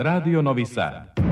Radio 0.00 0.40
Novi 0.40 0.64
Sad. 0.64 1.27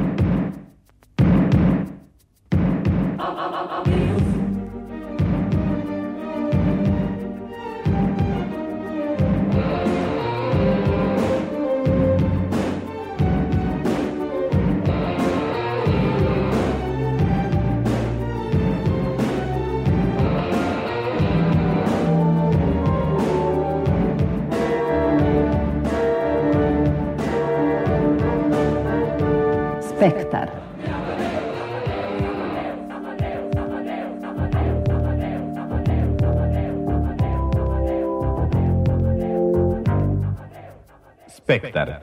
Spektar. 29.96 30.50
Spektar. 41.28 42.00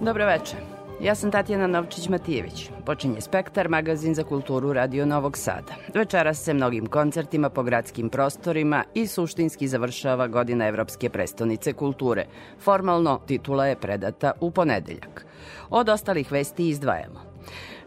Dobro 0.00 0.26
večer. 0.26 0.65
Ja 1.06 1.14
sam 1.14 1.30
Tatjana 1.30 1.66
Novčić-Matijević. 1.66 2.70
Počinje 2.86 3.20
Spektar, 3.20 3.68
magazin 3.68 4.14
za 4.14 4.24
kulturu 4.24 4.72
Radio 4.72 5.06
Novog 5.06 5.36
Sada. 5.36 5.74
Večeras 5.94 6.42
se 6.44 6.54
mnogim 6.54 6.86
koncertima 6.86 7.50
po 7.50 7.62
gradskim 7.62 8.08
prostorima 8.08 8.84
i 8.94 9.06
suštinski 9.06 9.68
završava 9.68 10.26
godina 10.26 10.66
Evropske 10.66 11.10
prestonice 11.10 11.72
kulture. 11.72 12.26
Formalno 12.60 13.20
titula 13.26 13.66
je 13.66 13.76
predata 13.76 14.32
u 14.40 14.50
ponedeljak. 14.50 15.26
Od 15.70 15.88
ostalih 15.88 16.32
vesti 16.32 16.68
izdvajamo. 16.68 17.25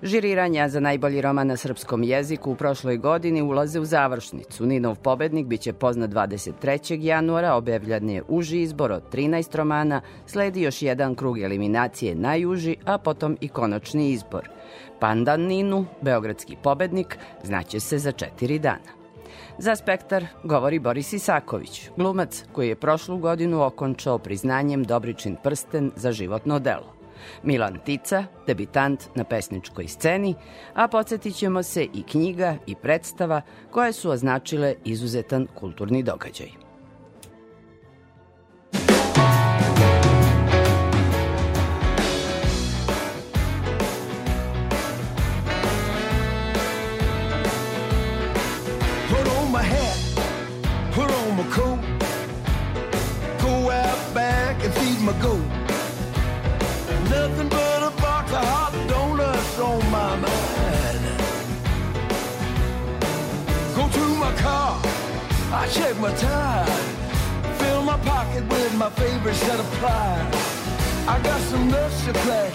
Žiriranja 0.03 0.69
za 0.69 0.79
najbolji 0.79 1.21
roman 1.21 1.47
na 1.47 1.57
srpskom 1.57 2.03
jeziku 2.03 2.51
u 2.51 2.55
prošloj 2.55 2.97
godini 2.97 3.41
ulaze 3.41 3.79
u 3.79 3.85
završnicu. 3.85 4.65
Ninov 4.65 4.95
pobednik 4.95 5.47
biće 5.47 5.73
poznat 5.73 6.11
23. 6.11 6.97
januara, 7.01 7.53
objavljan 7.53 8.09
je 8.09 8.23
uži 8.27 8.61
izbor 8.61 8.91
od 8.91 9.03
13 9.11 9.55
romana, 9.55 10.01
sledi 10.25 10.61
još 10.61 10.81
jedan 10.81 11.15
krug 11.15 11.39
eliminacije 11.39 12.15
najuži, 12.15 12.75
a 12.85 12.97
potom 12.97 13.37
i 13.41 13.47
konačni 13.47 14.11
izbor. 14.11 14.49
Pandan 14.99 15.41
Ninu, 15.41 15.85
beogradski 16.01 16.55
pobednik, 16.63 17.17
znaće 17.43 17.79
se 17.79 17.97
za 17.97 18.11
četiri 18.11 18.59
dana. 18.59 18.99
Za 19.57 19.75
spektar 19.75 20.25
govori 20.43 20.79
Boris 20.79 21.13
Isaković, 21.13 21.89
glumac 21.97 22.43
koji 22.51 22.67
je 22.67 22.75
prošlu 22.75 23.17
godinu 23.17 23.63
okončao 23.63 24.17
priznanjem 24.17 24.83
Dobričin 24.83 25.35
prsten 25.43 25.91
za 25.95 26.11
životno 26.11 26.59
delo. 26.59 26.98
Milan 27.43 27.79
Tica, 27.85 28.23
debitant 28.47 29.09
na 29.15 29.23
pesničkoj 29.23 29.87
sceni, 29.87 30.35
a 30.73 30.87
podsjetit 30.87 31.35
ćemo 31.35 31.63
se 31.63 31.83
i 31.83 32.03
knjiga 32.03 32.57
i 32.67 32.75
predstava 32.75 33.41
koje 33.71 33.93
su 33.93 34.09
označile 34.09 34.75
izuzetan 34.85 35.47
kulturni 35.55 36.03
događaj. 36.03 36.69
My 55.09 55.48
I 65.61 65.67
check 65.67 65.99
my 65.99 66.13
tire, 66.13 66.65
fill 67.59 67.81
my 67.83 67.97
pocket 67.97 68.47
with 68.47 68.73
my 68.75 68.89
favorite 68.91 69.35
set 69.35 69.59
of 69.59 69.65
pliers. 69.73 70.35
I 71.05 71.19
got 71.21 71.41
some 71.41 71.67
nuts 71.67 72.05
to 72.05 72.13
crack, 72.13 72.53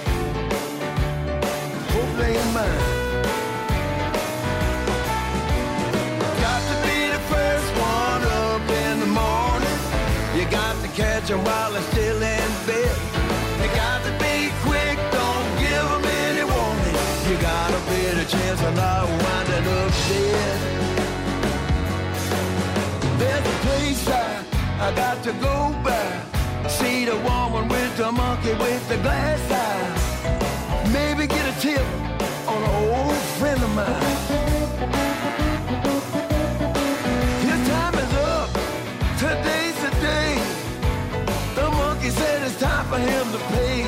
hope 1.92 2.12
they 2.16 2.38
ain't 2.38 2.54
mine. 2.54 2.80
Got 6.46 6.62
to 6.70 6.76
be 6.88 6.98
the 7.14 7.22
first 7.34 7.70
one 7.76 8.22
up 8.42 8.66
in 8.82 9.00
the 9.00 9.10
morning. 9.22 9.78
You 10.34 10.44
got 10.50 10.74
to 10.80 10.88
catch 10.88 11.30
'em 11.30 11.44
while 11.44 11.72
they're 11.72 11.90
I 24.84 24.94
got 24.94 25.22
to 25.22 25.32
go 25.32 25.74
by. 25.82 26.68
See 26.68 27.06
the 27.06 27.16
woman 27.16 27.68
with 27.68 27.96
the 27.96 28.12
monkey 28.12 28.52
with 28.52 28.86
the 28.86 28.98
glass 28.98 29.40
eye. 29.50 30.90
Maybe 30.92 31.26
get 31.26 31.44
a 31.48 31.58
tip 31.58 31.80
on 32.46 32.62
an 32.62 32.74
old 32.92 33.16
friend 33.40 33.62
of 33.62 33.74
mine. 33.74 34.02
His 37.48 37.60
time 37.72 37.94
is 37.94 38.12
up. 38.28 38.50
Today's 39.24 39.78
the 39.84 39.92
day. 40.04 40.36
The 41.54 41.70
monkey 41.70 42.10
said 42.10 42.42
it's 42.42 42.60
time 42.60 42.84
for 42.92 42.98
him 42.98 43.24
to 43.32 43.40
pay. 43.56 43.84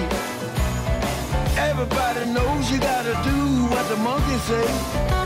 Everybody 1.70 2.24
knows 2.32 2.70
you 2.70 2.78
gotta 2.78 3.12
do 3.22 3.66
what 3.68 3.86
the 3.90 3.96
monkey 3.96 4.38
say. 4.48 5.25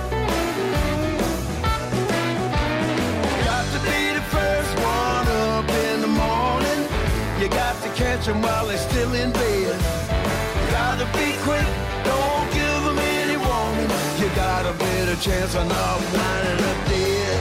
Catch 8.10 8.28
'em 8.28 8.42
while 8.42 8.66
they're 8.66 8.76
still 8.76 9.12
in 9.14 9.30
bed. 9.30 9.76
Gotta 10.76 11.06
be 11.18 11.28
quick, 11.46 11.68
don't 12.10 12.46
give 12.58 12.82
'em 12.90 12.98
any 12.98 13.36
warning. 13.36 13.90
You 14.20 14.28
got 14.44 14.62
a 14.72 14.74
better 14.84 15.16
chance 15.26 15.54
of 15.54 15.66
not 15.74 15.98
winding 16.14 16.62
up 16.70 16.78
dead. 16.88 17.40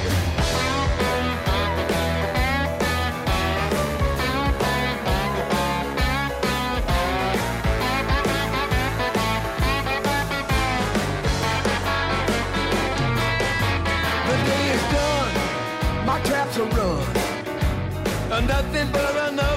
My 16.06 16.20
traps 16.28 16.58
are 16.64 16.70
run. 16.78 17.08
Nothing 18.48 18.90
but 18.94 19.14
another 19.28 19.49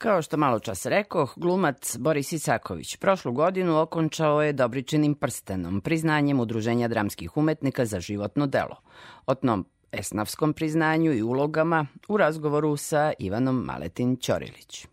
Kao 0.00 0.22
što 0.22 0.36
malo 0.36 0.58
čas 0.58 0.86
rekoh, 0.86 1.32
glumac 1.36 1.96
Boris 1.98 2.32
Isaković 2.32 2.96
prošlu 2.96 3.32
godinu 3.32 3.80
okončao 3.80 4.42
je 4.42 4.52
Dobričinim 4.52 5.14
prstenom, 5.14 5.80
priznanjem 5.80 6.40
Udruženja 6.40 6.88
dramskih 6.88 7.36
umetnika 7.36 7.84
za 7.86 8.00
životno 8.00 8.46
delo. 8.46 8.76
O 9.26 9.34
tom 9.34 9.66
esnavskom 9.92 10.52
priznanju 10.52 11.12
i 11.12 11.22
ulogama 11.22 11.86
u 12.08 12.16
razgovoru 12.16 12.76
sa 12.76 13.12
Ivanom 13.18 13.56
Maletin 13.56 14.16
Ćorilić. 14.16 14.86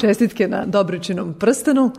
Čestitke 0.00 0.48
na 0.48 0.64
Dobričinom 0.66 1.34
prstenu. 1.38 1.92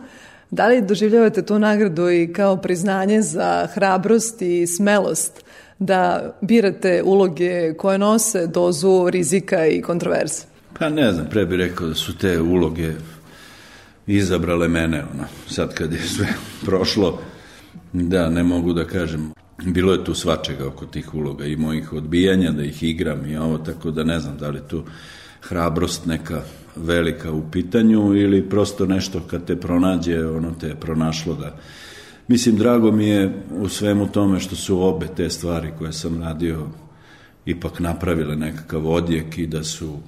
Da 0.50 0.66
li 0.66 0.82
doživljavate 0.82 1.46
tu 1.46 1.58
nagradu 1.58 2.10
i 2.10 2.32
kao 2.32 2.56
priznanje 2.56 3.22
za 3.22 3.68
hrabrost 3.74 4.42
i 4.42 4.66
smelost 4.66 5.44
da 5.78 6.32
birate 6.40 7.02
uloge 7.04 7.74
koje 7.76 7.98
nose 7.98 8.46
dozu 8.46 9.10
rizika 9.10 9.66
i 9.66 9.82
kontroverze? 9.82 10.51
Pa 10.82 10.88
ne 10.88 11.12
znam, 11.12 11.26
pre 11.30 11.46
bih 11.46 11.58
rekao 11.58 11.88
da 11.88 11.94
su 11.94 12.16
te 12.16 12.40
uloge 12.40 12.92
izabrale 14.06 14.68
mene, 14.68 15.04
ono, 15.14 15.24
sad 15.48 15.74
kad 15.74 15.92
je 15.92 16.00
sve 16.00 16.26
prošlo, 16.66 17.20
da, 17.92 18.30
ne 18.30 18.42
mogu 18.42 18.72
da 18.72 18.84
kažem, 18.84 19.32
bilo 19.64 19.92
je 19.92 20.04
tu 20.04 20.14
svačega 20.14 20.66
oko 20.66 20.86
tih 20.86 21.14
uloga 21.14 21.44
i 21.44 21.56
mojih 21.56 21.92
odbijanja 21.92 22.50
da 22.50 22.64
ih 22.64 22.82
igram 22.82 23.26
i 23.26 23.36
ovo, 23.36 23.58
tako 23.58 23.90
da 23.90 24.04
ne 24.04 24.20
znam 24.20 24.38
da 24.38 24.50
li 24.50 24.60
tu 24.68 24.84
hrabrost 25.40 26.06
neka 26.06 26.42
velika 26.76 27.32
u 27.32 27.50
pitanju 27.50 28.16
ili 28.16 28.48
prosto 28.48 28.86
nešto 28.86 29.20
kad 29.30 29.44
te 29.44 29.56
pronađe, 29.60 30.26
ono 30.26 30.50
te 30.60 30.66
je 30.66 30.80
pronašlo 30.80 31.34
da 31.34 31.56
Mislim, 32.28 32.56
drago 32.56 32.92
mi 32.92 33.06
je 33.06 33.44
u 33.50 33.68
svemu 33.68 34.08
tome 34.12 34.40
što 34.40 34.56
su 34.56 34.82
obe 34.82 35.06
te 35.16 35.30
stvari 35.30 35.72
koje 35.78 35.92
sam 35.92 36.22
radio 36.22 36.66
ipak 37.46 37.80
napravile 37.80 38.36
nekakav 38.36 38.86
odjek 38.86 39.38
i 39.38 39.46
da 39.46 39.64
su 39.64 39.98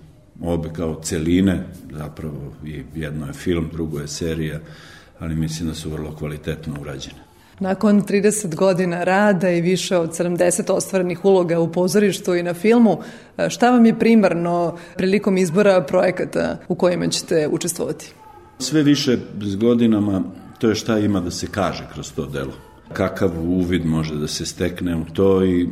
obe 0.41 0.69
kao 0.73 1.01
celine, 1.03 1.63
zapravo 1.93 2.53
i 2.65 2.83
jedno 2.95 3.27
je 3.27 3.33
film, 3.33 3.69
drugo 3.73 3.99
je 3.99 4.09
serija, 4.09 4.61
ali 5.19 5.35
mislim 5.35 5.69
da 5.69 5.75
su 5.75 5.91
vrlo 5.91 6.17
kvalitetno 6.17 6.75
urađene. 6.81 7.25
Nakon 7.61 8.03
30 8.03 8.55
godina 8.55 9.05
rada 9.05 9.51
i 9.51 9.61
više 9.61 9.97
od 9.97 10.11
70 10.11 10.73
ostvarenih 10.73 11.25
uloga 11.25 11.61
u 11.61 11.73
pozorištu 11.73 12.35
i 12.35 12.43
na 12.43 12.55
filmu, 12.55 12.99
šta 13.49 13.71
vam 13.71 13.87
je 13.87 13.99
primarno 13.99 14.79
prilikom 14.97 15.37
izbora 15.37 15.83
projekata 15.83 16.59
u 16.69 16.75
kojima 16.75 17.09
ćete 17.09 17.49
učestvovati? 17.49 18.13
Sve 18.59 18.83
više 18.83 19.19
s 19.41 19.57
godinama 19.57 20.23
to 20.59 20.69
je 20.69 20.75
šta 20.75 20.99
ima 20.99 21.21
da 21.21 21.31
se 21.31 21.47
kaže 21.51 21.87
kroz 21.93 22.13
to 22.13 22.27
delo. 22.27 22.53
Kakav 22.93 23.31
uvid 23.41 23.87
može 23.87 24.15
da 24.15 24.29
se 24.29 24.47
stekne 24.47 24.97
u 24.97 25.05
to 25.05 25.45
i 25.45 25.69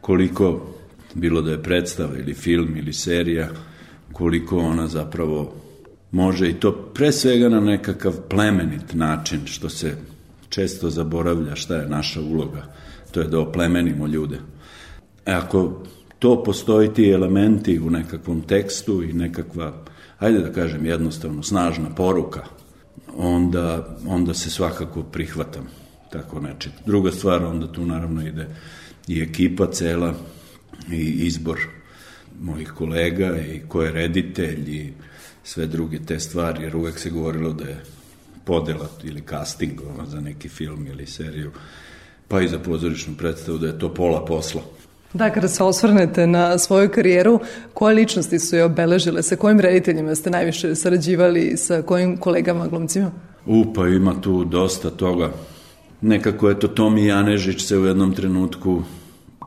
koliko, 0.00 0.66
bilo 1.14 1.42
da 1.42 1.50
je 1.50 1.62
predstava 1.62 2.18
ili 2.18 2.34
film 2.34 2.76
ili 2.76 2.92
serija, 2.92 3.48
koliko 4.12 4.58
ona 4.58 4.88
zapravo 4.88 5.54
može 6.10 6.48
i 6.48 6.54
to 6.54 6.72
pre 6.72 7.12
svega 7.12 7.48
na 7.48 7.60
nekakav 7.60 8.12
plemenit 8.30 8.94
način, 8.94 9.40
što 9.44 9.68
se 9.68 9.96
često 10.48 10.90
zaboravlja 10.90 11.56
šta 11.56 11.76
je 11.76 11.88
naša 11.88 12.20
uloga, 12.20 12.74
to 13.10 13.20
je 13.20 13.28
da 13.28 13.40
oplemenimo 13.40 14.06
ljude. 14.06 14.38
E 15.26 15.32
ako 15.32 15.82
to 16.18 16.42
postoji 16.44 16.94
ti 16.94 17.10
elementi 17.10 17.80
u 17.80 17.90
nekakvom 17.90 18.40
tekstu 18.40 19.02
i 19.02 19.12
nekakva, 19.12 19.72
ajde 20.18 20.38
da 20.38 20.52
kažem 20.52 20.86
jednostavno, 20.86 21.42
snažna 21.42 21.94
poruka, 21.94 22.44
onda, 23.16 23.96
onda 24.06 24.34
se 24.34 24.50
svakako 24.50 25.02
prihvatam 25.02 25.66
tako 26.12 26.40
nečeg. 26.40 26.72
Druga 26.86 27.10
stvar, 27.10 27.44
onda 27.44 27.72
tu 27.72 27.86
naravno 27.86 28.26
ide 28.26 28.46
i 29.08 29.20
ekipa 29.20 29.66
cela 29.66 30.14
i 30.90 31.26
izbor 31.26 31.58
mojih 32.40 32.72
kolega 32.72 33.36
i 33.38 33.60
ko 33.68 33.82
je 33.82 33.92
reditelj 33.92 34.70
i 34.70 34.92
sve 35.44 35.66
druge 35.66 35.98
te 35.98 36.20
stvari, 36.20 36.62
jer 36.62 36.76
uvek 36.76 36.98
se 36.98 37.10
govorilo 37.10 37.52
da 37.52 37.64
je 37.64 37.84
podela 38.44 38.88
ili 39.04 39.22
casting 39.28 39.80
ono, 39.94 40.06
za 40.06 40.20
neki 40.20 40.48
film 40.48 40.86
ili 40.86 41.06
seriju, 41.06 41.50
pa 42.28 42.40
i 42.40 42.48
za 42.48 42.58
pozorišnu 42.58 43.14
predstavu, 43.16 43.58
da 43.58 43.66
je 43.66 43.78
to 43.78 43.94
pola 43.94 44.24
posla. 44.24 44.62
Da, 45.12 45.30
kada 45.30 45.48
se 45.48 45.64
osvrnete 45.64 46.26
na 46.26 46.58
svoju 46.58 46.88
karijeru, 46.88 47.40
koje 47.74 47.94
ličnosti 47.94 48.38
su 48.38 48.56
je 48.56 48.64
obeležile? 48.64 49.22
Sa 49.22 49.36
kojim 49.36 49.60
rediteljima 49.60 50.14
ste 50.14 50.30
najviše 50.30 50.74
sarađivali? 50.74 51.56
Sa 51.56 51.82
kojim 51.82 52.16
kolegama 52.16 52.66
glumcima? 52.66 53.10
U, 53.46 53.72
pa 53.74 53.88
ima 53.88 54.20
tu 54.20 54.44
dosta 54.44 54.90
toga. 54.90 55.32
Nekako 56.00 56.48
je 56.48 56.60
to 56.60 56.68
Tomi 56.68 57.06
Janežić 57.06 57.62
se 57.62 57.78
u 57.78 57.86
jednom 57.86 58.14
trenutku 58.14 58.82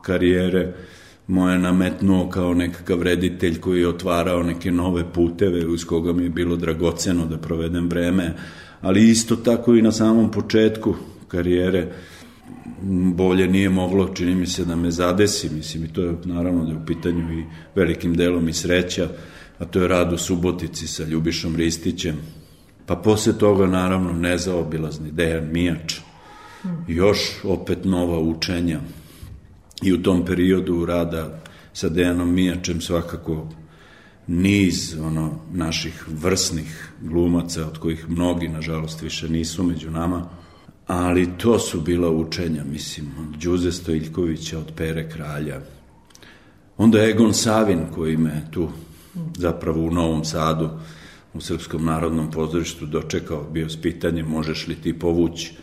karijere 0.02 0.72
moje 1.26 1.58
nametnuo 1.58 2.28
kao 2.28 2.54
nekakav 2.54 3.02
reditelj 3.02 3.60
koji 3.60 3.80
je 3.80 3.88
otvarao 3.88 4.42
neke 4.42 4.70
nove 4.70 5.12
puteve 5.12 5.66
uz 5.66 5.84
koga 5.84 6.12
mi 6.12 6.22
je 6.22 6.30
bilo 6.30 6.56
dragoceno 6.56 7.26
da 7.26 7.38
provedem 7.38 7.88
vreme, 7.88 8.34
ali 8.80 9.10
isto 9.10 9.36
tako 9.36 9.74
i 9.74 9.82
na 9.82 9.92
samom 9.92 10.30
početku 10.30 10.94
karijere 11.28 11.92
bolje 13.14 13.48
nije 13.48 13.70
moglo, 13.70 14.08
čini 14.14 14.34
mi 14.34 14.46
se 14.46 14.64
da 14.64 14.76
me 14.76 14.90
zadesi, 14.90 15.54
mislim 15.54 15.84
i 15.84 15.92
to 15.92 16.02
je 16.02 16.14
naravno 16.24 16.64
da 16.64 16.70
je 16.70 16.76
u 16.76 16.86
pitanju 16.86 17.38
i 17.38 17.44
velikim 17.74 18.14
delom 18.14 18.48
i 18.48 18.52
sreća, 18.52 19.08
a 19.58 19.64
to 19.64 19.82
je 19.82 19.88
rad 19.88 20.12
u 20.12 20.18
Subotici 20.18 20.86
sa 20.86 21.04
Ljubišom 21.04 21.56
Ristićem, 21.56 22.16
pa 22.86 22.96
posle 22.96 23.38
toga 23.38 23.66
naravno 23.66 24.12
nezaobilazni 24.12 25.10
Dejan 25.10 25.48
Mijač, 25.52 25.94
još 26.88 27.18
opet 27.44 27.84
nova 27.84 28.18
učenja 28.20 28.80
i 29.82 29.92
u 29.92 30.02
tom 30.02 30.24
periodu 30.24 30.84
rada 30.84 31.42
sa 31.72 31.88
Dejanom 31.88 32.34
Mijačem 32.34 32.80
svakako 32.80 33.48
niz 34.26 34.96
ono 35.00 35.38
naših 35.52 36.04
vrsnih 36.08 36.92
glumaca 37.00 37.66
od 37.66 37.78
kojih 37.78 38.08
mnogi 38.08 38.48
nažalost 38.48 39.02
više 39.02 39.28
nisu 39.28 39.64
među 39.64 39.90
nama 39.90 40.28
ali 40.86 41.38
to 41.38 41.58
su 41.58 41.80
bila 41.80 42.10
učenja, 42.10 42.64
mislim, 42.64 43.06
od 43.20 43.42
Đuze 43.42 43.72
Stojiljkovića, 43.72 44.58
od 44.58 44.72
Pere 44.76 45.10
Kralja. 45.10 45.60
Onda 46.76 47.04
Egon 47.04 47.34
Savin 47.34 47.80
koji 47.94 48.16
me 48.16 48.48
tu 48.50 48.68
zapravo 49.36 49.80
u 49.80 49.90
Novom 49.90 50.24
Sadu 50.24 50.70
u 51.34 51.40
Srpskom 51.40 51.84
narodnom 51.84 52.30
pozorištu 52.30 52.86
dočekao, 52.86 53.50
bio 53.52 53.68
s 53.68 53.82
pitanjem 53.82 54.26
možeš 54.26 54.66
li 54.66 54.74
ti 54.74 54.98
povući 54.98 55.54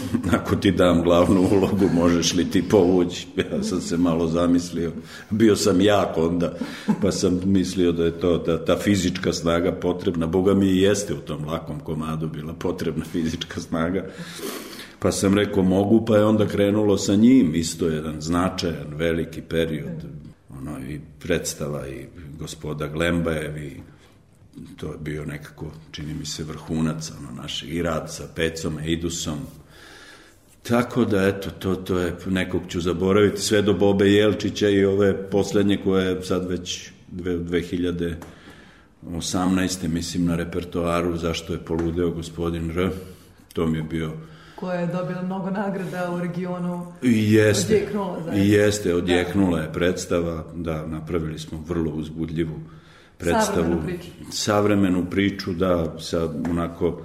ako 0.36 0.56
ti 0.56 0.70
dam 0.70 1.02
glavnu 1.02 1.40
ulogu, 1.52 1.88
možeš 1.94 2.34
li 2.34 2.50
ti 2.50 2.68
povući? 2.68 3.26
Ja 3.36 3.62
sam 3.62 3.80
se 3.80 3.96
malo 3.96 4.28
zamislio. 4.28 4.92
Bio 5.30 5.56
sam 5.56 5.80
jak 5.80 6.18
onda, 6.18 6.54
pa 7.02 7.12
sam 7.12 7.40
mislio 7.44 7.92
da 7.92 8.04
je 8.04 8.20
to, 8.20 8.38
da 8.38 8.64
ta 8.64 8.76
fizička 8.76 9.32
snaga 9.32 9.72
potrebna. 9.72 10.26
Boga 10.26 10.54
mi 10.54 10.66
i 10.66 10.80
jeste 10.80 11.14
u 11.14 11.20
tom 11.20 11.44
lakom 11.44 11.80
komadu 11.80 12.28
bila 12.28 12.52
potrebna 12.52 13.04
fizička 13.04 13.60
snaga. 13.60 14.06
Pa 14.98 15.12
sam 15.12 15.34
rekao 15.34 15.62
mogu, 15.62 16.04
pa 16.04 16.16
je 16.16 16.24
onda 16.24 16.46
krenulo 16.46 16.98
sa 16.98 17.14
njim. 17.14 17.54
Isto 17.54 17.88
jedan 17.88 18.20
značajan, 18.20 18.94
veliki 18.94 19.40
period. 19.40 20.04
Ono, 20.58 20.78
i 20.80 21.00
predstava 21.20 21.88
i 21.88 22.06
gospoda 22.38 22.86
Glembajev 22.86 23.58
i 23.58 23.80
to 24.76 24.86
je 24.86 24.98
bio 25.00 25.24
nekako, 25.24 25.66
čini 25.90 26.14
mi 26.14 26.26
se, 26.26 26.44
vrhunac 26.44 27.12
ono, 27.18 27.42
našeg 27.42 27.74
i 27.74 27.82
rad 27.82 28.12
sa 28.12 28.24
Pecom, 28.34 28.78
Eidusom, 28.78 29.38
Tako 30.62 31.04
da, 31.04 31.26
eto, 31.26 31.50
to, 31.50 31.74
to 31.74 31.98
je, 31.98 32.16
nekog 32.26 32.62
ću 32.68 32.80
zaboraviti, 32.80 33.40
sve 33.40 33.62
do 33.62 33.72
Bobe 33.72 34.10
Jelčića 34.10 34.68
i 34.68 34.84
ove 34.84 35.30
poslednje 35.30 35.78
koje 35.84 36.06
je 36.06 36.22
sad 36.22 36.48
već 36.48 36.90
2018. 37.12 39.88
mislim 39.88 40.26
na 40.26 40.36
repertoaru 40.36 41.16
zašto 41.16 41.52
je 41.52 41.58
poludeo 41.58 42.10
gospodin 42.10 42.70
R. 42.70 42.90
To 43.52 43.66
mi 43.66 43.78
je 43.78 43.82
bio 43.82 44.12
koja 44.62 44.80
je 44.80 44.86
dobila 44.86 45.22
mnogo 45.22 45.50
nagrada 45.50 46.10
u 46.16 46.20
regionu. 46.20 46.86
Jeste, 47.02 47.74
odjeknula, 47.74 48.22
zajedno. 48.24 48.44
jeste, 48.44 48.94
odjeknula 48.94 49.60
je 49.60 49.72
predstava, 49.72 50.44
da, 50.54 50.86
napravili 50.86 51.38
smo 51.38 51.64
vrlo 51.68 51.90
uzbudljivu 51.90 52.60
predstavu. 53.18 53.54
Savremenu 53.54 53.82
priču. 53.86 54.10
Savremenu 54.30 55.06
priču, 55.10 55.52
da, 55.52 55.94
sa 55.98 56.28
onako 56.50 57.02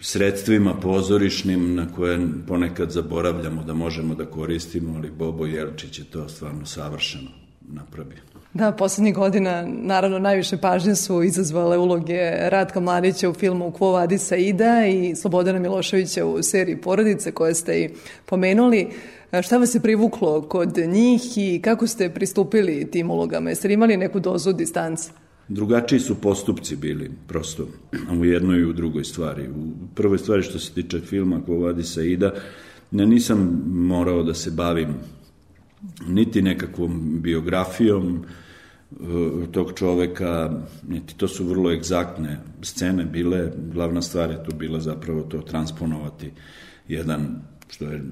sredstvima 0.00 0.74
pozorišnim 0.74 1.74
na 1.74 1.86
koje 1.96 2.20
ponekad 2.46 2.90
zaboravljamo 2.90 3.64
da 3.64 3.74
možemo 3.74 4.14
da 4.14 4.26
koristimo, 4.26 4.94
ali 4.96 5.10
Bobo 5.10 5.46
Jelčić 5.46 5.98
je 5.98 6.04
to 6.04 6.28
stvarno 6.28 6.66
savršeno 6.66 7.30
napravio. 7.68 8.28
Da, 8.54 8.72
poslednjih 8.72 9.14
godina 9.14 9.66
naravno 9.66 10.18
najviše 10.18 10.56
pažnje 10.56 10.94
su 10.94 11.22
izazvale 11.22 11.78
uloge 11.78 12.30
Ratka 12.48 12.80
Mladića 12.80 13.30
u 13.30 13.34
filmu 13.34 13.70
Kvo 13.70 13.92
vadi 13.92 14.18
Saida 14.18 14.86
i 14.86 15.16
Slobodana 15.16 15.58
Miloševića 15.58 16.26
u 16.26 16.42
seriji 16.42 16.76
Porodice 16.76 17.32
koje 17.32 17.54
ste 17.54 17.80
i 17.80 17.90
pomenuli. 18.26 18.88
Šta 19.42 19.58
vas 19.58 19.74
je 19.74 19.80
privuklo 19.80 20.42
kod 20.42 20.76
njih 20.76 21.22
i 21.36 21.60
kako 21.62 21.86
ste 21.86 22.10
pristupili 22.10 22.90
tim 22.90 23.10
ulogama? 23.10 23.50
Jeste 23.50 23.68
li 23.68 23.74
imali 23.74 23.96
neku 23.96 24.20
dozu 24.20 24.52
distance? 24.52 25.10
Drugačiji 25.48 26.00
su 26.00 26.14
postupci 26.14 26.76
bili, 26.76 27.10
prosto, 27.26 27.68
u 28.20 28.24
jednoj 28.24 28.58
i 28.58 28.64
u 28.64 28.72
drugoj 28.72 29.04
stvari. 29.04 29.48
U 29.48 29.72
prvoj 29.94 30.18
stvari 30.18 30.42
što 30.42 30.58
se 30.58 30.72
tiče 30.72 31.00
filma 31.00 31.40
Ko 31.46 31.58
vadi 31.58 31.82
Saida, 31.82 32.32
ja 32.92 33.06
nisam 33.06 33.62
morao 33.66 34.22
da 34.22 34.34
se 34.34 34.50
bavim 34.50 34.94
niti 36.08 36.42
nekakvom 36.42 37.20
biografijom 37.22 38.24
e, 38.90 38.96
tog 39.52 39.72
čoveka, 39.74 40.62
niti 40.88 41.16
to 41.16 41.28
su 41.28 41.44
vrlo 41.44 41.72
egzaktne 41.72 42.40
scene 42.62 43.04
bile, 43.04 43.52
glavna 43.72 44.02
stvar 44.02 44.30
je 44.30 44.44
tu 44.44 44.56
bila 44.56 44.80
zapravo 44.80 45.22
to 45.22 45.38
transponovati 45.38 46.32
jedan, 46.88 47.42
što 47.68 47.84
je 47.84 48.04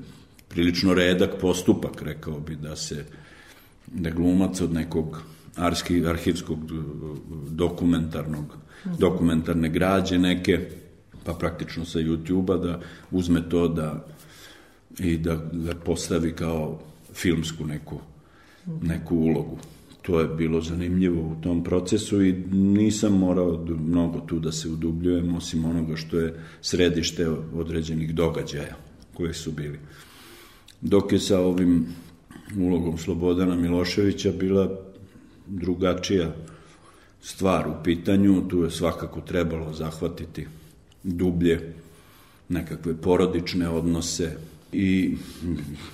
prilično 0.48 0.94
redak 0.94 1.30
postupak, 1.40 2.02
rekao 2.02 2.40
bi 2.40 2.56
da 2.56 2.76
se 2.76 3.04
da 3.86 4.10
glumac 4.10 4.60
od 4.60 4.72
nekog 4.72 5.22
arski, 5.56 6.06
arhivskog 6.06 6.58
dokumentarnog, 7.50 8.56
dokumentarne 8.98 9.68
građe 9.68 10.18
neke, 10.18 10.68
pa 11.24 11.32
praktično 11.32 11.84
sa 11.84 11.98
YouTube-a 11.98 12.56
da 12.56 12.80
uzme 13.10 13.48
to 13.48 13.68
da 13.68 14.06
i 14.98 15.16
da 15.16 15.36
ga 15.52 15.74
postavi 15.84 16.32
kao 16.32 16.78
filmsku 17.14 17.66
neku, 17.66 17.98
neku 18.82 19.16
ulogu. 19.16 19.58
To 20.02 20.20
je 20.20 20.28
bilo 20.28 20.60
zanimljivo 20.60 21.20
u 21.20 21.42
tom 21.42 21.64
procesu 21.64 22.22
i 22.24 22.32
nisam 22.52 23.18
morao 23.18 23.66
mnogo 23.78 24.20
tu 24.20 24.38
da 24.38 24.52
se 24.52 24.68
udubljujem, 24.68 25.34
osim 25.34 25.64
onoga 25.64 25.96
što 25.96 26.18
je 26.18 26.34
središte 26.60 27.28
određenih 27.54 28.14
događaja 28.14 28.76
koji 29.14 29.34
su 29.34 29.52
bili. 29.52 29.78
Dok 30.80 31.12
je 31.12 31.18
sa 31.18 31.40
ovim 31.40 31.86
ulogom 32.58 32.98
Slobodana 32.98 33.56
Miloševića 33.56 34.32
bila 34.32 34.80
drugačija 35.46 36.32
stvar 37.22 37.68
u 37.68 37.72
pitanju, 37.84 38.48
tu 38.48 38.62
je 38.62 38.70
svakako 38.70 39.20
trebalo 39.20 39.72
zahvatiti 39.72 40.46
dublje 41.02 41.72
nekakve 42.48 42.96
porodične 42.96 43.68
odnose 43.68 44.36
i 44.72 45.16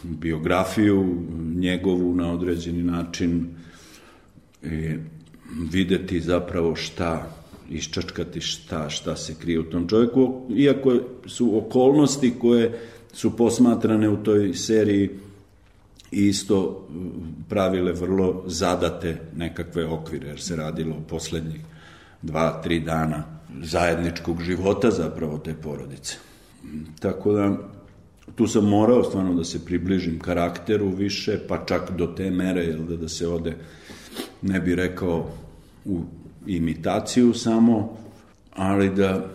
biografiju 0.02 1.24
njegovu 1.54 2.14
na 2.14 2.32
određeni 2.32 2.82
način 2.82 3.46
i 4.62 4.96
videti 5.72 6.20
zapravo 6.20 6.76
šta 6.76 7.36
iščačkati 7.70 8.40
šta, 8.40 8.90
šta 8.90 9.16
se 9.16 9.34
krije 9.34 9.60
u 9.60 9.70
tom 9.70 9.88
čovjeku, 9.88 10.46
iako 10.56 10.94
su 11.26 11.58
okolnosti 11.58 12.34
koje 12.38 12.80
su 13.12 13.36
posmatrane 13.36 14.08
u 14.08 14.16
toj 14.16 14.54
seriji 14.54 15.10
isto 16.12 16.88
pravile 17.48 17.92
vrlo 17.92 18.44
zadate 18.46 19.20
nekakve 19.36 19.86
okvire, 19.86 20.28
jer 20.28 20.40
se 20.40 20.56
radilo 20.56 20.96
o 20.96 21.08
poslednjih 21.08 21.60
dva, 22.22 22.60
tri 22.62 22.80
dana 22.80 23.24
zajedničkog 23.62 24.42
života 24.42 24.90
zapravo 24.90 25.38
te 25.38 25.54
porodice. 25.54 26.16
Tako 27.00 27.32
da 27.32 27.56
tu 28.34 28.46
sam 28.46 28.68
morao 28.68 29.04
stvarno 29.04 29.34
da 29.34 29.44
se 29.44 29.64
približim 29.64 30.18
karakteru 30.18 30.88
više, 30.88 31.38
pa 31.48 31.64
čak 31.64 31.90
do 31.96 32.06
te 32.06 32.30
mere 32.30 32.64
jel 32.64 32.84
da, 32.84 32.96
da 32.96 33.08
se 33.08 33.28
ode, 33.28 33.56
ne 34.42 34.60
bi 34.60 34.74
rekao 34.74 35.30
u 35.84 36.00
imitaciju 36.46 37.34
samo, 37.34 37.96
ali 38.54 38.94
da 38.94 39.26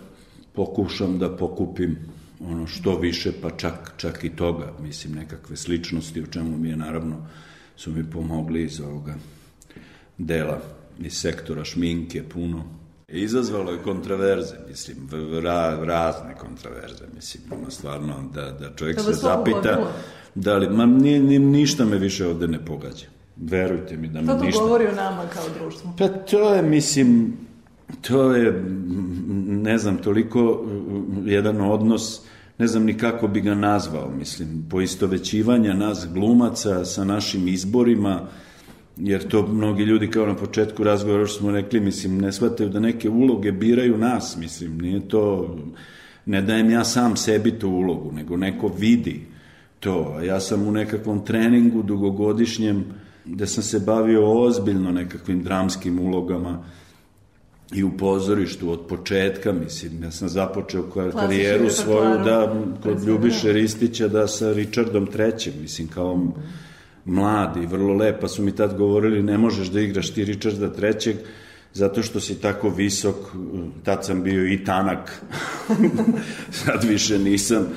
pokušam 0.54 1.20
da 1.20 1.36
pokupim 1.36 1.98
ono 2.40 2.68
što 2.68 3.00
više, 3.00 3.32
pa 3.42 3.50
čak, 3.50 3.94
čak 3.98 4.24
i 4.24 4.30
toga, 4.30 4.74
mislim, 4.82 5.14
nekakve 5.16 5.56
sličnosti, 5.56 6.22
u 6.22 6.28
čemu 6.28 6.58
mi 6.58 6.70
je 6.70 6.78
naravno, 6.78 7.28
su 7.76 7.92
mi 7.92 8.10
pomogli 8.12 8.64
iz 8.64 8.82
ovoga 8.82 9.16
dela, 10.18 10.62
iz 11.00 11.14
sektora 11.14 11.64
šminke 11.64 12.24
puno. 12.24 12.64
Izazvalo 13.08 13.72
je 13.72 13.84
kontraverze, 13.84 14.56
mislim, 14.70 14.98
ra, 15.44 15.80
razne 15.84 16.36
kontraverze, 16.40 17.04
mislim, 17.16 17.44
ono 17.52 17.72
stvarno 17.72 18.30
da, 18.34 18.52
da 18.52 18.76
čovjek 18.76 18.98
Da 18.98 19.04
se 19.04 19.10
to 19.12 19.16
zapita 19.16 19.92
da 20.36 20.58
li, 20.58 20.70
ma 20.70 20.86
ni, 20.86 21.20
ni, 21.20 21.40
ništa 21.40 21.86
me 21.86 21.98
više 21.98 22.28
ovde 22.28 22.48
ne 22.48 22.66
pogađa. 22.66 23.06
Verujte 23.36 23.98
mi 23.98 24.08
da 24.08 24.22
mi 24.22 24.28
To 24.28 24.36
to 24.38 24.44
ništa. 24.44 24.62
govori 24.62 24.88
o 24.88 24.92
nama 24.92 25.24
kao 25.34 25.44
društvu. 25.60 25.92
Pa 25.98 26.08
to 26.08 26.54
je, 26.54 26.62
mislim, 26.62 27.38
to 28.02 28.36
je, 28.36 28.64
ne 29.48 29.78
znam, 29.78 29.98
toliko 29.98 30.64
mm, 30.66 31.28
jedan 31.28 31.62
odnos, 31.62 32.22
ne 32.58 32.68
znam 32.68 32.84
ni 32.84 32.98
kako 32.98 33.28
bi 33.28 33.42
ga 33.42 33.56
nazvao, 33.56 34.12
mislim, 34.18 34.66
poistovećivanja 34.70 35.74
nas 35.74 36.08
glumaca 36.14 36.86
sa 36.86 37.04
našim 37.04 37.48
izborima, 37.48 38.28
jer 38.98 39.28
to 39.28 39.48
mnogi 39.48 39.84
ljudi 39.84 40.08
kao 40.08 40.26
na 40.26 40.36
početku 40.36 40.84
razgovora 40.84 41.26
što 41.26 41.40
smo 41.40 41.52
rekli, 41.52 41.80
mislim, 41.80 42.18
ne 42.18 42.32
shvataju 42.32 42.70
da 42.70 42.80
neke 42.80 43.10
uloge 43.10 43.52
biraju 43.52 43.98
nas, 43.98 44.38
mislim, 44.38 44.78
nije 44.78 45.08
to, 45.08 45.56
ne 46.26 46.42
dajem 46.42 46.70
ja 46.72 46.84
sam 46.84 47.18
sebi 47.18 47.60
tu 47.60 47.70
ulogu, 47.70 48.12
nego 48.12 48.38
neko 48.38 48.72
vidi 48.80 49.22
to. 49.80 50.20
Ja 50.24 50.40
sam 50.40 50.68
u 50.68 50.72
nekakvom 50.72 51.26
treningu 51.26 51.84
dugogodišnjem, 51.84 52.86
gde 53.26 53.48
sam 53.48 53.64
se 53.64 53.80
bavio 53.80 54.42
ozbiljno 54.42 54.92
nekakvim 54.92 55.44
dramskim 55.44 56.00
ulogama, 56.00 56.64
i 57.74 57.84
u 57.84 57.98
pozorištu 57.98 58.72
od 58.72 58.80
početka, 58.90 59.52
mislim, 59.54 60.04
ja 60.04 60.12
sam 60.12 60.30
započeo 60.30 60.84
karijeru 61.12 61.70
svoju 61.70 62.18
da 62.24 62.56
kod. 62.84 63.04
Ljubiše 63.04 63.54
Ristića 63.54 64.08
da 64.08 64.28
sa 64.28 64.54
Richardom 64.54 65.08
III, 65.20 65.54
mislim, 65.62 65.88
kao 65.88 66.28
mladi, 67.06 67.66
vrlo 67.66 67.94
lepa 67.94 68.28
su 68.28 68.44
mi 68.44 68.56
tad 68.56 68.78
govorili 68.78 69.24
ne 69.24 69.38
možeš 69.38 69.68
da 69.68 69.82
igraš 69.82 70.10
ti 70.10 70.26
Richarda 70.26 70.72
III 70.82 71.16
zato 71.74 72.04
što 72.04 72.20
si 72.20 72.42
tako 72.42 72.70
visok, 72.70 73.16
tad 73.84 74.06
sam 74.06 74.24
bio 74.24 74.48
i 74.48 74.64
tanak, 74.64 75.22
sad 76.64 76.84
više 76.84 77.20
nisam, 77.20 77.68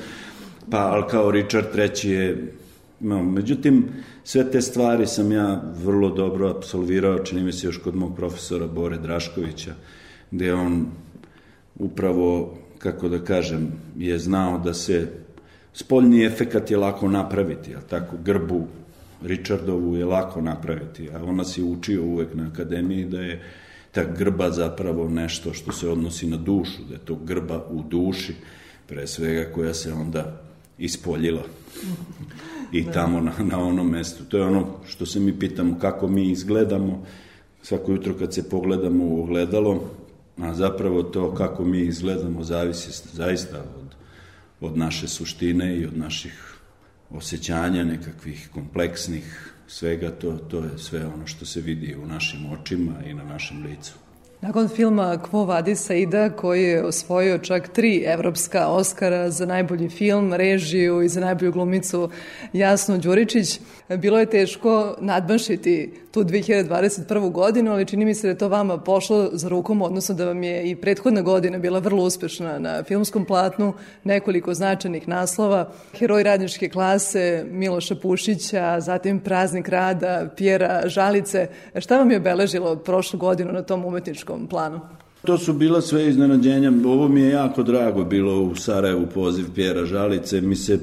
pa 0.69 0.77
ali 0.77 1.03
kao 1.09 1.31
Richard 1.31 1.65
III 1.75 2.11
je 2.11 2.53
No, 3.03 3.23
međutim, 3.23 3.85
sve 4.23 4.51
te 4.51 4.61
stvari 4.61 5.07
sam 5.07 5.31
ja 5.31 5.61
vrlo 5.83 6.09
dobro 6.09 6.49
absolvirao, 6.49 7.19
čini 7.19 7.43
mi 7.43 7.51
se 7.51 7.67
još 7.67 7.77
kod 7.77 7.95
mog 7.95 8.15
profesora 8.15 8.67
Bore 8.67 8.97
Draškovića, 8.97 9.73
gde 10.31 10.53
on 10.53 10.85
upravo, 11.79 12.57
kako 12.77 13.09
da 13.09 13.19
kažem, 13.19 13.71
je 13.97 14.19
znao 14.19 14.57
da 14.59 14.73
se 14.73 15.07
spoljni 15.73 16.25
efekat 16.25 16.71
je 16.71 16.77
lako 16.77 17.07
napraviti, 17.07 17.75
a 17.75 17.81
tako? 17.81 18.15
Grbu 18.23 18.67
Richardovu 19.23 19.95
je 19.95 20.05
lako 20.05 20.41
napraviti, 20.41 21.09
a 21.09 21.23
on 21.23 21.35
nas 21.35 21.57
je 21.57 21.63
učio 21.63 22.03
uvek 22.03 22.35
na 22.35 22.47
akademiji 22.53 23.05
da 23.05 23.21
je 23.21 23.41
ta 23.91 24.03
grba 24.03 24.51
zapravo 24.51 25.09
nešto 25.09 25.53
što 25.53 25.71
se 25.71 25.89
odnosi 25.89 26.27
na 26.27 26.37
dušu, 26.37 26.83
da 26.89 26.93
je 26.93 27.05
to 27.05 27.15
grba 27.15 27.65
u 27.69 27.83
duši, 27.83 28.35
pre 28.87 29.07
svega 29.07 29.51
koja 29.53 29.73
se 29.73 29.93
onda 29.93 30.50
ispoljila 30.81 31.43
i 32.71 32.85
tamo 32.93 33.21
na, 33.21 33.33
na 33.39 33.59
onom 33.59 33.89
mestu. 33.89 34.23
To 34.23 34.37
je 34.37 34.43
ono 34.43 34.67
što 34.87 35.05
se 35.05 35.19
mi 35.19 35.39
pitamo 35.39 35.79
kako 35.79 36.07
mi 36.07 36.31
izgledamo 36.31 37.05
svako 37.61 37.91
jutro 37.91 38.13
kad 38.13 38.33
se 38.33 38.49
pogledamo 38.49 39.05
u 39.05 39.23
ogledalo, 39.23 39.89
a 40.37 40.53
zapravo 40.53 41.03
to 41.03 41.33
kako 41.33 41.65
mi 41.65 41.79
izgledamo 41.81 42.43
zavisi 42.43 43.03
zaista 43.13 43.59
od, 43.59 43.95
od 44.59 44.77
naše 44.77 45.07
suštine 45.07 45.77
i 45.77 45.85
od 45.85 45.97
naših 45.97 46.57
osjećanja 47.09 47.83
nekakvih 47.83 48.49
kompleksnih 48.53 49.53
svega 49.67 50.11
to, 50.11 50.37
to 50.37 50.57
je 50.57 50.77
sve 50.77 51.05
ono 51.05 51.27
što 51.27 51.45
se 51.45 51.61
vidi 51.61 51.95
u 52.03 52.07
našim 52.07 52.39
očima 52.51 52.93
i 53.05 53.13
na 53.13 53.23
našem 53.23 53.63
licu. 53.63 53.93
Nakon 54.41 54.67
filma 54.67 55.17
Quo 55.17 55.45
Vadis 55.45 55.89
Aida, 55.89 56.29
koji 56.29 56.63
je 56.63 56.85
osvojio 56.85 57.37
čak 57.37 57.67
tri 57.67 58.03
evropska 58.07 58.67
Oscara 58.67 59.29
za 59.29 59.45
najbolji 59.45 59.89
film, 59.89 60.33
režiju 60.33 61.01
i 61.01 61.09
za 61.09 61.19
najbolju 61.19 61.51
glumicu 61.51 62.09
Jasnu 62.53 62.97
Đuričić, 62.97 63.59
bilo 63.89 64.19
je 64.19 64.25
teško 64.25 64.95
nadmašiti 64.99 65.93
tu 66.11 66.23
2021. 66.23 67.31
godinu, 67.31 67.71
ali 67.71 67.85
čini 67.85 68.05
mi 68.05 68.15
se 68.15 68.27
da 68.27 68.31
je 68.31 68.37
to 68.37 68.47
vama 68.47 68.77
pošlo 68.77 69.29
za 69.33 69.49
rukom, 69.49 69.81
odnosno 69.81 70.15
da 70.15 70.25
vam 70.25 70.43
je 70.43 70.69
i 70.69 70.75
prethodna 70.75 71.21
godina 71.21 71.57
bila 71.57 71.79
vrlo 71.79 72.03
uspešna 72.03 72.59
na 72.59 72.83
filmskom 72.83 73.25
platnu, 73.25 73.73
nekoliko 74.03 74.53
značajnih 74.53 75.07
naslova, 75.07 75.69
heroj 75.99 76.23
radničke 76.23 76.69
klase 76.69 77.45
Miloša 77.51 77.95
Pušića, 77.95 78.79
zatim 78.79 79.19
Praznik 79.19 79.69
rada, 79.69 80.29
Pjera 80.37 80.81
Žalice. 80.85 81.47
Šta 81.79 81.97
vam 81.97 82.11
je 82.11 82.17
obeležilo 82.17 82.75
prošlu 82.75 83.19
godinu 83.19 83.51
na 83.51 83.61
tom 83.61 83.85
umetničkom 83.85 84.30
planu? 84.49 84.79
To 85.25 85.37
su 85.37 85.53
bila 85.53 85.81
sve 85.81 86.07
iznenađenja. 86.09 86.71
Ovo 86.85 87.07
mi 87.07 87.21
je 87.21 87.29
jako 87.29 87.63
drago 87.63 88.03
bilo 88.03 88.41
u 88.41 88.55
Sarajevu 88.55 89.07
poziv 89.13 89.45
Pjera 89.55 89.85
Žalice. 89.85 90.41
Mi 90.41 90.55
se 90.55 90.79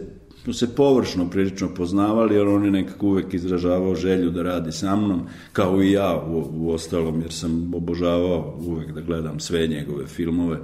se 0.53 0.75
površno 0.75 1.31
prilično 1.31 1.75
poznavali, 1.75 2.35
jer 2.35 2.49
on 2.49 2.65
je 2.65 2.71
nekako 2.71 3.07
uvek 3.07 3.35
izražavao 3.35 3.95
želju 3.95 4.31
da 4.31 4.43
radi 4.43 4.73
sa 4.73 4.97
mnom, 4.97 5.23
kao 5.53 5.83
i 5.83 5.93
ja 5.93 6.23
u, 6.27 6.51
u 6.55 6.71
ostalom, 6.71 7.21
jer 7.21 7.33
sam 7.33 7.75
obožavao 7.75 8.59
uvek 8.61 8.93
da 8.93 9.01
gledam 9.01 9.41
sve 9.41 9.67
njegove 9.67 10.07
filmove 10.07 10.59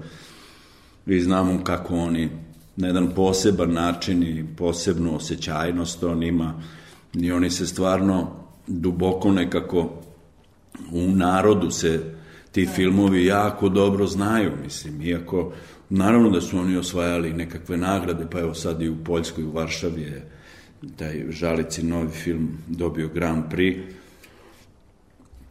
i 1.07 1.21
znamo 1.21 1.65
kako 1.65 1.97
oni 1.97 2.29
na 2.77 2.87
jedan 2.87 3.11
poseban 3.17 3.73
način 3.73 4.23
i 4.23 4.47
posebnu 4.57 5.17
osjećajnost 5.17 6.05
on 6.05 6.23
ima 6.23 6.55
i 7.15 7.33
oni 7.33 7.51
se 7.51 7.67
stvarno 7.67 8.31
duboko 8.67 9.33
nekako 9.33 9.91
u 10.93 11.09
narodu 11.09 11.71
se 11.71 12.14
ti 12.55 12.67
filmovi 12.67 13.27
jako 13.27 13.69
dobro 13.69 14.07
znaju, 14.07 14.51
mislim, 14.65 15.03
iako 15.03 15.53
naravno 15.91 16.31
da 16.31 16.41
su 16.41 16.59
oni 16.59 16.77
osvajali 16.77 17.33
nekakve 17.33 17.77
nagrade, 17.77 18.27
pa 18.31 18.39
evo 18.39 18.55
sad 18.55 18.83
i 18.83 18.89
u 18.89 18.97
Poljskoj, 19.05 19.45
u 19.45 19.51
Varšavi 19.51 20.03
je 20.03 20.27
taj 20.97 21.25
Žalici 21.31 21.83
novi 21.83 22.11
film 22.11 22.49
dobio 22.67 23.09
Grand 23.15 23.45
Prix, 23.53 23.79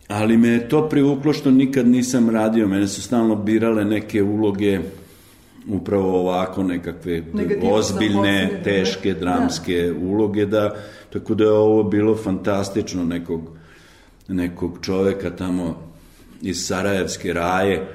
ali 0.07 0.37
me 0.37 0.47
je 0.47 0.69
to 0.69 0.89
privuklo 0.89 1.33
što 1.33 1.51
nikad 1.51 1.87
nisam 1.87 2.29
radio, 2.29 2.67
mene 2.67 2.87
su 2.87 3.01
stalno 3.01 3.35
birale 3.35 3.85
neke 3.85 4.23
uloge 4.23 4.79
upravo 5.67 6.19
ovako 6.19 6.63
nekakve 6.63 7.23
Negativno 7.33 7.75
ozbiljne, 7.75 8.41
zaposlene, 8.43 8.63
teške, 8.63 9.13
da. 9.13 9.19
dramske 9.19 9.93
uloge, 10.01 10.45
da, 10.45 10.75
tako 11.13 11.35
da 11.35 11.43
je 11.43 11.51
ovo 11.51 11.83
bilo 11.83 12.15
fantastično 12.15 13.05
nekog, 13.05 13.49
nekog 14.27 14.77
čoveka 14.81 15.35
tamo 15.35 15.92
iz 16.43 16.65
Sarajevske 16.65 17.33
raje, 17.33 17.87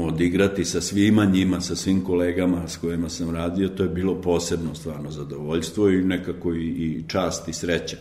odigrati 0.00 0.64
sa 0.64 0.80
svima 0.80 1.24
njima, 1.24 1.60
sa 1.60 1.76
svim 1.76 2.04
kolegama 2.04 2.68
s 2.68 2.76
kojima 2.76 3.08
sam 3.08 3.30
radio, 3.30 3.68
to 3.68 3.82
je 3.82 3.88
bilo 3.88 4.14
posebno 4.14 4.74
stvarno 4.74 5.10
zadovoljstvo 5.10 5.88
i 5.88 6.04
nekako 6.04 6.54
i, 6.54 6.66
i 6.66 7.04
čast 7.08 7.48
i 7.48 7.52
sreća. 7.52 7.96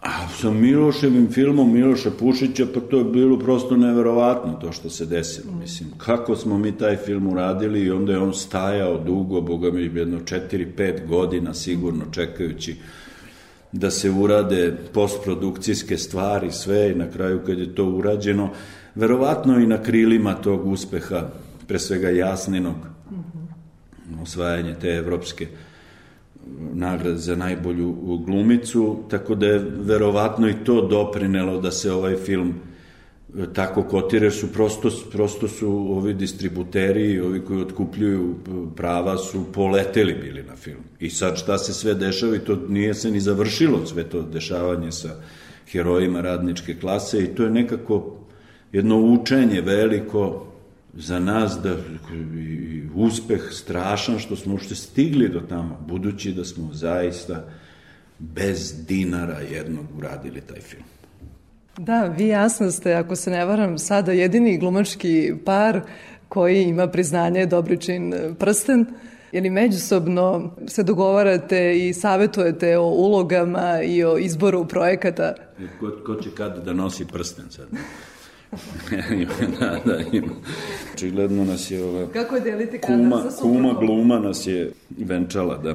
A 0.00 0.28
sa 0.40 0.50
Miloševim 0.50 1.28
filmom 1.32 1.72
Miloša 1.72 2.10
Pušića, 2.10 2.66
pa 2.74 2.80
to 2.80 2.98
je 2.98 3.04
bilo 3.04 3.38
prosto 3.38 3.76
neverovatno 3.76 4.52
to 4.52 4.72
što 4.72 4.90
se 4.90 5.06
desilo. 5.06 5.52
Mislim, 5.52 5.90
kako 5.98 6.36
smo 6.36 6.58
mi 6.58 6.78
taj 6.78 6.96
film 6.96 7.26
uradili 7.26 7.80
i 7.80 7.90
onda 7.90 8.12
je 8.12 8.18
on 8.18 8.34
stajao 8.34 8.98
dugo, 8.98 9.40
boga 9.40 9.70
mi 9.70 9.82
jedno 9.82 10.18
4-5 10.20 11.06
godina 11.06 11.54
sigurno 11.54 12.04
čekajući 12.12 12.76
da 13.72 13.90
se 13.90 14.10
urade 14.10 14.76
postprodukcijske 14.92 15.98
stvari, 15.98 16.50
sve 16.50 16.90
i 16.90 16.94
na 16.94 17.10
kraju 17.10 17.40
kad 17.46 17.58
je 17.58 17.74
to 17.74 17.84
urađeno, 17.84 18.50
verovatno 18.94 19.58
i 19.58 19.66
na 19.66 19.82
krilima 19.82 20.34
tog 20.34 20.66
uspeha, 20.66 21.28
pre 21.66 21.78
svega 21.78 22.08
jasninog, 22.08 22.76
osvajanje 24.22 24.74
te 24.80 24.88
evropske 24.88 25.46
nagrade 26.74 27.16
za 27.16 27.36
najbolju 27.36 27.92
glumicu, 28.26 29.04
tako 29.10 29.34
da 29.34 29.46
je 29.46 29.66
verovatno 29.80 30.48
i 30.48 30.64
to 30.64 30.88
doprinelo 30.88 31.60
da 31.60 31.70
se 31.70 31.92
ovaj 31.92 32.16
film 32.16 32.48
e, 32.48 32.71
tako 33.54 33.82
kotire 33.82 34.30
su 34.30 34.52
prosto, 34.52 34.90
prosto 35.12 35.48
su 35.48 35.68
ovi 35.68 36.14
distributeri, 36.14 37.20
ovi 37.20 37.44
koji 37.44 37.60
otkupljuju 37.60 38.36
prava 38.76 39.18
su 39.18 39.52
poleteli 39.52 40.14
bili 40.14 40.42
na 40.42 40.56
film. 40.56 40.82
I 41.00 41.10
sad 41.10 41.38
šta 41.38 41.58
se 41.58 41.74
sve 41.74 41.94
dešava 41.94 42.36
i 42.36 42.44
to 42.44 42.58
nije 42.68 42.94
se 42.94 43.10
ni 43.10 43.20
završilo 43.20 43.86
sve 43.86 44.04
to 44.04 44.22
dešavanje 44.22 44.92
sa 44.92 45.08
herojima 45.72 46.20
radničke 46.20 46.74
klase 46.74 47.24
i 47.24 47.34
to 47.34 47.44
je 47.44 47.50
nekako 47.50 48.16
jedno 48.72 48.96
učenje 48.96 49.60
veliko 49.60 50.46
za 50.94 51.18
nas 51.18 51.58
da 51.62 51.76
i 52.36 52.82
uspeh 52.94 53.48
strašan 53.50 54.18
što 54.18 54.36
smo 54.36 54.54
ušte 54.54 54.74
stigli 54.74 55.28
do 55.28 55.40
tamo, 55.40 55.84
budući 55.88 56.32
da 56.32 56.44
smo 56.44 56.68
zaista 56.72 57.44
bez 58.18 58.86
dinara 58.86 59.38
jednog 59.38 59.86
uradili 59.98 60.40
taj 60.40 60.60
film. 60.60 60.84
Da, 61.78 62.02
vi 62.18 62.28
jasno 62.28 62.70
ste, 62.70 62.94
ako 62.94 63.16
se 63.16 63.30
ne 63.30 63.44
varam, 63.44 63.78
sada 63.78 64.12
jedini 64.12 64.58
glumački 64.58 65.34
par 65.44 65.80
koji 66.28 66.62
ima 66.62 66.86
priznanje 66.86 67.46
Dobričin 67.46 68.14
prsten, 68.38 68.86
Jeli 69.32 69.50
međusobno 69.50 70.50
se 70.66 70.82
dogovarate 70.82 71.88
i 71.88 71.92
savetujete 71.92 72.78
o 72.78 72.84
ulogama 72.84 73.82
i 73.82 74.04
o 74.04 74.18
izboru 74.18 74.68
projekata? 74.68 75.34
Ko, 75.80 75.90
ko 76.06 76.14
će 76.14 76.30
kad 76.30 76.64
da 76.64 76.72
nosi 76.72 77.06
prsten 77.12 77.44
sad? 77.50 77.66
da, 79.60 79.80
da, 79.84 79.98
ima. 80.12 80.32
Očigledno 80.94 81.44
nas 81.44 81.70
je 81.70 81.84
ova... 81.84 82.06
Kako 82.12 82.34
je 82.34 82.40
deliti 82.40 82.78
kadar 82.78 82.96
kuma, 82.96 83.22
sa 83.22 83.30
suprugom? 83.30 83.56
kuma 83.56 83.80
gluma 83.80 84.18
nas 84.18 84.46
je 84.46 84.72
venčala, 84.98 85.58
da. 85.58 85.74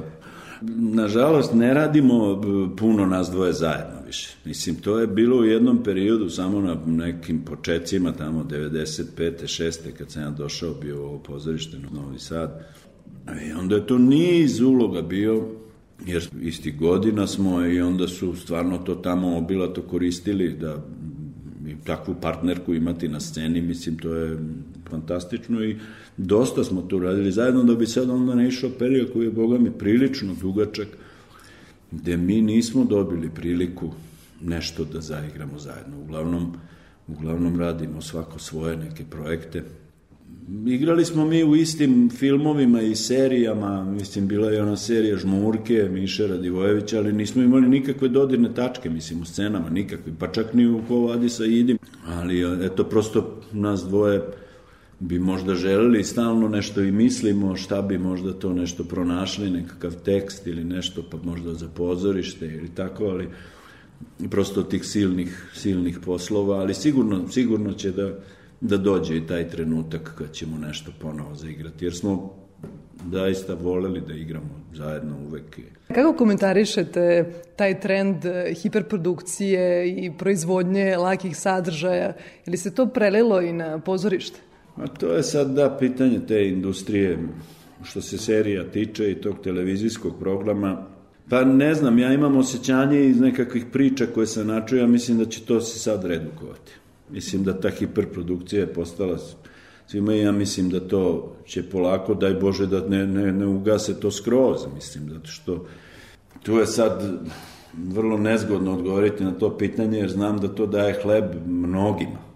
Nažalost, 0.76 1.54
ne 1.54 1.74
radimo 1.74 2.40
puno 2.76 3.06
nas 3.06 3.30
dvoje 3.30 3.52
zajedno 3.52 3.97
više. 4.08 4.36
Mislim, 4.44 4.76
to 4.76 4.98
je 4.98 5.06
bilo 5.06 5.36
u 5.36 5.44
jednom 5.44 5.82
periodu, 5.82 6.30
samo 6.30 6.60
na 6.60 6.76
nekim 6.86 7.40
početcima, 7.44 8.12
tamo 8.12 8.44
95. 8.50 9.04
6. 9.16 9.92
kad 9.98 10.10
sam 10.10 10.22
ja 10.22 10.30
došao, 10.30 10.74
bio 10.74 11.02
u 11.02 11.04
ovo 11.04 11.18
pozorište 11.18 11.78
na 11.78 11.88
Novi 12.00 12.18
Sad. 12.18 12.66
I 13.48 13.52
onda 13.52 13.74
je 13.74 13.86
to 13.86 13.98
niz 13.98 14.60
uloga 14.60 15.02
bio, 15.02 15.48
jer 16.06 16.28
isti 16.42 16.72
godina 16.72 17.26
smo 17.26 17.66
i 17.66 17.80
onda 17.80 18.08
su 18.08 18.36
stvarno 18.36 18.78
to 18.78 18.94
tamo 18.94 19.36
obilato 19.36 19.82
koristili 19.82 20.52
da 20.52 20.84
i 21.68 21.84
takvu 21.84 22.14
partnerku 22.22 22.74
imati 22.74 23.08
na 23.08 23.20
sceni, 23.20 23.60
mislim, 23.60 23.98
to 23.98 24.14
je 24.14 24.38
fantastično 24.90 25.64
i 25.64 25.76
dosta 26.16 26.64
smo 26.64 26.82
to 26.82 26.98
radili 26.98 27.32
zajedno 27.32 27.62
da 27.64 27.74
bi 27.74 27.86
sad 27.86 28.10
onda 28.10 28.34
ne 28.34 28.48
išao 28.48 28.70
period 28.78 29.12
koji 29.12 29.24
je, 29.24 29.30
boga 29.30 29.58
mi, 29.58 29.70
prilično 29.70 30.34
dugačak, 30.40 30.88
gde 31.90 32.16
mi 32.16 32.42
nismo 32.42 32.84
dobili 32.84 33.30
priliku 33.30 33.90
nešto 34.40 34.84
da 34.84 35.00
zaigramo 35.00 35.58
zajedno. 35.58 36.00
Uglavnom, 36.00 36.52
uglavnom 37.08 37.60
radimo 37.60 38.02
svako 38.02 38.38
svoje 38.38 38.76
neke 38.76 39.04
projekte. 39.04 39.62
Igrali 40.66 41.04
smo 41.04 41.24
mi 41.24 41.44
u 41.44 41.56
istim 41.56 42.10
filmovima 42.10 42.82
i 42.82 42.94
serijama, 42.94 43.84
mislim, 43.84 44.28
bila 44.28 44.50
je 44.50 44.62
ona 44.62 44.76
serija 44.76 45.16
Žmurke, 45.16 45.88
Miše 45.92 46.26
Radivojevića, 46.26 46.98
ali 46.98 47.12
nismo 47.12 47.42
imali 47.42 47.68
nikakve 47.68 48.08
dodirne 48.08 48.54
tačke, 48.54 48.90
mislim, 48.90 49.20
u 49.20 49.24
scenama, 49.24 49.70
nikakve, 49.70 50.12
pa 50.18 50.28
čak 50.28 50.54
ni 50.54 50.66
u 50.66 50.80
Ko 50.88 51.00
vadi 51.00 51.28
sa 51.28 51.44
Idim. 51.44 51.78
Ali, 52.06 52.64
eto, 52.64 52.84
prosto 52.84 53.40
nas 53.52 53.84
dvoje 53.84 54.22
bi 55.00 55.18
možda 55.18 55.54
želeli 55.54 56.04
stalno 56.04 56.48
nešto 56.48 56.82
i 56.82 56.92
mislimo 56.92 57.56
šta 57.56 57.82
bi 57.82 57.98
možda 57.98 58.32
to 58.32 58.52
nešto 58.52 58.84
pronašli, 58.84 59.50
nekakav 59.50 59.94
tekst 60.04 60.46
ili 60.46 60.64
nešto, 60.64 61.02
pa 61.10 61.16
možda 61.24 61.54
za 61.54 61.68
pozorište 61.68 62.46
ili 62.46 62.68
tako, 62.74 63.04
ali 63.04 63.28
prosto 64.30 64.62
tih 64.62 64.84
silnih, 64.84 65.50
silnih 65.54 65.98
poslova, 66.04 66.56
ali 66.60 66.74
sigurno, 66.74 67.28
sigurno 67.28 67.72
će 67.72 67.90
da, 67.90 68.18
da 68.60 68.76
dođe 68.76 69.16
i 69.16 69.26
taj 69.26 69.48
trenutak 69.48 70.14
kad 70.18 70.32
ćemo 70.32 70.58
nešto 70.58 70.92
ponovo 71.00 71.34
zaigrati, 71.34 71.84
jer 71.84 71.94
smo 71.94 72.34
zaista 73.12 73.54
voleli 73.54 74.00
da 74.00 74.14
igramo 74.14 74.60
zajedno 74.74 75.16
uvek. 75.28 75.60
Kako 75.94 76.12
komentarišete 76.12 77.32
taj 77.56 77.80
trend 77.80 78.24
eh, 78.24 78.54
hiperprodukcije 78.62 79.88
i 79.88 80.12
proizvodnje 80.18 80.96
lakih 80.96 81.36
sadržaja? 81.36 82.12
Ili 82.46 82.56
se 82.56 82.74
to 82.74 82.86
prelilo 82.86 83.40
i 83.40 83.52
na 83.52 83.78
pozorište? 83.78 84.47
A 84.78 84.86
to 84.86 85.06
je 85.06 85.22
sad 85.22 85.50
da 85.50 85.76
pitanje 85.80 86.20
te 86.28 86.48
industrije 86.48 87.18
što 87.84 88.00
se 88.00 88.18
serija 88.18 88.70
tiče 88.70 89.10
i 89.10 89.14
tog 89.14 89.36
televizijskog 89.44 90.18
programa. 90.20 90.86
Pa 91.28 91.44
ne 91.44 91.74
znam, 91.74 91.98
ja 91.98 92.12
imam 92.12 92.36
osjećanje 92.36 93.04
iz 93.04 93.20
nekakvih 93.20 93.66
priča 93.72 94.06
koje 94.14 94.26
sam 94.26 94.46
načuo, 94.46 94.78
ja 94.78 94.86
mislim 94.86 95.18
da 95.18 95.24
će 95.24 95.40
to 95.40 95.60
se 95.60 95.78
sad 95.78 96.04
redukovati. 96.04 96.72
Mislim 97.10 97.44
da 97.44 97.60
ta 97.60 97.70
hiperprodukcija 97.70 98.60
je 98.60 98.72
postala 98.72 99.18
svima 99.86 100.14
i 100.14 100.20
ja 100.20 100.32
mislim 100.32 100.70
da 100.70 100.80
to 100.80 101.36
će 101.46 101.62
polako, 101.62 102.14
daj 102.14 102.34
Bože 102.34 102.66
da 102.66 102.88
ne, 102.88 103.06
ne, 103.06 103.32
ne 103.32 103.46
ugase 103.46 104.00
to 104.00 104.10
skroz, 104.10 104.66
mislim, 104.74 105.10
zato 105.10 105.26
što 105.26 105.66
tu 106.42 106.58
je 106.58 106.66
sad 106.66 107.20
vrlo 107.74 108.18
nezgodno 108.18 108.72
odgovoriti 108.72 109.24
na 109.24 109.30
to 109.30 109.58
pitanje, 109.58 109.98
jer 109.98 110.10
znam 110.10 110.38
da 110.38 110.48
to 110.48 110.66
daje 110.66 111.02
hleb 111.02 111.24
mnogima. 111.46 112.27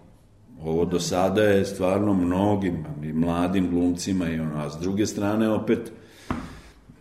Ovo 0.63 0.85
do 0.85 0.99
sada 0.99 1.43
je 1.43 1.65
stvarno 1.65 2.13
mnogim 2.13 2.85
i 3.03 3.13
mladim 3.13 3.69
glumcima 3.69 4.29
i 4.29 4.39
ono, 4.39 4.55
a 4.55 4.69
s 4.69 4.77
druge 4.81 5.05
strane 5.05 5.49
opet 5.49 5.91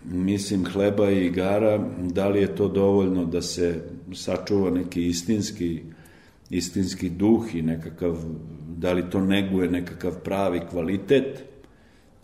mislim 0.05 0.65
hleba 0.65 1.11
i 1.11 1.27
igara, 1.27 1.79
da 1.99 2.29
li 2.29 2.41
je 2.41 2.55
to 2.57 2.69
dovoljno 2.69 3.25
da 3.25 3.43
se 3.43 3.83
sačuva 4.15 4.71
neki 4.71 5.07
istinski 5.07 5.83
istinski 6.53 7.11
duh 7.11 7.55
i 7.55 7.63
nekakav, 7.63 8.17
da 8.77 8.93
li 8.93 9.11
to 9.11 9.21
neguje 9.21 9.71
nekakav 9.71 10.13
pravi 10.25 10.61
kvalitet, 10.71 11.45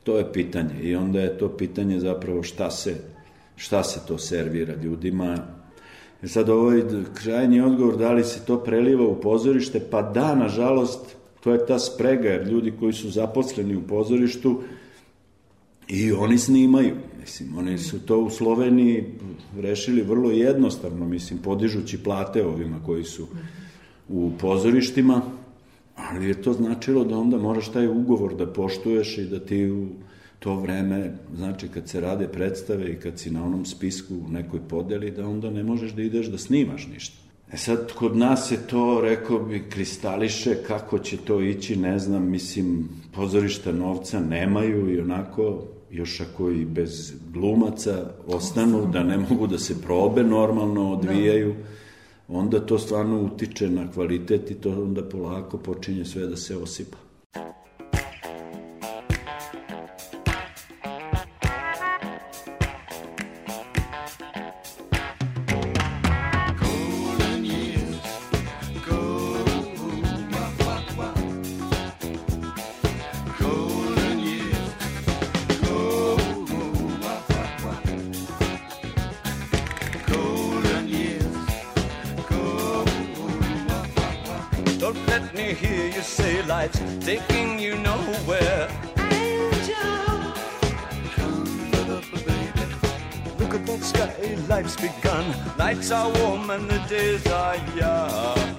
to 0.04 0.18
je 0.18 0.32
pitanje. 0.32 0.82
I 0.82 0.96
onda 0.96 1.20
je 1.20 1.38
to 1.38 1.48
pitanje 1.48 2.00
zapravo 2.00 2.42
šta 2.42 2.70
se, 2.70 2.94
šta 3.56 3.82
se 3.82 4.00
to 4.08 4.18
servira 4.18 4.74
ljudima. 4.82 5.36
I 6.22 6.28
sad 6.28 6.48
ovaj 6.48 6.82
krajnji 7.14 7.60
odgovor, 7.60 7.96
da 7.96 8.12
li 8.12 8.24
se 8.24 8.44
to 8.44 8.58
preliva 8.64 9.06
u 9.06 9.20
pozorište, 9.20 9.80
pa 9.90 10.02
da, 10.02 10.34
nažalost, 10.34 11.16
to 11.40 11.52
je 11.52 11.66
ta 11.66 11.78
sprega, 11.78 12.28
jer 12.28 12.48
ljudi 12.48 12.72
koji 12.80 12.92
su 12.92 13.10
zaposleni 13.10 13.76
u 13.76 13.82
pozorištu 13.82 14.62
i 15.88 16.12
oni 16.12 16.38
snimaju. 16.38 16.94
Mislim, 17.20 17.58
oni 17.58 17.78
su 17.78 18.06
to 18.06 18.18
u 18.18 18.30
Sloveniji 18.30 19.04
rešili 19.60 20.02
vrlo 20.02 20.30
jednostavno, 20.30 21.06
mislim, 21.06 21.38
podižući 21.38 22.02
plate 22.02 22.46
ovima 22.46 22.80
koji 22.86 23.04
su 23.04 23.26
u 24.08 24.30
pozorištima, 24.40 25.22
ali 25.96 26.28
je 26.28 26.42
to 26.42 26.52
značilo 26.52 27.04
da 27.04 27.18
onda 27.18 27.38
moraš 27.38 27.72
taj 27.72 27.86
ugovor 27.86 28.36
da 28.36 28.46
poštuješ 28.46 29.18
i 29.18 29.24
da 29.24 29.40
ti 29.40 29.70
u 29.70 29.88
to 30.38 30.54
vreme, 30.54 31.12
znači 31.36 31.68
kad 31.68 31.88
se 31.88 32.00
rade 32.00 32.28
predstave 32.28 32.92
i 32.92 32.96
kad 32.96 33.18
si 33.18 33.30
na 33.30 33.44
onom 33.44 33.64
spisku 33.64 34.14
u 34.14 34.28
nekoj 34.28 34.60
podeli, 34.68 35.10
da 35.10 35.28
onda 35.28 35.50
ne 35.50 35.62
možeš 35.62 35.92
da 35.92 36.02
ideš 36.02 36.26
da 36.26 36.38
snimaš 36.38 36.86
ništa. 36.86 37.27
E 37.52 37.56
sad, 37.56 37.92
kod 37.92 38.16
nas 38.16 38.50
je 38.50 38.66
to, 38.66 39.00
rekao 39.00 39.38
bi, 39.38 39.64
kristališe, 39.70 40.62
kako 40.66 40.98
će 40.98 41.16
to 41.16 41.40
ići, 41.40 41.76
ne 41.76 41.98
znam, 41.98 42.30
mislim, 42.30 42.88
pozorišta 43.12 43.72
novca 43.72 44.20
nemaju 44.20 44.94
i 44.94 45.00
onako, 45.00 45.62
još 45.90 46.20
ako 46.20 46.50
i 46.50 46.64
bez 46.64 47.12
glumaca 47.32 48.10
ostanu, 48.26 48.86
da 48.92 49.02
ne 49.02 49.18
mogu 49.18 49.46
da 49.46 49.58
se 49.58 49.82
probe 49.82 50.24
normalno 50.24 50.92
odvijaju, 50.92 51.54
onda 52.28 52.66
to 52.66 52.78
stvarno 52.78 53.22
utiče 53.22 53.70
na 53.70 53.90
kvalitet 53.90 54.50
i 54.50 54.54
to 54.54 54.70
onda 54.70 55.08
polako 55.08 55.58
počinje 55.58 56.04
sve 56.04 56.26
da 56.26 56.36
se 56.36 56.56
osipa. 56.56 57.07
Say 86.72 86.98
taking 87.00 87.58
you 87.58 87.76
nowhere. 87.78 88.68
Angel, 88.98 90.32
come 91.16 91.70
little 91.70 92.02
baby. 92.12 92.64
Look 93.38 93.54
at 93.54 93.66
that 93.66 93.82
sky, 93.82 94.36
life's 94.48 94.76
begun. 94.76 95.24
Nights 95.58 95.90
are 95.90 96.10
warm 96.18 96.50
and 96.50 96.68
the 96.68 96.78
days 96.88 97.26
are 97.26 97.56
young. 97.76 98.56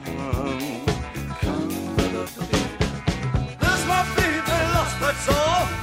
Come 1.41 1.95
little 1.97 2.27
baby. 2.39 2.59
There's 3.59 3.85
my 3.85 4.03
baby 4.15 4.57
lost, 4.73 4.99
that's 4.99 5.29
all. 5.29 5.78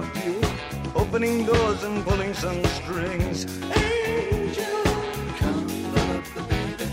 Loved 0.00 0.24
you, 0.24 0.40
opening 0.94 1.44
doors 1.44 1.82
and 1.82 2.02
pulling 2.04 2.32
some 2.32 2.64
strings. 2.64 3.44
Angel, 3.76 4.82
come 5.40 5.66
love 5.94 6.34
the 6.34 6.42
baby. 6.48 6.90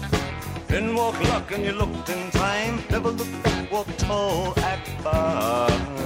Then 0.67 0.93
walk 0.96 1.17
luck 1.32 1.52
and 1.52 1.63
you 1.63 1.72
looked 1.72 2.10
in 2.10 2.32
time. 2.32 2.84
Never 2.89 3.12
looked 3.12 3.43
back, 3.43 3.72
walk 3.72 3.88
tall, 3.98 4.54
act 4.60 4.88
fine. 5.04 5.96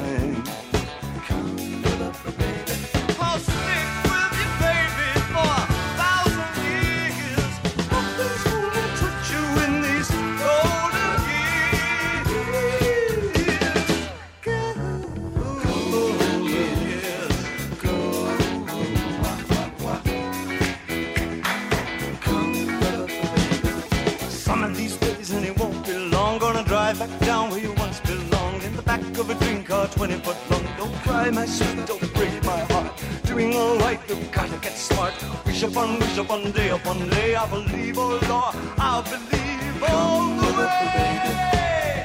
Car, 29.72 29.88
20 29.88 30.16
foot 30.26 30.38
long. 30.52 30.66
Don't 30.78 30.96
cry, 31.04 31.30
my 31.30 31.46
sweet, 31.46 31.86
don't 31.88 32.14
break 32.14 32.44
my 32.44 32.60
heart. 32.72 32.92
Doing 33.24 33.56
alright, 33.56 34.00
you've 34.10 34.32
gotta 34.32 34.58
get 34.58 34.76
smart. 34.88 35.14
Wish 35.46 35.64
upon, 35.64 36.00
wish 36.00 36.18
upon, 36.18 36.52
day 36.52 36.70
upon 36.70 36.98
day. 37.10 37.36
I 37.36 37.46
believe, 37.50 37.98
oh 37.98 38.20
Lord, 38.32 38.56
I 38.78 38.94
believe 39.12 39.84
all 39.90 40.28
the 40.42 40.50
way. 40.60 40.82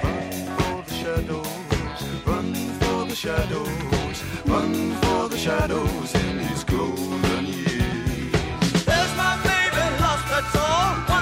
Run 0.07 0.31
for 0.59 0.77
the 0.89 0.95
shadows, 1.03 2.01
run 2.31 2.49
for 2.81 3.01
the 3.11 3.17
shadows, 3.25 4.17
run 4.53 4.73
for 5.03 5.23
the 5.33 5.39
shadows 5.47 6.15
in 6.23 6.39
these 6.39 6.63
golden 6.65 7.45
years. 7.47 8.85
There's 8.89 9.13
my 9.23 9.35
baby 9.49 9.85
lost, 10.03 10.27
that's 10.33 10.57
all. 10.57 11.16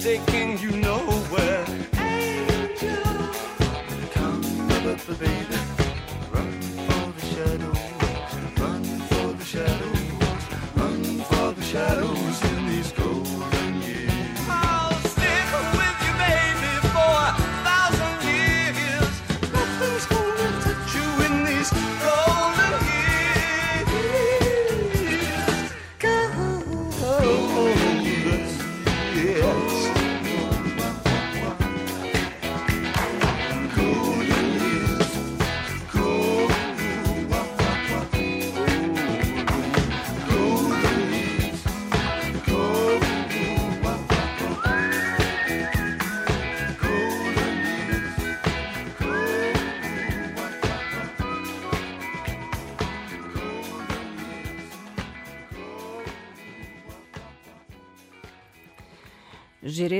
Taking 0.00 0.58
you 0.58 0.70
nowhere. 0.70 1.79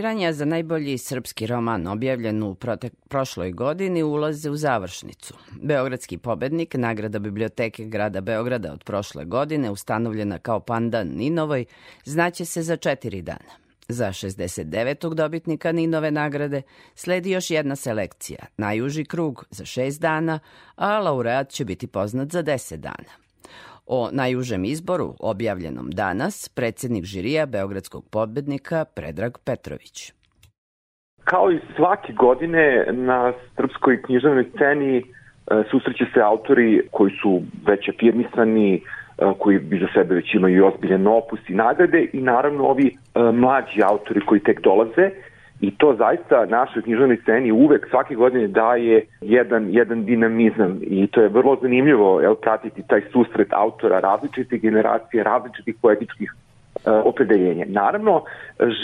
Žiriranja 0.01 0.33
za 0.33 0.45
najbolji 0.45 0.99
srpski 0.99 1.47
roman 1.47 1.87
objavljen 1.87 2.43
u 2.43 2.55
protek 2.55 2.93
prošloj 3.09 3.53
godini 3.53 4.03
ulaze 4.03 4.51
u 4.51 4.57
završnicu. 4.57 5.35
Beogradski 5.63 6.19
pobednik, 6.19 6.75
nagrada 6.75 7.19
Biblioteke 7.19 7.85
grada 7.85 8.21
Beograda 8.21 8.73
od 8.73 8.85
prošle 8.85 9.25
godine, 9.25 9.71
ustanovljena 9.71 10.39
kao 10.39 10.61
pandan 10.61 11.09
Ninovoj, 11.09 11.65
znaće 12.05 12.45
se 12.45 12.63
za 12.63 12.77
četiri 12.77 13.23
dana. 13.23 13.53
Za 13.89 14.09
69. 14.09 15.15
dobitnika 15.15 15.73
Ninove 15.73 16.11
nagrade 16.11 16.63
sledi 16.95 17.31
još 17.31 17.51
jedna 17.51 17.77
selekcija, 17.77 18.47
najuži 18.57 19.05
krug 19.05 19.45
za 19.51 19.65
šest 19.65 20.01
dana, 20.01 20.39
a 20.75 20.99
laureat 20.99 21.49
će 21.51 21.65
biti 21.65 21.87
poznat 21.87 22.33
za 22.33 22.43
10 22.43 22.77
dana. 22.77 23.11
O 23.93 24.09
najužem 24.13 24.65
izboru, 24.65 25.15
objavljenom 25.21 25.91
danas, 25.91 26.49
predsednik 26.57 27.05
žirija 27.05 27.47
Beogradskog 27.47 28.05
pobednika 28.13 28.85
Predrag 28.97 29.39
Petrović. 29.47 30.13
Kao 31.25 31.53
i 31.53 31.59
svake 31.77 32.13
godine 32.13 32.87
na 32.93 33.33
srpskoj 33.57 34.03
književnoj 34.03 34.45
sceni 34.55 34.97
e, 34.99 35.03
susreće 35.71 36.05
se 36.15 36.21
autori 36.21 36.89
koji 36.91 37.13
su 37.23 37.43
već 37.67 37.89
afirmisani, 37.89 38.75
e, 38.75 38.81
koji 39.39 39.59
bi 39.59 39.79
za 39.79 39.87
sebe 39.95 40.15
već 40.15 40.35
imaju 40.35 40.67
ozbiljen 40.67 41.07
opus 41.07 41.41
i 41.49 41.55
nagrade 41.55 42.09
i 42.13 42.21
naravno 42.21 42.65
ovi 42.65 42.87
e, 42.89 43.21
mlađi 43.33 43.83
autori 43.83 44.21
koji 44.27 44.41
tek 44.41 44.61
dolaze 44.61 45.11
i 45.61 45.71
to 45.71 45.95
zaista 45.99 46.47
našoj 46.47 46.83
književnoj 46.83 47.17
sceni 47.17 47.53
uvek 47.53 47.89
svake 47.91 48.15
godine 48.15 48.49
daje 48.49 49.07
jedan, 49.21 49.67
jedan 49.71 50.05
dinamizam 50.05 50.79
i 50.83 51.07
to 51.07 51.21
je 51.21 51.29
vrlo 51.29 51.57
zanimljivo 51.63 52.21
jel, 52.21 52.35
pratiti 52.35 52.83
taj 52.89 53.01
susret 53.13 53.49
autora 53.53 54.01
različite 54.01 54.59
generacije, 54.59 55.23
različitih 55.23 55.75
poetičkih 55.83 56.33
e, 56.87 56.91
opredeljenja. 56.91 57.65
Naravno, 57.69 58.23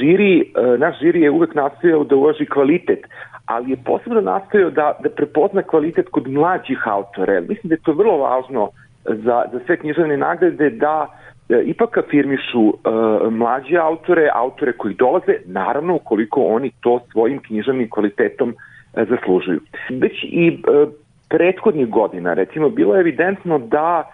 žiri, 0.01 0.41
e, 0.41 0.79
naš 0.79 0.99
žiri 1.01 1.21
je 1.21 1.31
uvek 1.31 1.55
nastojao 1.55 2.05
da 2.05 2.17
uvaži 2.17 2.47
kvalitet, 2.47 3.07
ali 3.47 3.71
je 3.71 3.77
posebno 3.85 4.21
nastojao 4.21 4.71
da, 4.71 4.99
da 5.03 5.11
prepozna 5.11 5.63
kvalitet 5.63 6.09
kod 6.11 6.29
mlađih 6.29 6.89
autora. 6.89 7.41
Mislim 7.41 7.69
da 7.69 7.75
je 7.75 7.83
to 7.85 7.93
vrlo 7.93 8.19
važno 8.19 8.71
za, 9.05 9.45
za 9.53 9.61
sve 9.67 9.77
književne 9.77 10.17
nagrade 10.17 10.71
da 10.71 11.07
ipak 11.49 11.99
afirmišu 11.99 12.69
e, 12.69 13.31
mlađe 13.31 13.77
autore, 13.77 14.31
autore 14.35 14.73
koji 14.73 14.95
dolaze, 14.95 15.35
naravno 15.45 15.95
ukoliko 15.95 16.43
oni 16.43 16.71
to 16.81 17.01
svojim 17.13 17.39
književnim 17.39 17.91
kvalitetom 17.91 18.51
e, 18.51 19.05
zaslužuju. 19.05 19.61
Već 19.91 20.25
i 20.25 20.49
e, 20.49 20.87
prethodnih 21.29 21.89
godina, 21.89 22.35
recimo, 22.35 22.69
bilo 22.69 22.95
je 22.95 23.01
evidentno 23.01 23.59
da 23.59 24.11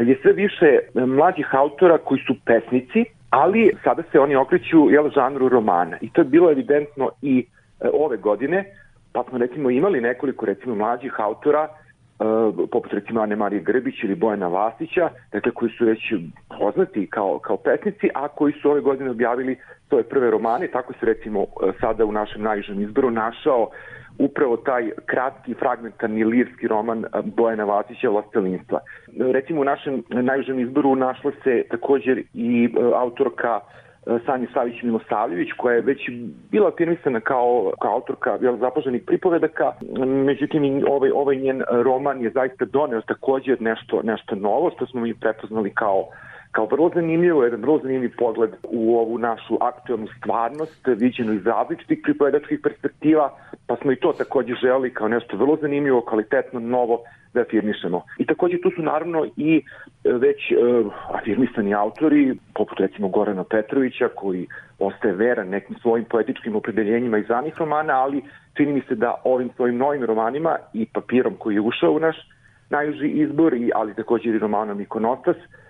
je 0.00 0.18
sve 0.22 0.32
više 0.32 0.78
mlađih 0.94 1.54
autora 1.54 1.98
koji 1.98 2.20
su 2.26 2.34
pesnici, 2.44 3.04
ali 3.30 3.72
sada 3.84 4.02
se 4.12 4.20
oni 4.20 4.36
okreću 4.36 4.90
jel, 4.90 5.10
žanru 5.10 5.48
romana. 5.48 5.96
I 6.00 6.10
to 6.10 6.20
je 6.20 6.24
bilo 6.24 6.50
evidentno 6.50 7.10
i 7.22 7.46
e, 7.80 7.88
ove 7.92 8.16
godine, 8.16 8.64
pa 9.12 9.24
smo 9.28 9.38
recimo 9.38 9.70
imali 9.70 10.00
nekoliko 10.00 10.46
recimo 10.46 10.74
mlađih 10.74 11.20
autora 11.20 11.62
uh, 11.62 11.85
poput 12.72 12.92
recimo 12.92 13.20
Ane 13.20 13.36
Marije 13.36 13.62
Grbić 13.62 13.94
ili 14.04 14.14
Bojana 14.14 14.48
Vasića, 14.48 15.08
dakle 15.32 15.52
koji 15.52 15.70
su 15.70 15.84
već 15.84 16.12
poznati 16.58 17.06
kao, 17.10 17.38
kao 17.38 17.56
pesnici, 17.56 18.08
a 18.14 18.28
koji 18.28 18.52
su 18.52 18.70
ove 18.70 18.80
godine 18.80 19.10
objavili 19.10 19.56
svoje 19.88 20.04
prve 20.04 20.30
romane, 20.30 20.68
tako 20.68 20.92
se 20.92 21.06
recimo 21.06 21.40
uh, 21.40 21.48
sada 21.80 22.04
u 22.04 22.12
našem 22.12 22.42
najvišem 22.42 22.80
izboru 22.80 23.10
našao 23.10 23.70
upravo 24.18 24.56
taj 24.56 24.90
kratki 25.06 25.54
fragmentarni 25.54 26.24
lirski 26.24 26.68
roman 26.68 26.98
uh, 26.98 27.24
Bojana 27.24 27.64
Vasića 27.64 28.08
Vlastelinstva. 28.08 28.80
Recimo 29.18 29.60
u 29.60 29.64
našem 29.64 30.02
najvišem 30.08 30.60
izboru 30.60 30.94
našla 30.94 31.32
se 31.44 31.62
također 31.70 32.22
i 32.34 32.68
uh, 32.68 32.92
autorka 34.06 34.18
Sanja 34.26 34.46
Savić 34.54 34.82
Milosavljević, 34.82 35.48
koja 35.56 35.74
je 35.74 35.80
već 35.80 35.98
bila 36.50 36.68
afirmisana 36.68 37.20
kao, 37.20 37.72
kao 37.80 37.92
autorka 37.92 38.38
jel, 38.40 38.56
pripovedaka, 39.06 39.72
međutim 40.26 40.84
ovaj, 40.88 41.10
ovaj 41.14 41.36
njen 41.36 41.62
roman 41.70 42.22
je 42.22 42.30
zaista 42.30 42.64
doneo 42.64 43.00
takođe 43.00 43.56
nešto, 43.60 44.02
nešto 44.02 44.34
novo, 44.34 44.70
što 44.70 44.86
smo 44.86 45.00
mi 45.00 45.14
prepoznali 45.14 45.70
kao 45.74 46.08
kao 46.52 46.66
vrlo 46.66 46.90
zanimljivo, 46.94 47.44
jedan 47.44 47.60
vrlo 47.60 47.78
zanimljiv 47.78 48.12
pogled 48.18 48.50
u 48.62 48.98
ovu 48.98 49.18
našu 49.18 49.58
aktualnu 49.60 50.06
stvarnost, 50.18 50.86
viđenu 50.86 51.32
iz 51.32 51.46
različitih 51.46 51.98
pripovedačkih 52.02 52.60
perspektiva, 52.62 53.30
pa 53.66 53.76
smo 53.76 53.92
i 53.92 53.96
to 53.96 54.12
takođe 54.12 54.54
želi 54.54 54.94
kao 54.94 55.08
nešto 55.08 55.36
vrlo 55.36 55.56
zanimljivo, 55.60 56.00
kvalitetno, 56.00 56.60
novo 56.60 57.02
da 57.34 57.40
afirmišemo. 57.40 58.02
I 58.18 58.26
takođe 58.26 58.60
tu 58.62 58.70
su 58.76 58.82
naravno 58.82 59.26
i 59.36 59.56
e, 59.56 60.12
već 60.12 60.52
uh, 60.52 60.92
afirmisani 61.18 61.74
autori, 61.74 62.36
poput 62.54 62.80
recimo 62.80 63.08
Gorana 63.08 63.44
Petrovića, 63.44 64.08
koji 64.14 64.46
ostaje 64.78 65.14
veran 65.14 65.48
nekim 65.48 65.76
svojim 65.82 66.04
poetičkim 66.04 66.56
opredeljenjima 66.56 67.18
iz 67.18 67.28
ranih 67.28 67.54
romana, 67.58 67.92
ali 67.92 68.22
čini 68.56 68.72
mi 68.72 68.80
se 68.88 68.94
da 68.94 69.14
ovim 69.24 69.50
svojim 69.56 69.76
novim 69.76 70.04
romanima 70.04 70.56
i 70.72 70.86
papirom 70.86 71.34
koji 71.38 71.54
je 71.54 71.60
ušao 71.60 71.92
u 71.92 72.00
naš 72.00 72.16
najuži 72.70 73.08
izbor, 73.08 73.54
i, 73.54 73.70
ali 73.74 73.94
takođe 73.94 74.30
i 74.30 74.38
romanom 74.38 74.80
Ikonostas, 74.80 75.36
E, 75.36 75.65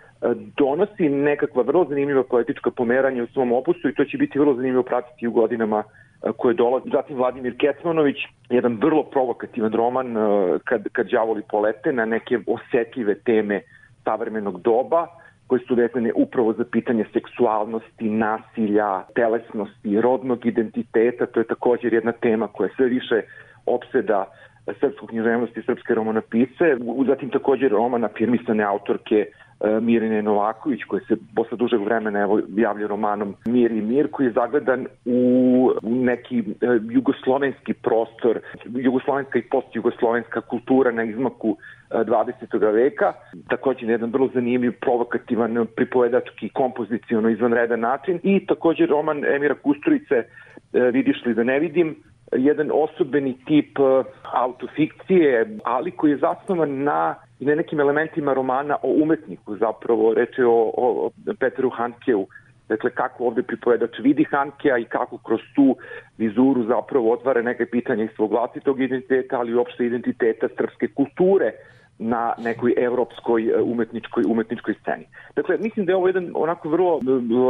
donosi 0.56 1.08
nekakva 1.08 1.62
vrlo 1.62 1.84
zanimljiva 1.88 2.22
poetička 2.22 2.70
pomeranja 2.70 3.22
u 3.22 3.26
svom 3.26 3.52
opusu 3.52 3.88
i 3.88 3.94
to 3.94 4.04
će 4.04 4.18
biti 4.18 4.38
vrlo 4.38 4.54
zanimljivo 4.54 4.82
pratiti 4.82 5.26
u 5.26 5.32
godinama 5.32 5.82
e, 5.82 6.30
koje 6.36 6.54
dolaze. 6.54 6.84
Zatim 6.92 7.16
Vladimir 7.16 7.56
Kecmanović, 7.58 8.16
jedan 8.50 8.78
vrlo 8.82 9.02
provokativan 9.02 9.72
roman 9.72 10.16
e, 10.16 10.20
kad, 10.64 10.88
kad 10.92 11.06
đavoli 11.10 11.42
polete 11.50 11.92
na 11.92 12.04
neke 12.04 12.38
osetljive 12.46 13.14
teme 13.14 13.60
savremenog 14.04 14.60
doba, 14.60 15.06
koje 15.46 15.60
su 15.68 15.74
vezane 15.74 16.12
upravo 16.14 16.52
za 16.52 16.64
pitanje 16.72 17.04
seksualnosti, 17.12 18.10
nasilja, 18.10 19.02
telesnosti, 19.14 20.00
rodnog 20.00 20.46
identiteta. 20.46 21.26
To 21.26 21.40
je 21.40 21.46
također 21.46 21.92
jedna 21.92 22.12
tema 22.12 22.48
koja 22.48 22.70
sve 22.76 22.86
više 22.86 23.22
opseda 23.66 24.24
srpsku 24.80 25.06
književnost 25.06 25.56
i 25.56 25.62
srpske 25.62 25.94
romanopise. 25.94 26.76
Zatim 27.06 27.30
također 27.30 27.70
roman 27.70 28.04
afirmisane 28.04 28.64
autorke 28.64 29.26
E, 29.26 29.45
Mirine 29.80 30.22
Novaković, 30.22 30.84
koji 30.84 31.02
se 31.08 31.16
posle 31.36 31.56
dužeg 31.56 31.80
vremena 31.80 32.20
evo, 32.20 32.40
javlja 32.56 32.86
romanom 32.86 33.34
Mir 33.46 33.72
i 33.72 33.80
mir, 33.82 34.10
koji 34.10 34.26
je 34.26 34.32
zagledan 34.32 34.86
u 35.04 35.70
neki 35.82 36.38
e, 36.38 36.44
jugoslovenski 36.90 37.74
prostor, 37.74 38.40
jugoslovenska 38.64 39.38
i 39.38 39.42
postjugoslovenska 39.42 40.40
kultura 40.40 40.90
na 40.90 41.04
izmaku 41.04 41.56
20. 41.90 42.68
E, 42.68 42.72
veka, 42.72 43.12
takođe 43.48 43.86
na 43.86 43.92
jedan 43.92 44.10
vrlo 44.10 44.28
zanimljiv, 44.34 44.72
provokativan, 44.80 45.66
pripovedački, 45.76 46.48
kompozicijono 46.48 47.28
izvanredan 47.28 47.80
način 47.80 48.20
i 48.22 48.46
takođe 48.46 48.86
roman 48.86 49.24
Emira 49.24 49.54
Kusturice 49.54 50.24
Vidiš 50.72 51.24
li 51.26 51.34
da 51.34 51.44
ne 51.44 51.58
vidim, 51.58 51.96
jedan 52.32 52.70
osobeni 52.72 53.36
tip 53.46 53.78
autofikcije, 54.32 55.58
ali 55.64 55.90
koji 55.90 56.10
je 56.10 56.16
zasnovan 56.16 56.82
na 56.82 57.14
i 57.40 57.44
na 57.44 57.54
nekim 57.54 57.80
elementima 57.80 58.34
romana 58.34 58.76
o 58.82 58.88
umetniku, 59.02 59.56
zapravo 59.56 60.14
reče 60.14 60.44
o, 60.46 60.72
o 60.76 61.10
Peteru 61.40 61.70
Hankeu, 61.70 62.26
dakle 62.68 62.90
kako 62.90 63.24
ovde 63.24 63.42
pripovedač 63.42 63.98
vidi 63.98 64.24
Hankea 64.24 64.78
i 64.78 64.84
kako 64.84 65.18
kroz 65.18 65.40
tu 65.54 65.76
vizuru 66.18 66.64
zapravo 66.64 67.12
otvara 67.12 67.42
neke 67.42 67.66
pitanja 67.66 68.04
iz 68.04 68.10
svog 68.16 68.30
vlastitog 68.30 68.80
identiteta, 68.80 69.38
ali 69.38 69.50
i 69.50 69.54
uopšte 69.54 69.86
identiteta 69.86 70.48
srpske 70.56 70.88
kulture 70.88 71.52
na 71.98 72.32
nekoj 72.38 72.74
evropskoj 72.76 73.42
e, 73.42 73.62
umetničkoj, 73.62 74.24
umetničkoj 74.26 74.74
sceni. 74.80 75.06
Dakle, 75.36 75.56
mislim 75.58 75.86
da 75.86 75.92
je 75.92 75.96
ovo 75.96 76.06
jedan 76.06 76.30
onako 76.34 76.68
vrlo 76.68 77.00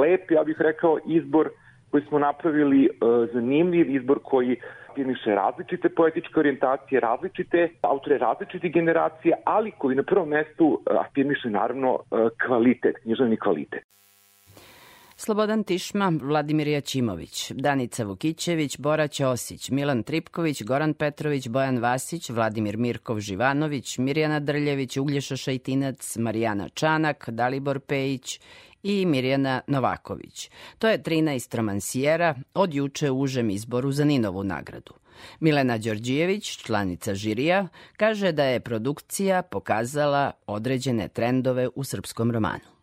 lep, 0.01 0.31
ja 0.31 0.45
bih 0.45 0.57
rekao, 0.59 0.99
izbor 1.07 1.51
koji 1.91 2.03
smo 2.09 2.19
napravili, 2.19 2.89
uh, 2.89 3.29
zanimljiv 3.33 3.97
izbor 3.97 4.19
koji 4.23 4.57
afirmiše 4.97 5.31
različite 5.31 5.89
poetičke 5.89 6.41
orijentacije, 6.41 7.01
različite 7.01 7.69
autore 7.83 8.19
različitih 8.19 8.73
generacija, 8.73 9.37
ali 9.45 9.71
koji 9.79 9.97
na 9.97 10.03
prvom 10.03 10.29
mestu 10.29 10.81
e, 10.81 10.95
afirmiše 11.01 11.51
naravno 11.51 11.99
e, 11.99 12.17
kvalitet, 12.47 12.97
književni 13.03 13.37
kvalitet. 13.37 13.83
Slobodan 15.17 15.65
Tišma, 15.65 16.13
Vladimir 16.23 16.69
Jačimović, 16.69 17.53
Danica 17.53 18.05
Vukićević, 18.05 18.79
Bora 18.79 19.09
Ćosić, 19.09 19.71
Milan 19.71 20.03
Tripković, 20.03 20.63
Goran 20.63 20.95
Petrović, 20.95 21.49
Bojan 21.49 21.79
Vasić, 21.79 22.31
Vladimir 22.31 22.77
Mirkov 22.77 23.21
Živanović, 23.21 23.99
Mirjana 23.99 24.41
Drljević, 24.41 24.97
Uglješa 24.97 25.37
Šajtinac, 25.37 26.17
Marijana 26.17 26.69
Čanak, 26.69 27.31
Dalibor 27.31 27.81
Pejić 27.81 28.41
i 28.87 29.07
Mirjana 29.07 29.61
Novaković. 29.67 30.51
To 30.79 30.89
je 30.89 30.99
13 30.99 31.57
romansijera 31.57 32.35
od 32.55 32.75
juče 32.75 33.11
u 33.11 33.21
užem 33.21 33.51
izboru 33.51 33.93
za 33.93 34.05
Ninovu 34.05 34.45
nagradu. 34.45 34.95
Milena 35.41 35.79
Đorđijević, 35.79 36.57
članica 36.57 37.15
žirija, 37.15 37.69
kaže 37.97 38.33
da 38.33 38.45
je 38.45 38.61
produkcija 38.61 39.43
pokazala 39.43 40.33
određene 40.47 41.09
trendove 41.09 41.69
u 41.75 41.85
srpskom 41.85 42.31
romanu 42.31 42.77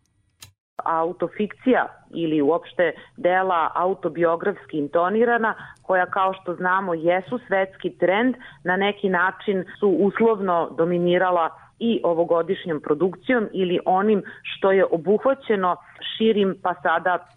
autofikcija 0.86 1.88
ili 2.14 2.42
uopšte 2.42 2.92
dela 3.18 3.72
autobiografski 3.76 4.78
intonirana, 4.78 5.56
koja 5.82 6.06
kao 6.06 6.34
što 6.34 6.56
znamo 6.56 6.94
jesu 6.94 7.40
svetski 7.48 7.98
trend, 7.98 8.36
na 8.64 8.78
neki 8.78 9.10
način 9.10 9.66
su 9.80 9.90
uslovno 9.90 10.70
dominirala 10.78 11.50
i 11.84 12.00
ovogodišnjom 12.04 12.82
produkcijom 12.82 13.48
ili 13.54 13.80
onim 13.86 14.24
što 14.44 14.72
je 14.72 14.86
obuhvaćeno 14.86 15.76
širim 16.18 16.56
pa 16.64 16.74
sada 16.84 17.28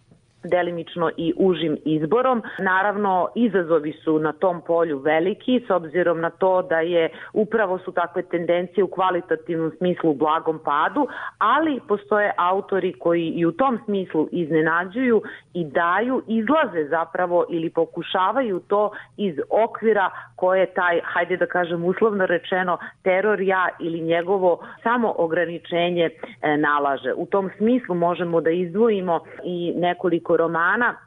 delimično 0.48 1.10
i 1.16 1.32
užim 1.36 1.76
izborom. 1.84 2.42
Naravno, 2.58 3.28
izazovi 3.34 3.92
su 4.04 4.18
na 4.18 4.32
tom 4.32 4.60
polju 4.66 4.98
veliki, 4.98 5.64
s 5.66 5.70
obzirom 5.70 6.20
na 6.20 6.30
to 6.30 6.62
da 6.62 6.80
je 6.80 7.08
upravo 7.32 7.78
su 7.78 7.92
takve 7.92 8.22
tendencije 8.22 8.84
u 8.84 8.88
kvalitativnom 8.88 9.72
smislu 9.78 10.10
u 10.10 10.14
blagom 10.14 10.58
padu, 10.64 11.08
ali 11.38 11.80
postoje 11.88 12.32
autori 12.36 12.92
koji 12.92 13.26
i 13.28 13.46
u 13.46 13.52
tom 13.52 13.78
smislu 13.84 14.28
iznenađuju 14.32 15.22
i 15.54 15.64
daju, 15.64 16.22
izlaze 16.26 16.88
zapravo 16.88 17.44
ili 17.50 17.70
pokušavaju 17.70 18.60
to 18.60 18.90
iz 19.16 19.34
okvira 19.50 20.10
koje 20.36 20.66
taj, 20.66 21.00
hajde 21.04 21.36
da 21.36 21.46
kažem 21.46 21.84
uslovno 21.84 22.26
rečeno, 22.26 22.78
teror 23.02 23.40
ja 23.40 23.68
ili 23.80 24.00
njegovo 24.00 24.66
samo 24.82 25.14
ograničenje 25.18 26.10
e, 26.10 26.56
nalaže. 26.56 27.12
U 27.16 27.26
tom 27.26 27.50
smislu 27.56 27.94
možemo 27.94 28.40
da 28.40 28.50
izdvojimo 28.50 29.20
i 29.44 29.72
nekoliko 29.76 30.35
romana 30.36 30.98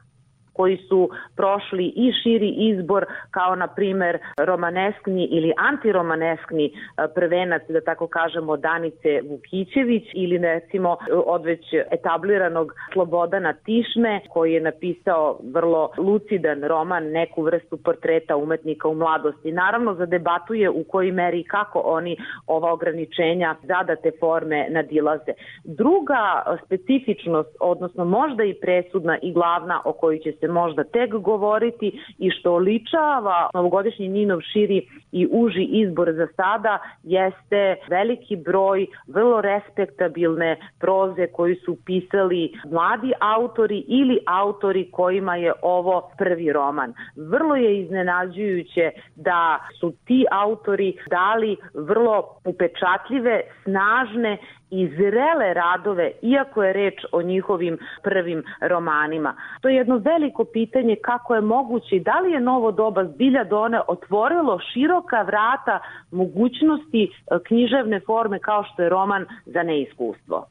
koji 0.52 0.76
su 0.76 1.10
prošli 1.36 1.92
i 1.96 2.12
širi 2.22 2.48
izbor 2.48 3.06
kao 3.30 3.54
na 3.54 3.66
primer 3.66 4.18
romaneskni 4.38 5.24
ili 5.24 5.52
antiromaneskni 5.56 6.64
e, 6.64 6.70
prvenac, 7.14 7.62
da 7.68 7.80
tako 7.80 8.06
kažemo, 8.06 8.56
Danice 8.56 9.20
Vukićević 9.30 10.04
ili 10.14 10.38
recimo 10.38 10.96
od 11.26 11.44
već 11.44 11.64
etabliranog 11.90 12.72
Slobodana 12.92 13.52
Tišme 13.52 14.20
koji 14.28 14.52
je 14.52 14.60
napisao 14.60 15.38
vrlo 15.54 15.90
lucidan 15.98 16.62
roman, 16.62 17.04
neku 17.04 17.42
vrstu 17.42 17.76
portreta 17.76 18.36
umetnika 18.36 18.88
u 18.88 18.94
mladosti. 18.94 19.52
Naravno 19.52 19.94
za 19.94 20.06
debatu 20.06 20.54
je 20.54 20.70
u 20.70 20.84
kojoj 20.84 21.12
meri 21.12 21.44
kako 21.44 21.78
oni 21.78 22.16
ova 22.46 22.72
ograničenja 22.72 23.56
zadate 23.62 24.10
forme 24.20 24.66
nadilaze. 24.70 25.32
Druga 25.64 26.42
specifičnost, 26.64 27.56
odnosno 27.60 28.04
možda 28.04 28.44
i 28.44 28.54
presudna 28.54 29.18
i 29.22 29.32
glavna 29.32 29.82
o 29.84 29.92
kojoj 29.92 30.18
će 30.18 30.32
se 30.40 30.48
možda 30.48 30.84
tek 30.84 31.10
govoriti 31.10 32.00
i 32.18 32.30
što 32.30 32.56
ličava 32.56 33.50
novogodišnji 33.54 34.08
Ninov 34.08 34.40
širi 34.52 34.86
i 35.12 35.28
uži 35.30 35.62
izbor 35.62 36.12
za 36.12 36.26
sada 36.36 36.78
jeste 37.02 37.76
veliki 37.88 38.36
broj 38.36 38.86
vrlo 39.06 39.40
respektabilne 39.40 40.56
proze 40.80 41.26
koji 41.26 41.54
su 41.54 41.76
pisali 41.86 42.52
mladi 42.70 43.12
autori 43.20 43.84
ili 43.88 44.18
autori 44.26 44.90
kojima 44.90 45.36
je 45.36 45.52
ovo 45.62 46.10
prvi 46.18 46.52
roman. 46.52 46.94
Vrlo 47.16 47.56
je 47.56 47.80
iznenađujuće 47.80 48.90
da 49.16 49.58
su 49.80 49.92
ti 50.04 50.24
autori 50.30 50.96
dali 51.10 51.56
vrlo 51.74 52.24
upečatljive, 52.44 53.42
snažne 53.64 54.38
i 54.70 54.88
zrele 54.88 55.54
radove, 55.54 56.12
iako 56.22 56.62
je 56.62 56.72
reč 56.72 56.94
o 57.12 57.22
njihovim 57.22 57.78
prvim 58.02 58.42
romanima. 58.60 59.34
To 59.60 59.68
je 59.68 59.76
jedno 59.76 59.96
veliko 59.96 60.44
pitanje 60.44 60.96
kako 61.02 61.34
je 61.34 61.40
moguće 61.40 61.96
i 61.96 62.00
da 62.00 62.20
li 62.20 62.32
je 62.32 62.40
novo 62.40 62.72
doba 62.72 63.04
zbilja 63.04 63.44
done 63.44 63.80
otvorilo 63.88 64.58
široka 64.72 65.22
vrata 65.22 65.78
mogućnosti 66.10 67.02
e, 67.04 67.38
književne 67.46 68.00
forme 68.00 68.38
kao 68.38 68.64
što 68.64 68.82
je 68.82 68.88
roman 68.88 69.26
za 69.46 69.62
neiskustvo. 69.62 70.46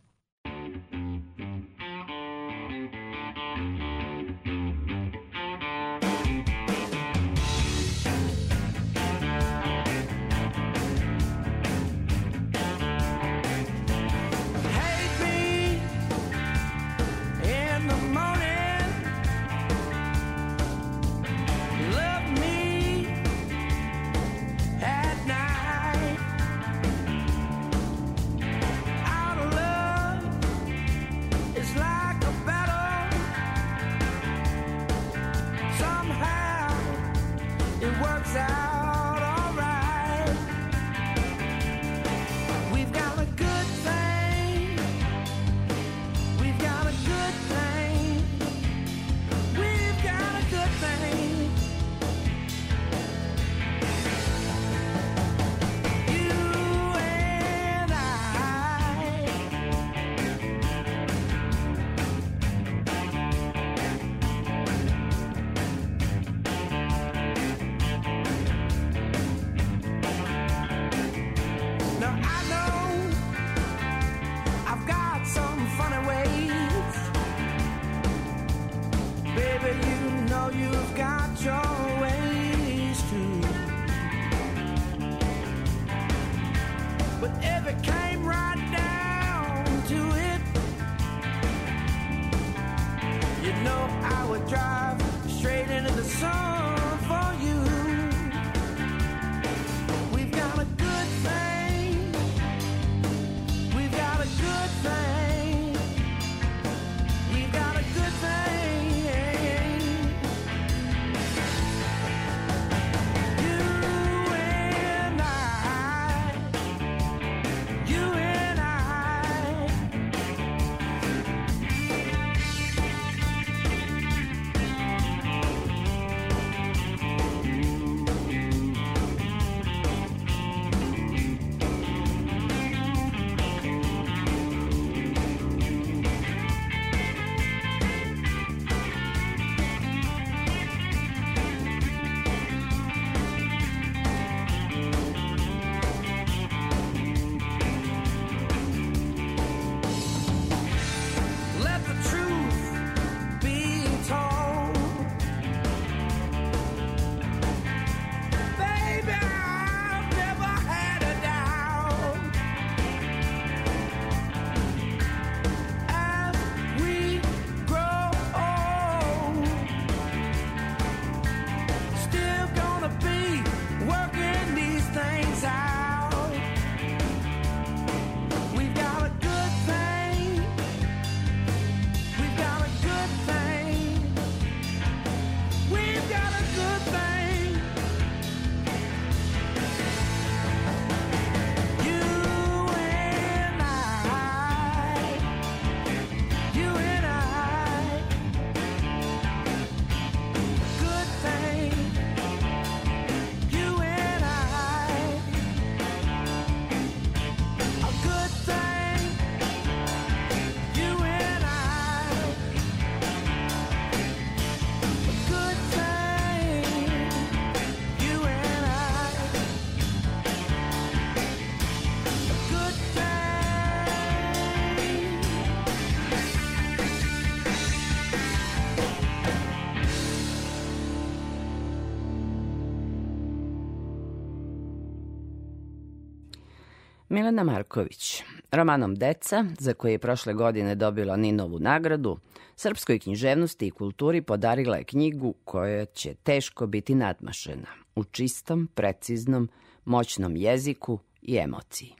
Milena 237.10 237.44
Marković, 237.44 238.24
romanom 238.52 238.96
Deca, 238.96 239.46
za 239.60 239.74
koji 239.74 239.92
je 239.92 240.00
prošle 240.00 240.34
godine 240.34 240.76
dobila 240.76 241.16
Ninovu 241.16 241.60
nagradu, 241.60 242.18
srpskoj 242.56 243.00
književnosti 243.00 243.68
i 243.68 243.72
kulturi 243.72 244.22
podarila 244.22 244.78
je 244.78 244.84
knjigu 244.84 245.34
koja 245.44 245.86
će 245.86 246.14
teško 246.14 246.68
biti 246.68 246.96
nadmašena, 246.96 247.68
u 247.96 248.04
čistom, 248.04 248.70
preciznom, 248.76 249.50
moćnom 249.86 250.36
jeziku 250.36 251.00
i 251.22 251.38
emociji. 251.38 251.94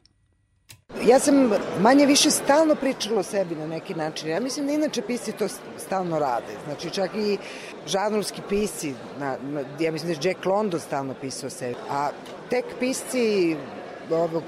Ja 1.08 1.20
sam 1.20 1.52
manje 1.82 2.06
više 2.06 2.32
stalno 2.32 2.76
pričala 2.76 3.20
o 3.20 3.24
sebi 3.24 3.56
na 3.56 3.68
neki 3.68 3.94
način. 3.94 4.30
Ja 4.30 4.40
mislim 4.40 4.68
da 4.68 4.74
inače 4.74 5.02
pisci 5.02 5.32
to 5.32 5.48
stalno 5.78 6.20
rade. 6.20 6.54
Znači 6.66 6.90
čak 6.90 7.12
i 7.16 7.38
žanrovski 7.88 8.42
pisci, 8.50 8.94
na, 9.20 9.38
ja 9.80 9.92
mislim 9.92 10.14
da 10.14 10.20
je 10.20 10.30
Jack 10.30 10.46
London 10.46 10.80
stalno 10.80 11.14
pisao 11.22 11.48
o 11.48 11.50
sebi. 11.50 11.76
A 11.90 12.10
tek 12.50 12.66
pisci 12.80 13.56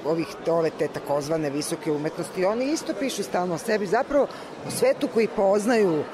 ovih, 0.04 0.26
ove 0.46 0.70
te 0.78 0.88
takozvane 0.88 1.50
visoke 1.50 1.92
umetnosti, 1.92 2.44
oni 2.44 2.72
isto 2.72 2.94
pišu 3.00 3.22
stalno 3.22 3.54
o 3.54 3.58
sebi, 3.58 3.86
zapravo 3.86 4.26
o 4.66 4.70
svetu 4.70 5.08
koji 5.14 5.28
poznaju 5.28 6.04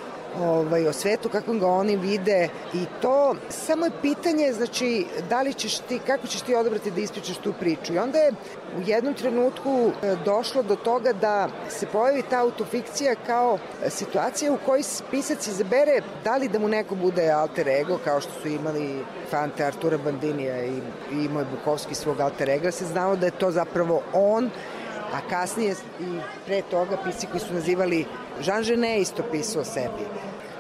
ovaj, 0.41 0.87
o 0.87 0.93
svetu 0.93 1.29
kako 1.29 1.53
ga 1.53 1.67
oni 1.67 1.97
vide. 1.97 2.49
I 2.75 2.85
to 3.03 3.37
samo 3.49 3.85
je 3.85 3.91
pitanje 4.03 4.53
znači 4.53 5.07
da 5.29 5.43
li 5.43 5.55
ćeš 5.55 5.79
ti, 5.79 6.01
kako 6.07 6.27
ćeš 6.27 6.41
ti 6.41 6.55
odabrati 6.55 6.91
da 6.91 7.01
ispričaš 7.01 7.37
tu 7.37 7.53
priču? 7.61 7.95
I 7.95 7.99
onda 7.99 8.19
je 8.19 8.33
u 8.79 8.81
jednom 8.87 9.15
trenutku 9.15 9.91
e, 10.03 10.17
došlo 10.25 10.63
do 10.63 10.77
toga 10.77 11.13
da 11.13 11.49
se 11.69 11.87
pojavi 11.87 12.23
ta 12.31 12.41
autofikcija 12.41 13.15
kao 13.27 13.59
situacija 13.89 14.53
u 14.53 14.59
kojoj 14.67 14.83
pisac 15.11 15.47
izabere 15.47 16.01
da 16.25 16.37
li 16.37 16.49
da 16.49 16.59
mu 16.59 16.69
neko 16.69 16.95
bude 16.95 17.31
alter 17.31 17.69
ego 17.69 17.99
kao 18.05 18.21
što 18.21 18.33
su 18.43 18.49
imali 18.49 19.05
fante 19.31 19.65
Artura 19.65 19.99
Bandinija 19.99 20.65
i, 20.65 20.81
i 21.13 21.29
moj 21.29 21.45
Bukovski 21.45 21.95
svog 21.95 22.21
alter 22.21 22.51
ega 22.51 22.71
se 22.71 22.87
znao 22.87 23.17
da 23.17 23.27
je 23.27 23.39
to 23.39 23.51
zapravo 23.51 24.03
on 24.13 24.51
a 25.13 25.21
kasnije 25.31 25.75
i 26.01 26.19
pre 26.47 26.63
toga 26.71 26.97
pisci 27.05 27.27
koji 27.27 27.41
su 27.41 27.55
nazivali 27.55 28.07
Jean 28.45 28.63
Genet 28.63 29.03
isto 29.03 29.23
pisao 29.33 29.63
o 29.63 29.65
sebi. 29.65 30.05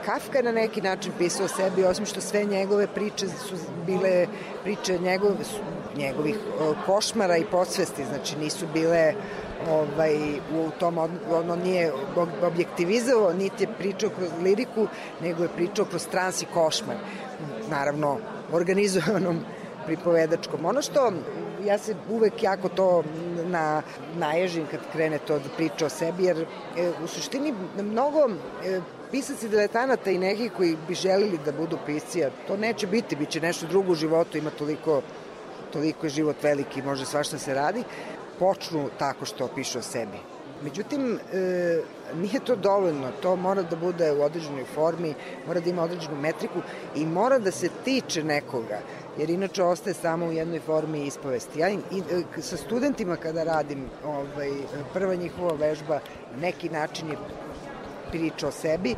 Kafka 0.05 0.39
je 0.39 0.45
na 0.45 0.53
neki 0.53 0.81
način 0.81 1.13
pisao 1.19 1.45
o 1.45 1.49
sebi, 1.49 1.85
osim 1.85 2.07
što 2.07 2.21
sve 2.21 2.45
njegove 2.45 2.87
priče 2.87 3.29
su 3.29 3.55
bile 3.87 4.27
priče 4.63 4.99
njegov, 4.99 5.31
njegovih 5.97 6.37
košmara 6.87 7.37
i 7.37 7.45
podsvesti, 7.45 8.05
znači 8.05 8.37
nisu 8.37 8.67
bile 8.75 9.15
ovaj, 9.71 10.17
u 10.37 10.71
tom, 10.81 10.99
ono 11.31 11.57
nije 11.57 11.93
objektivizao, 12.43 13.33
niti 13.33 13.65
je 13.65 13.75
pričao 13.79 14.11
kroz 14.11 14.29
liriku, 14.43 14.87
nego 15.23 15.43
je 15.43 15.49
pričao 15.57 15.85
kroz 15.85 16.07
trans 16.07 16.43
i 16.43 16.47
košmar. 16.55 16.97
Naravno, 17.71 18.19
organizovanom 18.53 19.41
pripovedačkom. 19.87 20.65
Ono 20.65 20.83
što 20.83 21.13
ja 21.69 21.79
se 21.79 21.95
uvek 22.11 22.43
jako 22.43 22.69
to 22.69 23.05
na, 23.45 23.83
naježim 24.17 24.67
kad 24.71 24.81
krene 24.93 25.19
to 25.19 25.39
da 25.39 25.49
priča 25.57 25.87
o 25.87 25.89
sebi, 25.89 26.25
jer 26.25 26.39
e, 26.41 26.47
u 27.05 27.07
suštini 27.07 27.55
mnogo 27.83 28.29
e, 28.29 28.81
pisaci 29.11 29.49
diletanata 29.49 30.11
i 30.11 30.19
neki 30.19 30.49
koji 30.49 30.77
bi 30.89 30.95
želili 30.95 31.39
da 31.45 31.53
budu 31.53 31.79
pisci, 31.87 32.25
a 32.25 32.31
to 32.47 32.57
neće 32.57 32.87
biti, 32.87 33.17
bit 33.17 33.29
će 33.29 33.41
nešto 33.41 33.67
drugo 33.67 33.93
u 33.93 33.95
životu, 33.95 34.39
ima 34.39 34.51
toliko, 34.51 35.03
toliko 35.73 36.07
je 36.07 36.11
život 36.11 36.43
veliki, 36.43 36.83
može 36.83 37.07
svašta 37.07 37.39
se 37.39 37.55
radi, 37.55 37.85
počnu 38.39 38.89
tako 38.99 39.25
što 39.25 39.49
pišu 39.55 39.79
o 39.79 39.83
sebi. 39.83 40.19
Međutim, 40.63 41.19
e, 41.33 41.81
nije 42.15 42.41
to 42.45 42.57
dovoljno, 42.57 43.11
to 43.23 43.37
mora 43.37 43.63
da 43.63 43.77
bude 43.77 44.13
u 44.13 44.23
određenoj 44.23 44.65
formi, 44.75 45.15
mora 45.47 45.61
da 45.61 45.71
ima 45.71 45.83
određenu 45.83 46.17
metriku 46.17 46.63
i 46.97 47.07
mora 47.07 47.39
da 47.39 47.51
se 47.51 47.69
tiče 47.85 48.25
nekoga, 48.25 48.81
jer 49.19 49.31
inače 49.31 49.63
ostaje 49.63 49.95
samo 49.95 50.27
u 50.27 50.33
jednoj 50.33 50.61
formi 50.61 51.07
ispovesti. 51.07 51.61
Ja 51.61 51.71
i, 51.71 51.77
i, 51.77 52.43
sa 52.43 52.57
studentima 52.57 53.17
kada 53.17 53.45
radim, 53.45 53.85
ovaj, 54.05 54.51
prva 54.93 55.15
njihova 55.15 55.55
vežba 55.55 56.01
neki 56.41 56.69
način 56.69 57.11
je 57.11 57.17
priča 58.11 58.49
o 58.49 58.53
sebi, 58.53 58.95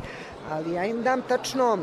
ali 0.49 0.73
ja 0.73 0.85
im 0.85 1.03
dam 1.03 1.21
tačno 1.21 1.77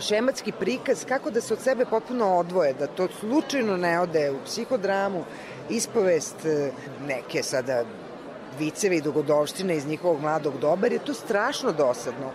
šematski 0.00 0.52
prikaz 0.52 1.04
kako 1.04 1.30
da 1.30 1.40
se 1.40 1.54
od 1.54 1.60
sebe 1.60 1.84
potpuno 1.84 2.36
odvoje, 2.36 2.74
da 2.74 2.86
to 2.86 3.08
slučajno 3.20 3.76
ne 3.76 4.00
ode 4.00 4.30
u 4.30 4.44
psihodramu, 4.44 5.24
ispovest 5.70 6.36
neke 7.06 7.42
sada 7.42 7.84
viceve 8.58 8.96
i 8.96 9.00
dogodovštine 9.00 9.76
iz 9.76 9.86
njihovog 9.86 10.20
mladog 10.20 10.58
doba, 10.58 10.86
jer 10.86 10.92
je 10.92 10.98
to 10.98 11.14
strašno 11.14 11.72
dosadno. 11.72 12.30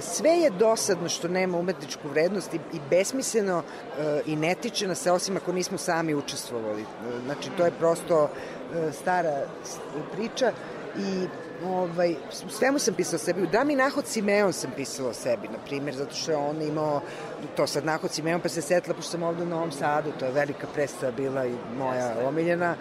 Sve 0.00 0.30
je 0.30 0.50
dosadno 0.50 1.08
što 1.08 1.28
nema 1.28 1.58
umetničku 1.58 2.08
vrednost 2.08 2.54
i, 2.54 2.58
besmisleno 2.90 3.62
i 4.26 4.36
ne 4.36 4.54
tiče 4.54 4.94
se, 4.94 5.12
osim 5.12 5.36
ako 5.36 5.52
nismo 5.52 5.78
sami 5.78 6.14
učestvovali. 6.14 6.84
Znači, 7.24 7.50
to 7.56 7.64
je 7.64 7.70
prosto 7.78 8.28
stara 8.92 9.46
priča 10.12 10.52
I 10.98 11.26
ovaj, 11.64 12.14
svemu 12.50 12.78
sam 12.78 12.94
pisala 12.94 13.16
o 13.16 13.24
sebi. 13.24 13.42
U 13.42 13.46
drami 13.46 13.76
Nahod 13.76 14.06
Simeon 14.06 14.52
sam 14.52 14.70
pisala 14.76 15.08
o 15.08 15.14
sebi, 15.14 15.48
na 15.48 15.58
primjer, 15.66 15.96
zato 15.96 16.14
što 16.14 16.30
je 16.30 16.36
on 16.36 16.62
imao 16.62 17.00
to 17.56 17.66
sad 17.66 17.84
Nahod 17.84 18.10
Simeon, 18.10 18.40
pa 18.40 18.48
se 18.48 18.62
setila, 18.62 18.96
pošto 18.96 19.10
sam 19.10 19.22
ovde 19.22 19.42
u 19.42 19.46
Novom 19.46 19.72
Sadu, 19.72 20.12
to 20.18 20.24
je 20.24 20.32
velika 20.32 20.66
predstava 20.74 21.12
bila 21.12 21.46
i 21.46 21.54
moja 21.78 22.14
omiljena. 22.24 22.76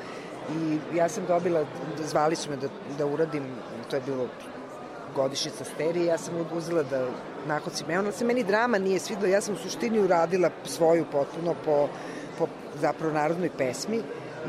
I 0.56 0.80
ja 0.98 1.10
sam 1.10 1.26
dobila, 1.28 1.66
zvali 2.04 2.36
su 2.36 2.50
me 2.50 2.58
da, 2.58 2.68
da 2.98 3.06
uradim, 3.06 3.44
to 3.90 3.96
je 3.96 4.02
bilo 4.06 4.28
godišnjica 5.16 5.64
sterije, 5.64 6.06
ja 6.06 6.18
sam 6.18 6.34
uzela 6.54 6.84
da 6.84 7.08
Nahod 7.48 7.74
Simeon, 7.74 8.06
ali 8.06 8.14
se 8.14 8.26
meni 8.26 8.44
drama 8.44 8.78
nije 8.78 9.00
svidla, 9.00 9.28
ja 9.28 9.42
sam 9.42 9.54
u 9.54 9.58
suštini 9.58 10.00
uradila 10.00 10.50
svoju 10.66 11.06
potpuno 11.12 11.56
po, 11.66 11.88
po 12.38 12.48
zapravo 12.82 13.14
narodnoj 13.14 13.50
pesmi. 13.58 14.02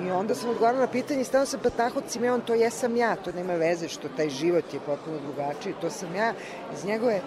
I 0.07 0.11
onda 0.11 0.34
sam 0.34 0.51
odgovarala 0.51 0.86
na 0.86 0.93
pitanje 0.93 1.20
i 1.20 1.24
stavno 1.24 1.47
sam 1.47 1.61
Patahod 1.61 2.05
Simeon, 2.09 2.41
to 2.41 2.55
jesam 2.55 2.97
ja, 2.97 3.16
to 3.16 3.32
nema 3.32 3.55
veze 3.55 3.88
što 3.88 4.09
taj 4.16 4.28
život 4.28 4.74
je 4.74 4.80
potpuno 4.86 5.18
drugačiji, 5.18 5.74
to 5.80 5.91
sam 5.91 6.14
ja. 6.14 6.32
Iz 6.74 6.84
njegove 6.84 7.14
e, 7.14 7.20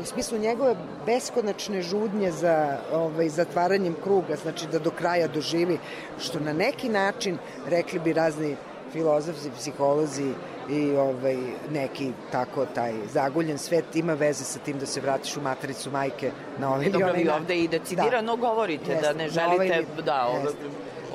u 0.00 0.04
smislu 0.04 0.38
njegove 0.38 0.76
beskonačne 1.06 1.82
žudnje 1.82 2.32
za 2.32 2.78
ovaj, 2.92 3.28
zatvaranjem 3.28 3.96
kruga, 4.02 4.36
znači 4.36 4.66
da 4.72 4.78
do 4.78 4.90
kraja 4.90 5.28
doživi, 5.28 5.78
što 6.18 6.40
na 6.40 6.52
neki 6.52 6.88
način, 6.88 7.38
rekli 7.66 7.98
bi 7.98 8.12
razni 8.12 8.56
filozofi, 8.92 9.50
psiholozi 9.56 10.32
i 10.70 10.96
ovaj, 10.96 11.36
neki 11.70 12.12
tako 12.32 12.66
taj 12.74 12.92
zaguljen 13.12 13.58
svet 13.58 13.96
ima 13.96 14.14
veze 14.14 14.44
sa 14.44 14.58
tim 14.58 14.78
da 14.78 14.86
se 14.86 15.00
vratiš 15.00 15.36
u 15.36 15.40
matericu 15.40 15.90
majke 15.90 16.30
na 16.58 16.74
ovaj 16.74 16.90
Dobro, 16.90 17.12
vi 17.12 17.28
ovde 17.28 17.56
i 17.56 17.68
decidirano 17.68 18.36
da. 18.36 18.40
govorite 18.40 18.90
Jeste, 18.92 19.06
da 19.06 19.12
ne 19.12 19.28
želite 19.28 19.56
ovaj, 19.56 19.84
da, 20.04 20.26
ovaj, 20.26 20.52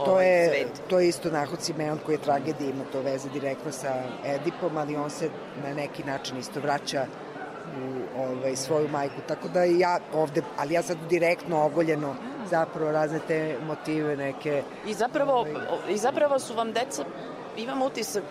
to 0.06 0.22
je, 0.22 0.50
svet. 0.50 0.82
To 0.90 1.00
je 1.00 1.08
isto 1.08 1.32
Nahod 1.32 1.62
Simeon 1.62 2.00
koji 2.06 2.16
je 2.16 2.22
tragedija, 2.22 2.70
ima 2.70 2.84
to 2.92 3.02
veze 3.02 3.30
direktno 3.30 3.72
sa 3.72 4.04
Edipom, 4.26 4.78
ali 4.78 4.96
on 4.96 5.10
se 5.10 5.30
na 5.64 5.74
neki 5.74 6.04
način 6.04 6.38
isto 6.38 6.60
vraća 6.60 7.06
u 7.78 8.20
ovaj, 8.22 8.56
svoju 8.56 8.88
majku, 8.88 9.16
tako 9.28 9.48
da 9.48 9.64
ja 9.64 10.00
ovde, 10.14 10.42
ali 10.58 10.74
ja 10.74 10.84
sad 10.84 10.98
direktno 11.10 11.66
ogoljeno 11.66 12.16
zapravo 12.50 12.92
razne 12.92 13.20
te 13.28 13.58
motive 13.68 14.16
neke. 14.16 14.64
I 14.88 14.94
zapravo, 14.94 15.34
ovaj, 15.34 15.54
i 15.90 15.98
zapravo 15.98 16.40
su 16.40 16.54
vam 16.54 16.74
deca, 16.74 17.04
imam 17.58 17.82
utisak, 17.82 18.24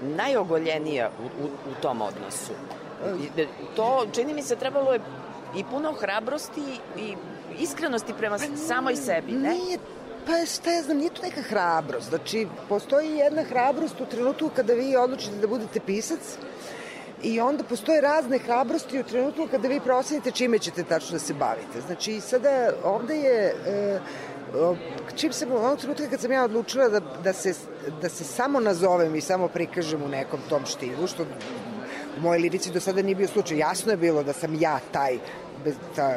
najogoljenija 0.00 1.10
u, 1.20 1.44
u, 1.44 1.46
u 1.46 1.74
tom 1.82 2.02
odnosu. 2.02 2.52
I, 3.20 3.46
to, 3.76 4.06
čini 4.12 4.34
mi 4.34 4.42
se, 4.42 4.56
trebalo 4.56 4.92
je 4.92 5.00
i 5.56 5.64
puno 5.70 5.92
hrabrosti 5.92 6.62
i 6.96 7.14
iskrenosti 7.58 8.12
prema 8.18 8.38
samoj 8.38 8.96
sebi, 8.96 9.32
ne? 9.32 9.50
Nije 9.50 9.78
Pa 10.26 10.46
šta 10.46 10.72
ja 10.72 10.82
znam, 10.82 10.96
nije 10.96 11.10
to 11.10 11.22
neka 11.22 11.42
hrabrost. 11.42 12.08
Znači, 12.08 12.46
postoji 12.68 13.10
jedna 13.10 13.42
hrabrost 13.42 14.00
u 14.00 14.06
trenutku 14.06 14.50
kada 14.56 14.74
vi 14.74 14.96
odlučite 14.96 15.36
da 15.36 15.46
budete 15.46 15.80
pisac 15.80 16.20
i 17.22 17.40
onda 17.40 17.64
postoje 17.64 18.00
razne 18.00 18.38
hrabrosti 18.38 19.00
u 19.00 19.04
trenutku 19.04 19.48
kada 19.50 19.68
vi 19.68 19.80
procenite 19.80 20.30
čime 20.30 20.58
ćete 20.58 20.84
tačno 20.84 21.12
da 21.12 21.18
se 21.18 21.34
bavite. 21.34 21.80
Znači, 21.86 22.20
sada 22.20 22.72
ovde 22.84 23.16
je... 23.16 23.54
E, 23.66 24.00
čim 25.16 25.32
sam 25.32 25.52
u 25.52 25.56
onog 25.56 25.78
trenutka 25.78 26.06
kad 26.10 26.20
sam 26.20 26.32
ja 26.32 26.44
odlučila 26.44 26.88
da, 26.88 27.00
da, 27.00 27.32
se, 27.32 27.54
da 28.02 28.08
se 28.08 28.24
samo 28.24 28.60
nazovem 28.60 29.14
i 29.14 29.20
samo 29.20 29.48
prikažem 29.48 30.02
u 30.02 30.08
nekom 30.08 30.40
tom 30.48 30.66
štilu, 30.66 31.06
što 31.06 31.22
u 32.18 32.20
mojoj 32.20 32.38
lirici 32.38 32.72
do 32.72 32.80
sada 32.80 33.02
nije 33.02 33.14
bio 33.14 33.28
slučaj. 33.28 33.58
Jasno 33.58 33.92
je 33.92 33.96
bilo 33.96 34.22
da 34.22 34.32
sam 34.32 34.54
ja 34.60 34.78
taj, 34.92 35.18
bez, 35.64 35.74
ta 35.96 36.16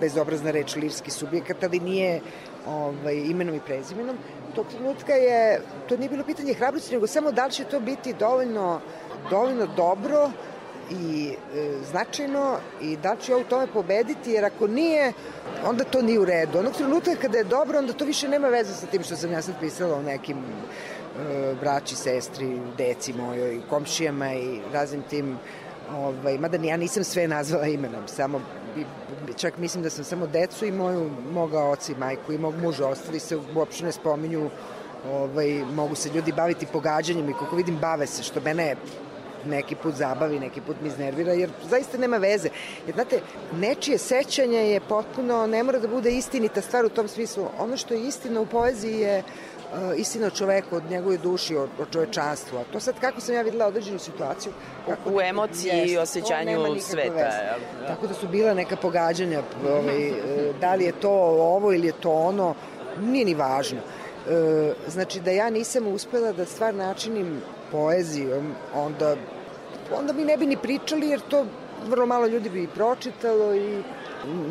bezobrazna 0.00 0.50
reč 0.50 0.76
lirski 0.76 1.10
subjekat, 1.10 1.64
ali 1.64 1.80
nije 1.80 2.20
ovaj, 2.66 3.14
imenom 3.14 3.54
i 3.54 3.60
prezimenom. 3.60 4.16
Tog 4.54 4.66
trenutka 4.66 5.12
je, 5.12 5.60
to 5.88 5.96
nije 5.96 6.08
bilo 6.08 6.24
pitanje 6.24 6.54
hrabrosti, 6.54 6.94
nego 6.94 7.06
samo 7.06 7.32
da 7.32 7.46
li 7.46 7.52
će 7.52 7.64
to 7.64 7.80
biti 7.80 8.14
dovoljno, 8.14 8.80
dovoljno 9.30 9.66
dobro 9.76 10.30
i 10.90 11.34
e, 11.56 11.72
značajno 11.90 12.56
i 12.80 12.96
da 12.96 13.16
ću 13.16 13.32
ja 13.32 13.38
u 13.38 13.44
tome 13.44 13.66
pobediti, 13.66 14.30
jer 14.30 14.44
ako 14.44 14.66
nije, 14.66 15.12
onda 15.64 15.84
to 15.84 16.02
nije 16.02 16.20
u 16.20 16.24
redu. 16.24 16.58
Onog 16.58 16.72
trenutka 16.72 17.14
kada 17.14 17.38
je 17.38 17.44
dobro, 17.44 17.78
onda 17.78 17.92
to 17.92 18.04
više 18.04 18.28
nema 18.28 18.48
veze 18.48 18.74
sa 18.74 18.86
tim 18.86 19.02
što 19.02 19.16
sam 19.16 19.32
ja 19.32 19.42
sad 19.42 19.54
pisala 19.60 19.98
o 19.98 20.02
nekim 20.02 20.38
e, 20.38 21.54
braći, 21.60 21.96
sestri, 21.96 22.60
deci 22.78 23.12
mojoj, 23.12 23.60
komšijama 23.70 24.34
i 24.34 24.60
raznim 24.72 25.02
tim 25.10 25.38
ovaj, 25.96 26.38
mada 26.38 26.56
ja 26.56 26.76
nisam 26.76 27.04
sve 27.04 27.28
nazvala 27.28 27.66
imenom, 27.66 28.08
samo 28.08 28.40
čak 29.36 29.58
mislim 29.58 29.82
da 29.82 29.90
sam 29.90 30.04
samo 30.04 30.26
decu 30.26 30.66
i 30.66 30.72
moju, 30.72 31.10
moga 31.32 31.64
oca 31.64 31.92
i 31.92 31.98
majku 31.98 32.32
i 32.32 32.38
mog 32.38 32.54
muža, 32.62 32.88
ostali 32.88 33.20
se 33.20 33.38
uopšte 33.54 33.84
ne 33.84 33.92
spominju, 33.92 34.50
ovaj, 35.10 35.64
mogu 35.74 35.94
se 35.94 36.10
ljudi 36.14 36.32
baviti 36.32 36.66
pogađanjem 36.66 37.28
i 37.28 37.34
kako 37.34 37.56
vidim 37.56 37.78
bave 37.78 38.06
se, 38.06 38.22
što 38.22 38.40
mene 38.40 38.76
neki 39.46 39.74
put 39.74 39.94
zabavi, 39.94 40.40
neki 40.40 40.60
put 40.60 40.76
mi 40.82 40.88
iznervira, 40.88 41.32
jer 41.32 41.50
zaista 41.70 41.98
nema 41.98 42.16
veze. 42.16 42.48
Jer, 42.86 42.94
znate, 42.94 43.20
nečije 43.54 43.98
sećanje 43.98 44.58
je 44.58 44.80
potpuno, 44.80 45.46
ne 45.46 45.62
mora 45.62 45.78
da 45.78 45.88
bude 45.88 46.10
istinita 46.10 46.60
stvar 46.60 46.84
u 46.84 46.88
tom 46.88 47.08
smislu. 47.08 47.46
Ono 47.58 47.76
što 47.76 47.94
je 47.94 48.06
istina 48.06 48.40
u 48.40 48.46
poeziji 48.46 49.00
je 49.00 49.18
uh, 49.18 49.98
istina 49.98 50.26
o 50.26 50.30
čoveku, 50.30 50.76
od 50.76 50.90
njegove 50.90 51.16
duši, 51.16 51.56
o, 51.56 51.62
o 51.62 51.86
čovečanstvu. 51.92 52.58
A 52.58 52.64
to 52.72 52.80
sad 52.80 52.94
kako 53.00 53.20
sam 53.20 53.34
ja 53.34 53.42
videla 53.42 53.66
određenu 53.66 53.98
situaciju. 53.98 54.52
Kako, 54.88 55.10
u 55.10 55.20
emociji 55.20 55.70
jest, 55.70 55.92
i 55.92 55.98
osjećanju 55.98 56.80
sveta. 56.80 57.18
Ja. 57.18 57.56
Tako 57.86 58.06
da 58.06 58.14
su 58.14 58.28
bila 58.28 58.54
neka 58.54 58.76
pogađanja, 58.76 59.42
ovaj, 59.68 60.10
uh, 60.10 60.16
da 60.60 60.74
li 60.74 60.84
je 60.84 60.92
to 60.92 61.10
ovo 61.38 61.72
ili 61.72 61.86
je 61.86 62.00
to 62.00 62.10
ono, 62.10 62.54
nije 63.00 63.24
ni 63.24 63.34
važno. 63.34 63.78
E, 64.28 64.74
znači 64.88 65.20
da 65.20 65.30
ja 65.30 65.50
nisam 65.50 65.86
uspela 65.86 66.32
da 66.32 66.46
stvar 66.46 66.74
načinim 66.74 67.40
poezijom, 67.72 68.54
onda, 68.74 69.16
onda 69.98 70.12
mi 70.12 70.24
ne 70.24 70.36
bi 70.36 70.46
ni 70.46 70.56
pričali 70.56 71.08
jer 71.08 71.20
to 71.20 71.46
vrlo 71.86 72.06
malo 72.06 72.26
ljudi 72.26 72.48
bi 72.48 72.66
pročitalo 72.66 73.54
i 73.54 73.82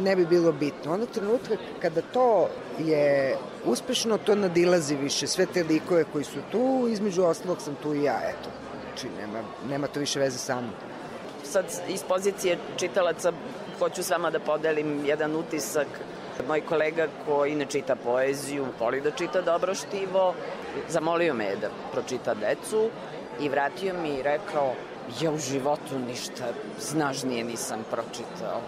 ne 0.03 0.15
bi 0.15 0.25
bilo 0.25 0.51
bitno. 0.51 0.93
Onog 0.93 1.09
trenutka 1.09 1.55
kada 1.81 2.01
to 2.01 2.49
je 2.79 3.37
uspešno, 3.65 4.17
to 4.17 4.35
nadilazi 4.35 4.95
više 4.95 5.27
sve 5.27 5.45
te 5.45 5.63
likove 5.63 6.03
koji 6.11 6.23
su 6.23 6.39
tu, 6.51 6.87
između 6.89 7.23
ostalog 7.23 7.61
sam 7.61 7.75
tu 7.83 7.93
i 7.93 8.03
ja, 8.03 8.19
eto. 8.29 8.49
Znači, 8.87 9.07
nema, 9.19 9.39
nema 9.69 9.87
to 9.87 9.99
više 9.99 10.19
veze 10.19 10.37
sa 10.37 10.55
mnom. 10.55 10.73
Sad, 11.43 11.65
iz 11.89 12.03
pozicije 12.03 12.57
čitalaca, 12.77 13.31
hoću 13.79 14.03
s 14.03 14.09
vama 14.09 14.29
da 14.31 14.39
podelim 14.39 15.05
jedan 15.05 15.35
utisak 15.35 15.87
Moj 16.47 16.61
kolega 16.61 17.07
koji 17.25 17.55
ne 17.55 17.65
čita 17.65 17.95
poeziju, 17.95 18.65
voli 18.79 19.01
da 19.01 19.11
čita 19.11 19.41
dobro 19.41 19.75
štivo, 19.75 20.33
zamolio 20.89 21.33
me 21.33 21.55
da 21.61 21.69
pročita 21.91 22.33
decu 22.33 22.89
i 23.41 23.49
vratio 23.49 23.93
mi 23.93 24.09
i 24.09 24.23
rekao 24.23 24.73
ja 25.21 25.31
u 25.31 25.37
životu 25.37 25.99
ništa 26.07 26.53
snažnije 26.79 27.43
nisam 27.43 27.79
pročitao. 27.91 28.61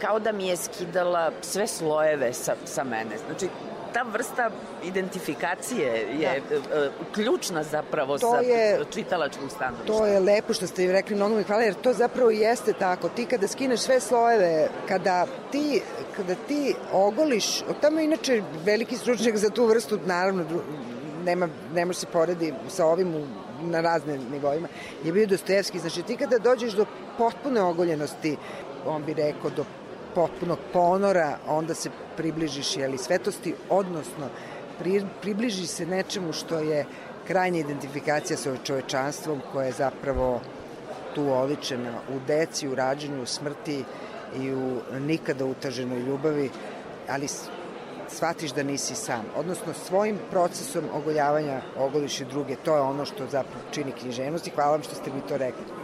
Kao 0.00 0.18
da 0.18 0.32
mi 0.32 0.48
je 0.48 0.56
skidala 0.56 1.30
sve 1.40 1.66
slojeve 1.66 2.32
sa, 2.32 2.54
sa 2.64 2.84
mene. 2.84 3.18
Znači, 3.26 3.48
ta 3.92 4.02
vrsta 4.02 4.50
identifikacije 4.84 5.92
je 6.20 6.40
da. 6.40 6.56
uh, 6.56 7.12
ključna 7.12 7.62
zapravo 7.62 8.18
to 8.18 8.30
sa 8.30 8.40
je, 8.40 8.80
čitalačkom 8.94 9.50
stanovišta. 9.50 9.92
To 9.92 10.06
je 10.06 10.20
lepo 10.20 10.54
što 10.54 10.66
ste 10.66 10.92
rekli, 10.92 11.16
mnogo 11.16 11.36
mi 11.36 11.42
hvala, 11.42 11.62
jer 11.62 11.74
to 11.74 11.92
zapravo 11.92 12.30
jeste 12.30 12.72
tako. 12.72 13.08
Ti 13.08 13.26
kada 13.26 13.48
skineš 13.48 13.80
sve 13.80 14.00
slojeve, 14.00 14.68
kada 14.88 15.26
ti, 15.52 15.82
kada 16.16 16.34
ti 16.48 16.74
ogoliš, 16.92 17.62
tamo 17.80 17.98
je 17.98 18.04
inače 18.04 18.42
veliki 18.64 18.96
stručnjak 18.96 19.36
za 19.36 19.50
tu 19.50 19.66
vrstu, 19.66 19.98
naravno, 20.06 20.44
nema, 21.24 21.48
ne 21.74 21.84
može 21.84 21.98
se 21.98 22.06
poredi 22.06 22.54
sa 22.68 22.86
ovim 22.86 23.14
u, 23.14 23.26
na 23.62 23.80
razne 23.80 24.18
nivoima, 24.32 24.68
je 25.04 25.12
bio 25.12 25.26
Dostojevski. 25.26 25.78
Znači 25.78 26.02
ti 26.02 26.16
kada 26.16 26.38
dođeš 26.38 26.72
do 26.72 26.86
potpune 27.18 27.62
ogoljenosti, 27.62 28.36
on 28.86 29.04
bi 29.04 29.14
rekao 29.14 29.50
do 29.50 29.64
potpunog 30.14 30.58
ponora, 30.72 31.38
onda 31.48 31.74
se 31.74 31.90
približiš 32.16 32.76
jeli, 32.76 32.98
svetosti, 32.98 33.54
odnosno 33.68 34.28
pri, 34.78 35.04
približi 35.20 35.66
se 35.66 35.86
nečemu 35.86 36.32
što 36.32 36.58
je 36.58 36.86
krajnja 37.26 37.60
identifikacija 37.60 38.36
sa 38.36 38.56
čovečanstvom 38.64 39.40
koja 39.52 39.66
je 39.66 39.72
zapravo 39.72 40.40
tu 41.14 41.28
oličena 41.32 41.92
u 42.14 42.18
deci, 42.26 42.68
u 42.68 42.74
rađenju, 42.74 43.22
u 43.22 43.26
smrti 43.26 43.84
i 44.40 44.52
u 44.52 44.80
nikada 45.00 45.44
utaženoj 45.44 46.00
ljubavi, 46.00 46.50
ali 47.08 47.28
shvatiš 48.14 48.52
da 48.52 48.62
nisi 48.62 48.94
sam. 48.94 49.24
Odnosno, 49.36 49.72
svojim 49.86 50.18
procesom 50.30 50.84
ogoljavanja 50.94 51.60
ogoliš 51.78 52.20
i 52.20 52.24
druge. 52.24 52.56
To 52.56 52.74
je 52.74 52.80
ono 52.80 53.04
što 53.04 53.26
zapravo 53.26 53.64
čini 53.70 53.92
književnost 53.92 54.46
i 54.46 54.50
hvala 54.50 54.70
vam 54.70 54.82
što 54.82 54.94
ste 54.94 55.10
mi 55.10 55.20
to 55.28 55.36
rekli. 55.36 55.79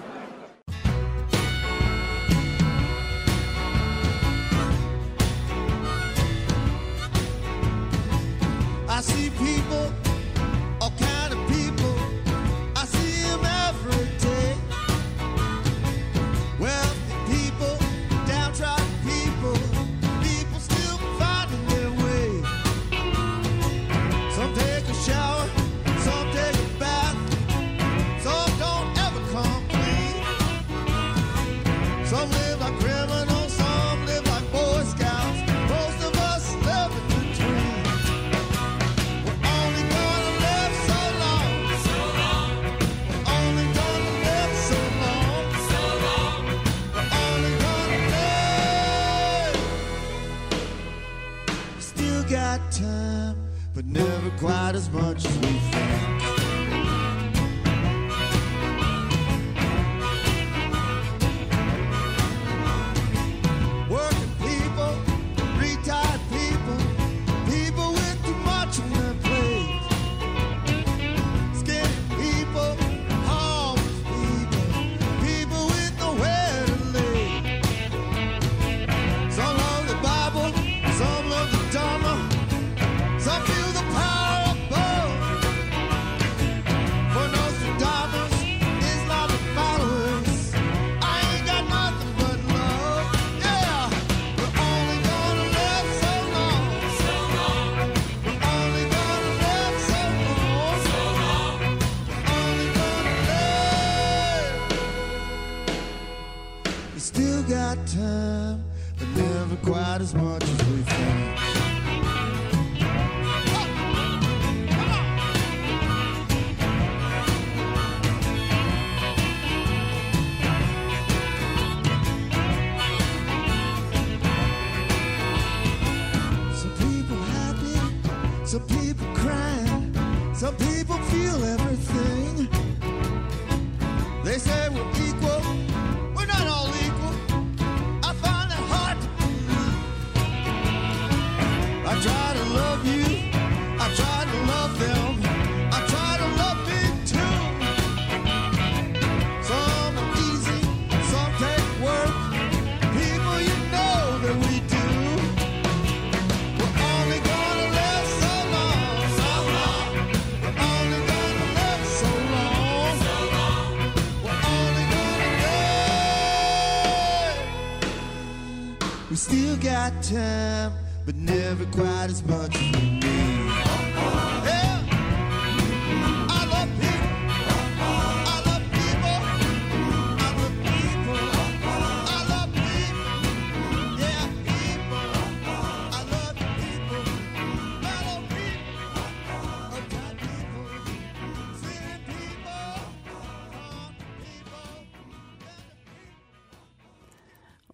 Got 169.66 170.00
time, 170.00 170.72
but 171.04 171.16
never 171.16 171.64
quite 171.66 172.08
as 172.08 172.22
much 172.24 172.54
as 172.54 172.70
we 172.80 173.00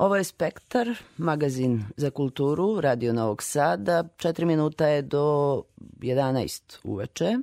Ovo 0.02 0.16
je 0.16 0.24
Spektar, 0.24 0.88
magazin 1.18 1.84
za 1.96 2.10
kulturu, 2.10 2.80
Radio 2.80 3.12
Novog 3.12 3.42
Sada. 3.42 4.04
Četiri 4.16 4.44
minuta 4.44 4.86
je 4.86 5.02
do 5.02 5.62
11 6.00 6.78
uveče. 6.84 7.36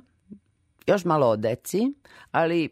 Još 0.86 1.04
malo 1.04 1.26
o 1.26 1.36
deci, 1.36 1.92
ali 2.30 2.68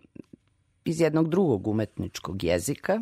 iz 0.84 1.00
jednog 1.00 1.28
drugog 1.28 1.68
umetničkog 1.68 2.44
jezika. 2.44 3.00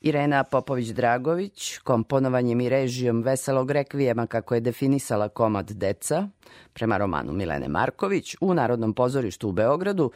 Irena 0.00 0.44
Popović-Dragović, 0.44 1.78
komponovanjem 1.78 2.60
i 2.60 2.68
režijom 2.68 3.22
Veselog 3.22 3.70
rekvijema 3.70 4.26
kako 4.26 4.54
je 4.54 4.60
definisala 4.60 5.28
komad 5.28 5.70
Deca, 5.70 6.28
prema 6.72 6.98
romanu 6.98 7.32
Milene 7.32 7.68
Marković, 7.68 8.36
u 8.40 8.54
Narodnom 8.54 8.94
pozorištu 8.94 9.48
u 9.48 9.52
Beogradu, 9.52 10.10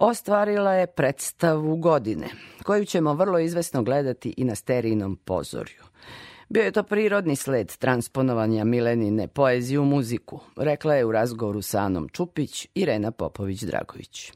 ostvarila 0.00 0.72
je 0.72 0.86
predstavu 0.86 1.76
godine, 1.76 2.28
koju 2.62 2.84
ćemo 2.84 3.14
vrlo 3.14 3.38
izvesno 3.38 3.82
gledati 3.82 4.34
i 4.36 4.44
na 4.44 4.54
sterijinom 4.54 5.16
pozorju. 5.16 5.82
Bio 6.48 6.62
je 6.62 6.72
to 6.72 6.82
prirodni 6.82 7.36
sled 7.36 7.76
transponovanja 7.76 8.64
Milenine 8.64 9.28
poezije 9.28 9.78
u 9.78 9.84
muziku, 9.84 10.40
rekla 10.56 10.94
je 10.94 11.04
u 11.04 11.12
razgovoru 11.12 11.62
sa 11.62 11.78
Anom 11.78 12.08
Čupić 12.08 12.68
Irena 12.74 13.10
Popović-Dragović. 13.10 14.32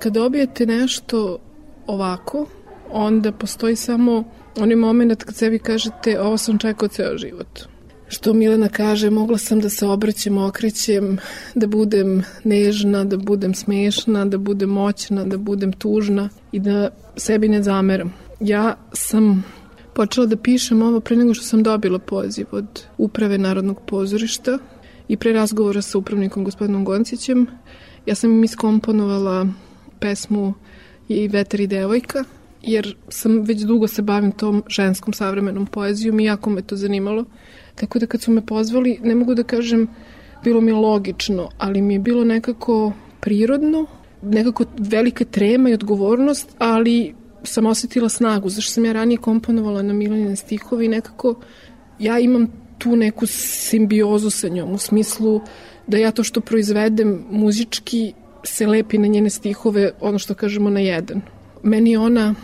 Kad 0.00 0.12
dobijete 0.12 0.66
nešto 0.66 1.38
ovako, 1.86 2.46
onda 2.90 3.32
postoji 3.32 3.76
samo 3.76 4.24
onaj 4.56 4.76
moment 4.76 5.24
kad 5.24 5.36
sebi 5.36 5.58
kažete 5.58 6.20
ovo 6.20 6.36
sam 6.36 6.58
čekao 6.58 6.88
ceo 6.88 7.18
život. 7.18 7.75
Što 8.08 8.34
Milena 8.34 8.68
kaže, 8.68 9.10
mogla 9.10 9.38
sam 9.38 9.60
da 9.60 9.68
se 9.68 9.86
obraćem, 9.86 10.38
okrećem, 10.38 11.18
da 11.54 11.66
budem 11.66 12.22
nežna, 12.44 13.04
da 13.04 13.16
budem 13.16 13.54
smešna, 13.54 14.24
da 14.24 14.38
budem 14.38 14.70
moćna, 14.70 15.24
da 15.24 15.38
budem 15.38 15.72
tužna 15.72 16.28
i 16.52 16.60
da 16.60 16.90
sebi 17.16 17.48
ne 17.48 17.62
zameram. 17.62 18.14
Ja 18.40 18.76
sam 18.92 19.44
počela 19.94 20.26
da 20.26 20.36
pišem 20.36 20.82
ovo 20.82 21.00
pre 21.00 21.16
nego 21.16 21.34
što 21.34 21.44
sam 21.44 21.62
dobila 21.62 21.98
poziv 21.98 22.46
od 22.50 22.84
uprave 22.98 23.38
Narodnog 23.38 23.80
pozorišta 23.86 24.58
i 25.08 25.16
pre 25.16 25.32
razgovora 25.32 25.82
sa 25.82 25.98
upravnikom 25.98 26.44
gospodinom 26.44 26.84
Goncićem. 26.84 27.46
Ja 28.06 28.14
sam 28.14 28.30
im 28.30 28.44
iskomponovala 28.44 29.46
pesmu 30.00 30.54
i 31.08 31.28
Vetar 31.28 31.60
i 31.60 31.66
devojka, 31.66 32.24
jer 32.66 32.96
sam 33.08 33.40
već 33.42 33.60
dugo 33.60 33.88
se 33.88 34.02
bavim 34.02 34.32
tom 34.32 34.62
ženskom 34.68 35.14
savremenom 35.14 35.66
poezijom 35.66 36.20
i 36.20 36.24
jako 36.24 36.50
me 36.50 36.62
to 36.62 36.76
zanimalo. 36.76 37.24
Tako 37.74 37.98
da 37.98 38.06
kad 38.06 38.22
su 38.22 38.30
me 38.32 38.46
pozvali, 38.46 38.98
ne 39.02 39.14
mogu 39.14 39.34
da 39.34 39.42
kažem 39.42 39.88
bilo 40.44 40.60
mi 40.60 40.70
je 40.70 40.74
logično, 40.74 41.48
ali 41.58 41.82
mi 41.82 41.94
je 41.94 41.98
bilo 41.98 42.24
nekako 42.24 42.92
prirodno, 43.20 43.86
nekako 44.22 44.64
velika 44.78 45.24
trema 45.24 45.70
i 45.70 45.74
odgovornost, 45.74 46.54
ali 46.58 47.14
sam 47.42 47.66
osetila 47.66 48.08
snagu, 48.08 48.48
zašto 48.48 48.72
sam 48.72 48.84
ja 48.84 48.92
ranije 48.92 49.18
komponovala 49.18 49.82
na 49.82 49.92
Milanine 49.92 50.36
stihove 50.36 50.84
i 50.84 50.88
nekako 50.88 51.34
ja 51.98 52.18
imam 52.18 52.46
tu 52.78 52.96
neku 52.96 53.26
simbiozu 53.26 54.30
sa 54.30 54.48
njom, 54.48 54.72
u 54.72 54.78
smislu 54.78 55.40
da 55.86 55.98
ja 55.98 56.10
to 56.10 56.24
što 56.24 56.40
proizvedem 56.40 57.24
muzički 57.30 58.12
se 58.44 58.66
lepi 58.66 58.98
na 58.98 59.06
njene 59.06 59.30
stihove, 59.30 59.92
ono 60.00 60.18
što 60.18 60.34
kažemo 60.34 60.70
na 60.70 60.80
jedan. 60.80 61.20
Meni 61.62 61.96
ona 61.96 62.34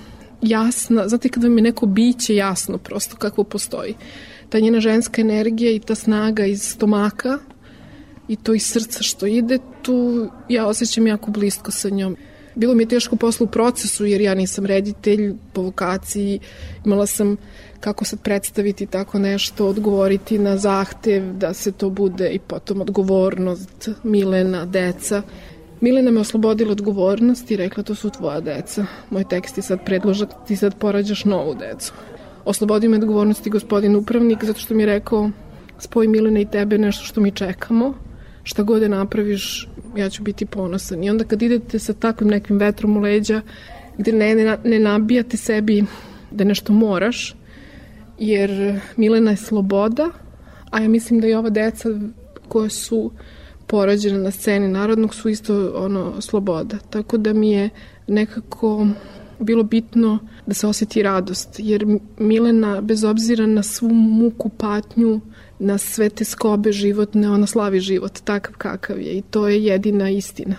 jasna, 0.43 1.09
znate 1.09 1.29
kada 1.29 1.49
mi 1.49 1.61
je 1.61 1.63
neko 1.63 1.87
biće 1.87 2.35
jasno 2.35 2.79
prosto 2.79 3.17
kako 3.17 3.45
postoji. 3.45 3.95
Ta 4.49 4.61
njena 4.61 4.81
ženska 4.81 5.21
energija 5.21 5.73
i 5.73 5.79
ta 5.79 5.95
snaga 5.95 6.47
iz 6.47 6.63
stomaka 6.63 7.39
i 8.29 8.37
to 8.37 8.55
iz 8.55 8.67
srca 8.67 9.03
što 9.03 9.27
ide, 9.27 9.59
tu 9.83 10.29
ja 10.49 10.67
osjećam 10.67 11.07
jako 11.07 11.31
blisko 11.31 11.71
sa 11.71 11.91
njom. 11.91 12.17
Bilo 12.55 12.75
mi 12.75 12.83
je 12.83 12.89
teško 12.89 13.17
posla 13.17 13.45
u 13.45 13.51
procesu 13.51 14.05
jer 14.05 14.21
ja 14.21 14.35
nisam 14.35 14.67
reditelj 14.67 15.35
po 15.53 15.63
vokaciji, 15.63 16.41
imala 16.85 17.07
sam 17.07 17.37
kako 17.81 18.05
sad 18.05 18.21
predstaviti 18.21 18.87
tako 18.87 19.19
nešto, 19.19 19.67
odgovoriti 19.67 20.39
na 20.39 20.57
zahtev 20.57 21.33
da 21.33 21.55
se 21.55 21.73
to 21.73 21.91
bude 21.91 22.31
i 22.31 22.39
potom 22.39 22.81
odgovornost 22.81 23.89
Milena, 24.03 24.67
deca. 24.67 25.23
Milena 25.83 26.11
me 26.11 26.21
oslobodila 26.21 26.73
odgovornosti 26.73 27.55
i 27.55 27.57
rekla 27.57 27.83
to 27.83 27.95
su 27.95 28.11
tvoja 28.11 28.41
deca. 28.41 28.87
Moj 29.11 29.25
tekst 29.29 29.57
je 29.57 29.63
sad 29.63 29.85
predložak, 29.85 30.29
ti 30.47 30.57
sad 30.57 30.75
porađaš 30.79 31.25
novu 31.25 31.55
decu. 31.55 31.93
Oslobodio 32.45 32.91
me 32.91 32.97
odgovornosti 32.97 33.51
gospodin 33.51 33.97
upravnik 33.97 34.45
zato 34.45 34.61
što 34.61 34.75
mi 34.75 34.83
je 34.83 34.87
rekao 34.87 35.31
spoj 35.79 36.09
Milena 36.09 36.41
i 36.41 36.47
tebe 36.51 36.79
nešto 36.79 37.05
što 37.05 37.21
mi 37.21 37.31
čekamo 37.31 37.95
šta 38.43 38.63
god 38.63 38.81
da 38.81 38.89
napraviš, 38.89 39.69
ja 39.97 40.11
ću 40.11 40.23
biti 40.23 40.47
ponosan. 40.47 41.05
I 41.05 41.11
onda 41.11 41.25
kad 41.25 41.43
idete 41.43 41.79
sa 41.79 41.93
takvim 41.93 42.31
nekim 42.31 42.59
vetrom 42.59 42.97
u 42.97 43.01
leđa, 43.01 43.41
gde 43.99 44.13
ne, 44.13 44.35
ne, 44.35 44.59
ne 44.65 44.79
nabijate 44.79 45.37
sebi 45.37 45.85
da 46.31 46.45
nešto 46.45 46.73
moraš, 46.73 47.35
jer 48.19 48.81
Milena 48.97 49.31
je 49.31 49.37
sloboda, 49.37 50.11
a 50.71 50.81
ja 50.81 50.89
mislim 50.89 51.21
da 51.21 51.27
i 51.27 51.35
ova 51.35 51.51
deca 51.51 51.89
koja 52.49 52.69
su 52.69 53.11
porađena 53.73 54.19
na 54.19 54.31
sceni 54.31 54.69
narodnog 54.69 55.15
su 55.15 55.29
isto 55.29 55.73
ono 55.75 56.21
sloboda. 56.21 56.77
Tako 56.91 57.17
da 57.17 57.33
mi 57.33 57.51
je 57.51 57.71
nekako 58.07 58.87
bilo 59.39 59.63
bitno 59.63 60.19
da 60.47 60.55
se 60.55 60.67
osjeti 60.67 61.03
radost, 61.03 61.49
jer 61.59 61.87
Milena, 62.19 62.81
bez 62.81 63.05
obzira 63.05 63.47
na 63.47 63.63
svu 63.63 63.89
muku, 63.95 64.49
patnju, 64.49 65.21
na 65.59 65.79
sve 65.79 66.09
te 66.09 66.25
skobe 66.25 66.73
životne, 66.73 67.31
ona 67.31 67.47
slavi 67.47 67.81
život 67.81 68.21
takav 68.25 68.55
kakav 68.59 69.01
je 69.01 69.13
i 69.13 69.23
to 69.23 69.49
je 69.49 69.65
jedina 69.65 70.11
istina. 70.11 70.57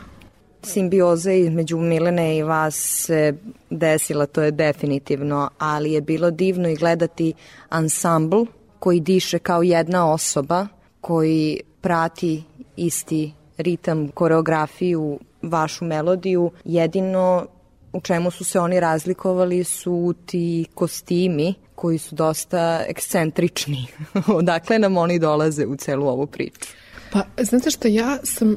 Simbioza 0.64 1.32
između 1.32 1.78
Milene 1.78 2.38
i 2.38 2.44
vas 2.44 2.76
se 2.76 3.34
desila, 3.70 4.26
to 4.26 4.42
je 4.42 4.52
definitivno, 4.52 5.50
ali 5.58 5.92
je 5.92 6.02
bilo 6.02 6.32
divno 6.32 6.70
i 6.70 6.76
gledati 6.76 7.34
ansambl 7.70 8.44
koji 8.80 9.00
diše 9.00 9.40
kao 9.40 9.64
jedna 9.64 10.12
osoba, 10.12 10.68
koji 11.02 11.60
prati 11.82 12.44
isti 12.78 13.34
ritam, 13.58 14.08
koreografiju, 14.08 15.20
vašu 15.42 15.86
melodiju. 15.86 16.52
Jedino 16.66 17.46
u 17.94 18.02
čemu 18.02 18.32
su 18.32 18.44
se 18.44 18.60
oni 18.60 18.80
razlikovali 18.80 19.64
su 19.64 20.14
ti 20.26 20.66
kostimi 20.74 21.54
koji 21.76 21.98
su 21.98 22.16
dosta 22.16 22.84
ekscentrični. 22.88 23.86
Odakle 24.40 24.80
nam 24.80 24.98
oni 24.98 25.20
dolaze 25.20 25.66
u 25.66 25.76
celu 25.76 26.08
ovu 26.08 26.28
priču? 26.28 26.68
Pa, 27.12 27.24
znate 27.44 27.72
šta, 27.72 27.88
ja 27.88 28.18
sam 28.24 28.56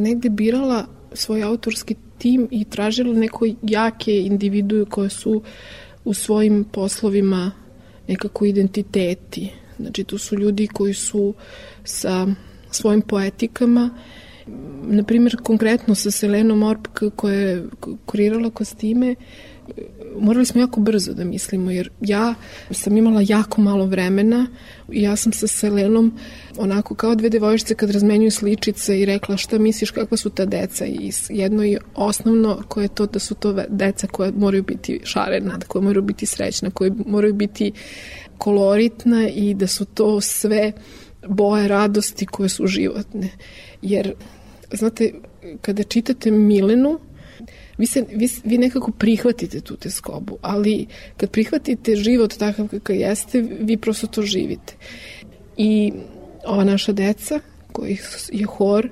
negde 0.00 0.30
birala 0.30 0.86
svoj 1.12 1.42
autorski 1.42 1.94
tim 2.18 2.48
i 2.50 2.64
tražila 2.64 3.14
neko 3.14 3.46
jake 3.62 4.20
individue 4.22 4.84
koje 4.84 5.10
su 5.10 5.42
u 6.04 6.14
svojim 6.14 6.64
poslovima 6.72 7.52
nekako 8.08 8.44
identiteti. 8.44 9.52
Znači, 9.78 10.04
to 10.04 10.18
su 10.18 10.36
ljudi 10.36 10.66
koji 10.66 10.94
su 10.94 11.34
sa 11.84 12.26
svojim 12.76 13.02
poetikama, 13.02 13.90
na 14.82 15.02
primjer, 15.02 15.36
konkretno 15.42 15.94
sa 15.94 16.10
Selenom 16.10 16.62
Orp 16.62 16.88
koja 17.16 17.34
je 17.34 17.64
kurirala 18.06 18.50
kostime, 18.50 19.14
morali 20.18 20.46
smo 20.46 20.60
jako 20.60 20.80
brzo 20.80 21.12
da 21.12 21.24
mislimo, 21.24 21.70
jer 21.70 21.90
ja 22.00 22.34
sam 22.70 22.96
imala 22.96 23.22
jako 23.28 23.60
malo 23.60 23.86
vremena 23.86 24.46
i 24.92 25.02
ja 25.02 25.16
sam 25.16 25.32
sa 25.32 25.46
Selenom 25.46 26.18
onako 26.56 26.94
kao 26.94 27.14
dve 27.14 27.28
devojčice 27.28 27.74
kad 27.74 27.90
razmenjuju 27.90 28.30
sličice 28.30 29.00
i 29.00 29.04
rekla 29.04 29.36
šta 29.36 29.58
misliš 29.58 29.90
kakva 29.90 30.16
su 30.16 30.30
ta 30.30 30.44
deca? 30.44 30.86
I 30.86 31.10
jedno 31.28 31.62
je 31.62 31.78
osnovno 31.94 32.62
koje 32.68 32.84
je 32.84 32.94
to 32.94 33.06
da 33.06 33.18
su 33.18 33.34
to 33.34 33.52
deca 33.68 34.06
koja 34.06 34.32
moraju 34.36 34.62
biti 34.62 35.00
šarena, 35.04 35.58
koja 35.68 35.82
moraju 35.82 36.02
biti 36.02 36.26
srećna, 36.26 36.70
koje 36.70 36.92
moraju 37.06 37.34
biti 37.34 37.72
koloritna 38.38 39.28
i 39.28 39.54
da 39.54 39.66
su 39.66 39.84
to 39.84 40.20
sve 40.20 40.72
boje 41.28 41.68
radosti 41.68 42.26
koje 42.26 42.48
su 42.48 42.66
životne. 42.66 43.28
Jer, 43.82 44.14
znate, 44.72 45.12
kada 45.60 45.82
čitate 45.82 46.30
Milenu, 46.30 46.98
vi, 47.78 47.86
se, 47.86 48.04
vi, 48.12 48.28
vi 48.44 48.58
nekako 48.58 48.92
prihvatite 48.92 49.60
tu 49.60 49.76
teskobu, 49.76 50.38
ali 50.42 50.86
kad 51.16 51.30
prihvatite 51.30 51.96
život 51.96 52.34
takav 52.34 52.68
kakav 52.68 52.96
jeste, 52.96 53.40
vi 53.60 53.76
prosto 53.76 54.06
to 54.06 54.22
živite. 54.22 54.74
I 55.56 55.92
ova 56.44 56.64
naša 56.64 56.92
deca, 56.92 57.40
koji 57.72 57.98
je 58.32 58.46
hor, 58.46 58.88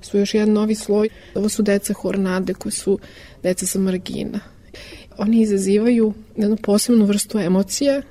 su 0.00 0.18
još 0.18 0.34
jedan 0.34 0.52
novi 0.52 0.74
sloj. 0.74 1.08
Ovo 1.34 1.48
su 1.48 1.62
deca 1.62 1.92
hornade, 1.92 2.54
koji 2.54 2.72
su 2.72 2.98
deca 3.42 3.66
sa 3.66 3.78
margina. 3.78 4.40
Oni 5.18 5.40
izazivaju 5.40 6.12
jednu 6.36 6.56
posebnu 6.56 7.04
vrstu 7.04 7.38
emocija 7.38 8.02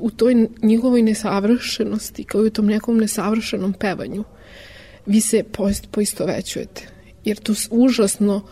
u 0.00 0.10
toj 0.10 0.48
njihovoj 0.62 1.02
nesavršenosti, 1.02 2.24
kao 2.24 2.44
i 2.44 2.46
u 2.46 2.50
tom 2.50 2.66
nekom 2.66 2.98
nesavršenom 2.98 3.72
pevanju. 3.72 4.24
Vi 5.06 5.20
se 5.20 5.44
poisto 5.90 6.26
većujete. 6.26 6.88
Jer 7.24 7.36
to 7.36 7.52
užasno 7.70 8.42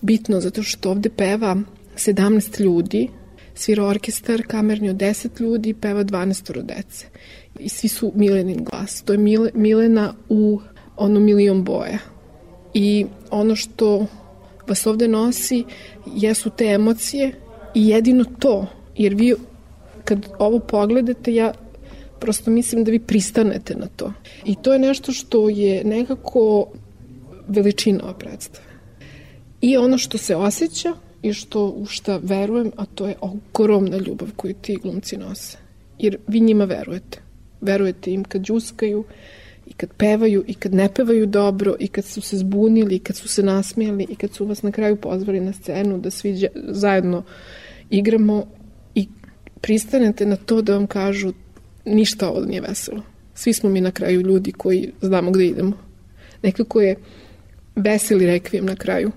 bitno 0.00 0.40
zato 0.40 0.62
što 0.62 0.90
ovde 0.90 1.10
peva 1.10 1.56
17 1.96 2.60
ljudi, 2.60 3.08
svira 3.54 3.84
orkestar, 3.84 4.42
kamerni 4.46 4.90
od 4.90 4.96
10 4.96 5.40
ljudi, 5.40 5.74
peva 5.74 6.04
12 6.04 6.62
dece. 6.62 7.06
I 7.58 7.68
svi 7.68 7.88
su 7.88 8.12
Milenin 8.14 8.64
glas. 8.64 9.02
To 9.02 9.12
je 9.12 9.18
Mile, 9.18 9.50
Milena 9.54 10.14
u 10.28 10.60
ono 10.96 11.20
milion 11.20 11.64
boja. 11.64 11.98
I 12.74 13.06
ono 13.30 13.56
što 13.56 14.06
vas 14.68 14.86
ovde 14.86 15.08
nosi 15.08 15.64
jesu 16.16 16.50
te 16.50 16.64
emocije 16.64 17.32
i 17.74 17.88
jedino 17.88 18.24
to, 18.38 18.66
jer 18.96 19.14
vi 19.14 19.34
kad 20.10 20.26
ovo 20.38 20.58
pogledate, 20.58 21.34
ja 21.34 21.52
prosto 22.20 22.50
mislim 22.50 22.84
da 22.84 22.90
vi 22.90 22.98
pristanete 22.98 23.74
na 23.74 23.86
to. 23.96 24.12
I 24.44 24.54
to 24.62 24.72
je 24.72 24.78
nešto 24.78 25.12
što 25.12 25.48
je 25.48 25.84
nekako 25.84 26.66
veličina 27.48 28.04
ova 28.04 28.14
predstava. 28.14 28.66
I 29.60 29.76
ono 29.76 29.98
što 29.98 30.18
se 30.18 30.36
osjeća 30.36 30.94
i 31.22 31.32
što 31.32 31.66
u 31.66 31.86
šta 31.86 32.20
verujem, 32.22 32.72
a 32.76 32.86
to 32.86 33.08
je 33.08 33.14
ogromna 33.20 33.96
ljubav 33.96 34.28
koju 34.36 34.54
ti 34.54 34.76
glumci 34.82 35.16
nose. 35.16 35.58
Jer 35.98 36.18
vi 36.26 36.40
njima 36.40 36.64
verujete. 36.64 37.22
Verujete 37.60 38.10
im 38.10 38.24
kad 38.24 38.42
džuskaju, 38.42 39.04
i 39.66 39.72
kad 39.72 39.90
pevaju, 39.96 40.44
i 40.46 40.54
kad 40.54 40.74
ne 40.74 40.88
pevaju 40.94 41.26
dobro, 41.26 41.74
i 41.78 41.88
kad 41.88 42.04
su 42.04 42.20
se 42.20 42.38
zbunili, 42.38 42.96
i 42.96 42.98
kad 42.98 43.16
su 43.16 43.28
se 43.28 43.42
nasmijali, 43.42 44.06
i 44.08 44.16
kad 44.16 44.34
su 44.34 44.46
vas 44.46 44.62
na 44.62 44.72
kraju 44.72 44.96
pozvali 44.96 45.40
na 45.40 45.52
scenu 45.52 45.98
da 45.98 46.10
svi 46.10 46.48
zajedno 46.54 47.22
igramo 47.90 48.46
pristanete 49.60 50.26
na 50.26 50.36
to 50.36 50.62
da 50.62 50.74
vam 50.74 50.86
kažu 50.86 51.32
ništa 51.84 52.30
ovo 52.30 52.40
nije 52.40 52.60
veselo. 52.60 53.02
Svi 53.34 53.52
smo 53.52 53.70
mi 53.70 53.80
na 53.80 53.90
kraju 53.90 54.20
ljudi 54.20 54.52
koji 54.52 54.92
znamo 55.00 55.30
gde 55.30 55.46
idemo. 55.46 55.72
Nekako 56.42 56.80
je 56.80 56.96
veseli 57.76 58.26
rekvijem 58.26 58.66
na 58.66 58.76
kraju. 58.76 59.10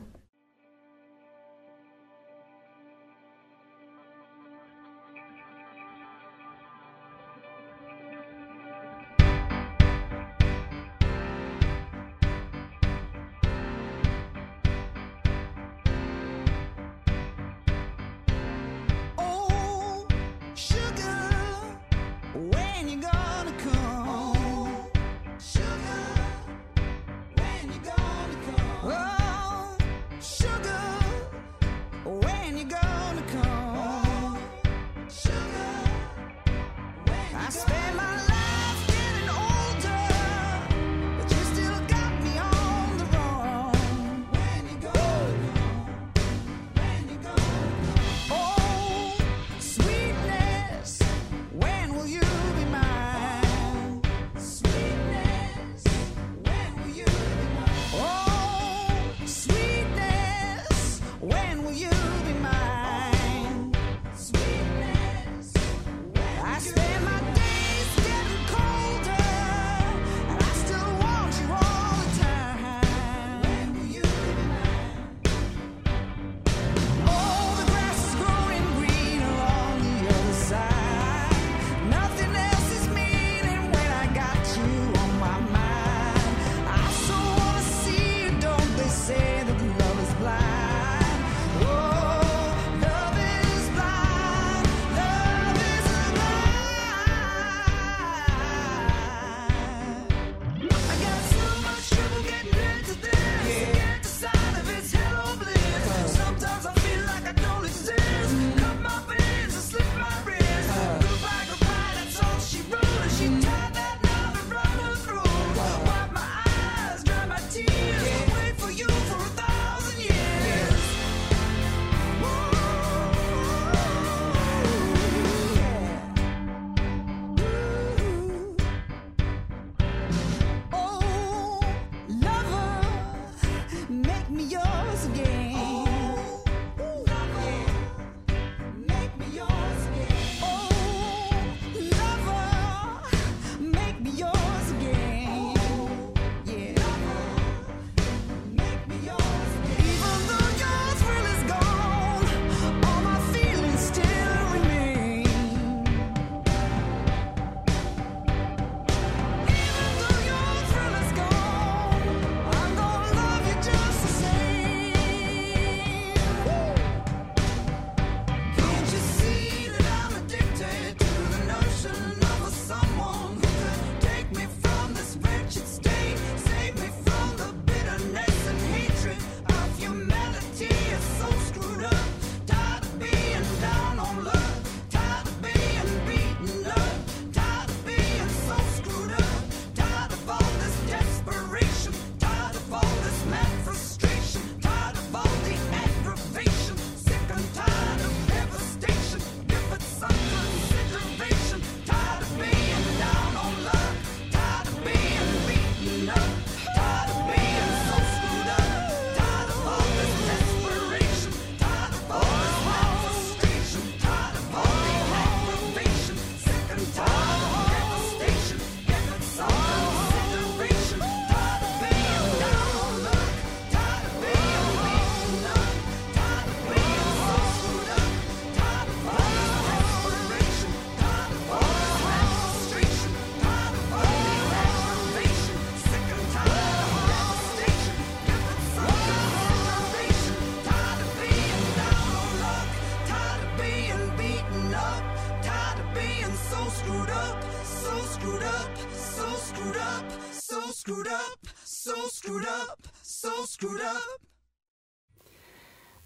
screwed 248.23 248.43
up, 248.43 248.77
so 248.93 249.25
screwed 249.47 249.77
up, 249.77 250.05
so 250.31 250.71
screwed 250.71 251.07
up, 251.07 251.39
so 251.65 251.93
screwed 252.11 252.45
up, 252.45 252.87
so 253.03 253.29
screwed 253.47 253.81
up. 253.81 254.21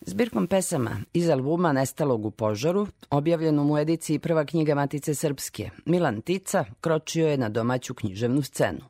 Zbirkom 0.02 0.48
pesama 0.48 0.92
iz 1.14 1.30
albuma 1.30 1.74
Nestalog 1.74 2.26
u 2.26 2.32
požaru, 2.32 2.88
objavljenom 3.10 3.72
u 3.72 3.78
ediciji 3.78 4.20
prva 4.20 4.46
knjiga 4.46 4.76
Matice 4.76 5.16
Srpske, 5.16 5.70
Milan 5.86 6.22
Tica 6.22 6.66
kročio 6.82 7.28
je 7.28 7.38
na 7.38 7.50
domaću 7.50 7.94
književnu 7.94 8.42
scenu. 8.42 8.82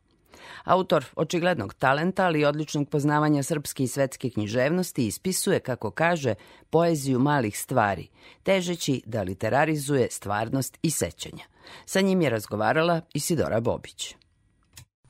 Autor 0.64 1.06
očiglednog 1.16 1.74
talenta, 1.74 2.26
ali 2.26 2.40
i 2.40 2.46
odličnog 2.46 2.90
poznavanja 2.90 3.44
srpske 3.44 3.84
i 3.84 3.88
svetske 3.88 4.30
književnosti 4.30 5.08
ispisuje, 5.08 5.60
kako 5.60 5.92
kaže, 5.92 6.36
poeziju 6.70 7.20
malih 7.20 7.60
stvari, 7.60 8.08
težeći 8.44 9.02
da 9.06 9.22
literarizuje 9.22 10.08
stvarnost 10.12 10.78
i 10.82 10.92
sećanja. 10.92 11.44
Sa 11.86 12.02
njim 12.02 12.22
je 12.22 12.30
razgovarala 12.30 13.02
Isidora 13.14 13.60
Bobić. 13.60 14.16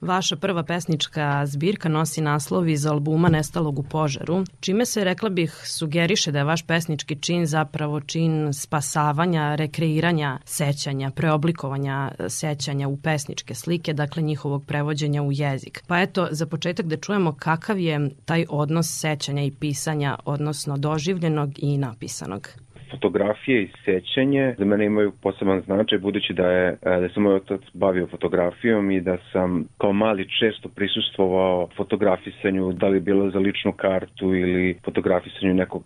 Vaša 0.02 0.36
prva 0.36 0.64
pesnička 0.64 1.46
zbirka 1.46 1.90
nosi 1.90 2.22
naslov 2.22 2.70
iz 2.70 2.86
albuma 2.86 3.30
Nestalog 3.30 3.80
u 3.80 3.84
požaru, 3.84 4.44
čime 4.60 4.86
se, 4.86 5.04
rekla 5.04 5.30
bih, 5.30 5.62
sugeriše 5.66 6.32
da 6.32 6.40
je 6.40 6.46
vaš 6.46 6.64
pesnički 6.64 7.16
čin 7.16 7.46
zapravo 7.46 8.00
čin 8.00 8.54
spasavanja, 8.54 9.56
rekreiranja 9.56 10.40
sećanja, 10.46 11.12
preoblikovanja 11.12 12.12
sećanja 12.30 12.88
u 12.88 12.98
pesničke 12.98 13.56
slike, 13.56 13.94
dakle 13.94 14.24
njihovog 14.24 14.66
prevođenja 14.66 15.24
u 15.24 15.32
jezik. 15.32 15.84
Pa 15.88 16.02
eto, 16.02 16.28
za 16.32 16.46
početak 16.46 16.86
da 16.86 16.98
čujemo 16.98 17.34
kakav 17.34 17.80
je 17.80 18.10
taj 18.26 18.46
odnos 18.50 19.00
sećanja 19.00 19.44
i 19.44 19.52
pisanja, 19.52 20.16
odnosno 20.26 20.78
doživljenog 20.78 21.52
i 21.58 21.78
napisanog 21.78 22.50
fotografije 22.92 23.64
i 23.64 23.70
sećanje. 23.86 24.56
Za 24.58 24.66
mene 24.66 24.86
imaju 24.86 25.12
poseban 25.22 25.62
značaj 25.62 25.98
budući 26.00 26.34
da 26.34 26.48
je 26.52 26.68
e, 26.70 26.78
da 27.02 27.10
se 27.10 27.20
moj 27.20 27.36
otac 27.36 27.62
bavio 27.74 28.08
fotografijom 28.08 28.92
i 28.92 29.02
da 29.02 29.18
sam 29.32 29.66
kao 29.78 29.94
mali 29.94 30.28
često 30.40 30.70
prisustvovao 30.70 31.68
fotografisanju 31.78 32.72
da 32.72 32.88
li 32.88 33.00
bilo 33.00 33.30
za 33.30 33.40
ličnu 33.40 33.72
kartu 33.72 34.36
ili 34.36 34.78
fotografisanju 34.86 35.54
nekog 35.54 35.84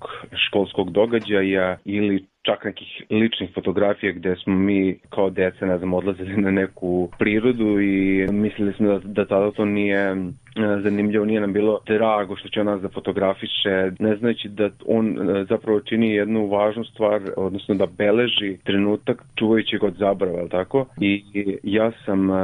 školskog 0.48 0.92
događaja 0.92 1.78
ili 1.86 2.26
čak 2.42 2.66
nekih 2.66 3.04
ličnih 3.10 3.50
fotografija 3.54 4.12
gde 4.12 4.36
smo 4.36 4.56
mi 4.56 5.00
kao 5.10 5.30
deca, 5.30 5.66
ne 5.66 5.78
znam, 5.78 5.94
odlazili 5.94 6.42
na 6.42 6.52
neku 6.52 7.10
prirodu 7.20 7.82
i 7.82 8.28
mislili 8.32 8.74
smo 8.74 8.88
da, 8.88 9.00
da 9.04 9.26
tada 9.26 9.52
to 9.52 9.66
nije 9.66 10.00
e, 10.00 10.16
zanimljivo, 10.84 11.26
nije 11.26 11.42
nam 11.42 11.54
bilo 11.54 11.80
drago 11.86 12.36
što 12.36 12.50
će 12.50 12.60
on 12.60 12.66
nas 12.66 12.82
da 12.82 12.90
fotografiše, 12.90 13.92
ne 14.00 14.16
znajući 14.16 14.50
da 14.50 14.70
on 14.86 15.30
e, 15.30 15.46
zapravo 15.50 15.80
čini 15.80 16.12
jednu 16.12 16.48
važnu 16.48 16.84
stvar, 16.84 17.22
odnosno 17.38 17.76
da 17.76 17.86
beleži 17.86 18.58
trenutak 18.64 19.24
čuvajući 19.36 19.78
ga 19.78 19.88
od 19.88 19.96
zabrava, 19.98 20.48
tako? 20.48 20.86
I 21.02 21.24
ja 21.64 21.92
sam 22.06 22.30
uh, 22.30 22.38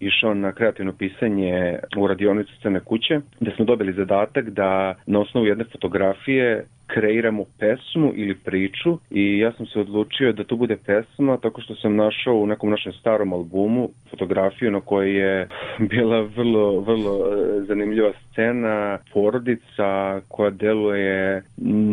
išao 0.00 0.34
na 0.34 0.52
kreativno 0.52 0.92
pisanje 0.92 1.78
u 1.96 2.06
radionicu 2.06 2.56
Scene 2.56 2.80
kuće, 2.80 3.20
gde 3.40 3.50
smo 3.56 3.64
dobili 3.64 3.92
zadatak 3.92 4.50
da 4.50 4.94
na 5.06 5.20
osnovu 5.20 5.46
jedne 5.46 5.64
fotografije 5.64 6.64
kreiramo 6.88 7.44
pesmu 7.58 8.12
ili 8.14 8.34
priču 8.34 8.98
i 9.10 9.38
ja 9.38 9.52
sam 9.52 9.66
se 9.66 9.80
odlučio 9.80 10.32
da 10.32 10.44
to 10.44 10.56
bude 10.56 10.76
pesma 10.76 11.36
tako 11.36 11.60
što 11.60 11.74
sam 11.74 11.96
našao 11.96 12.34
u 12.34 12.46
nekom 12.46 12.70
našem 12.70 12.92
starom 12.92 13.32
albumu 13.32 13.88
fotografiju 14.10 14.70
na 14.70 14.80
kojoj 14.80 15.18
je 15.20 15.48
bila 15.78 16.20
vrlo, 16.20 16.80
vrlo 16.80 17.14
e, 17.14 17.60
zanimljiva 17.60 18.12
scena, 18.38 18.98
porodica 19.12 20.20
koja 20.28 20.50
deluje 20.50 21.42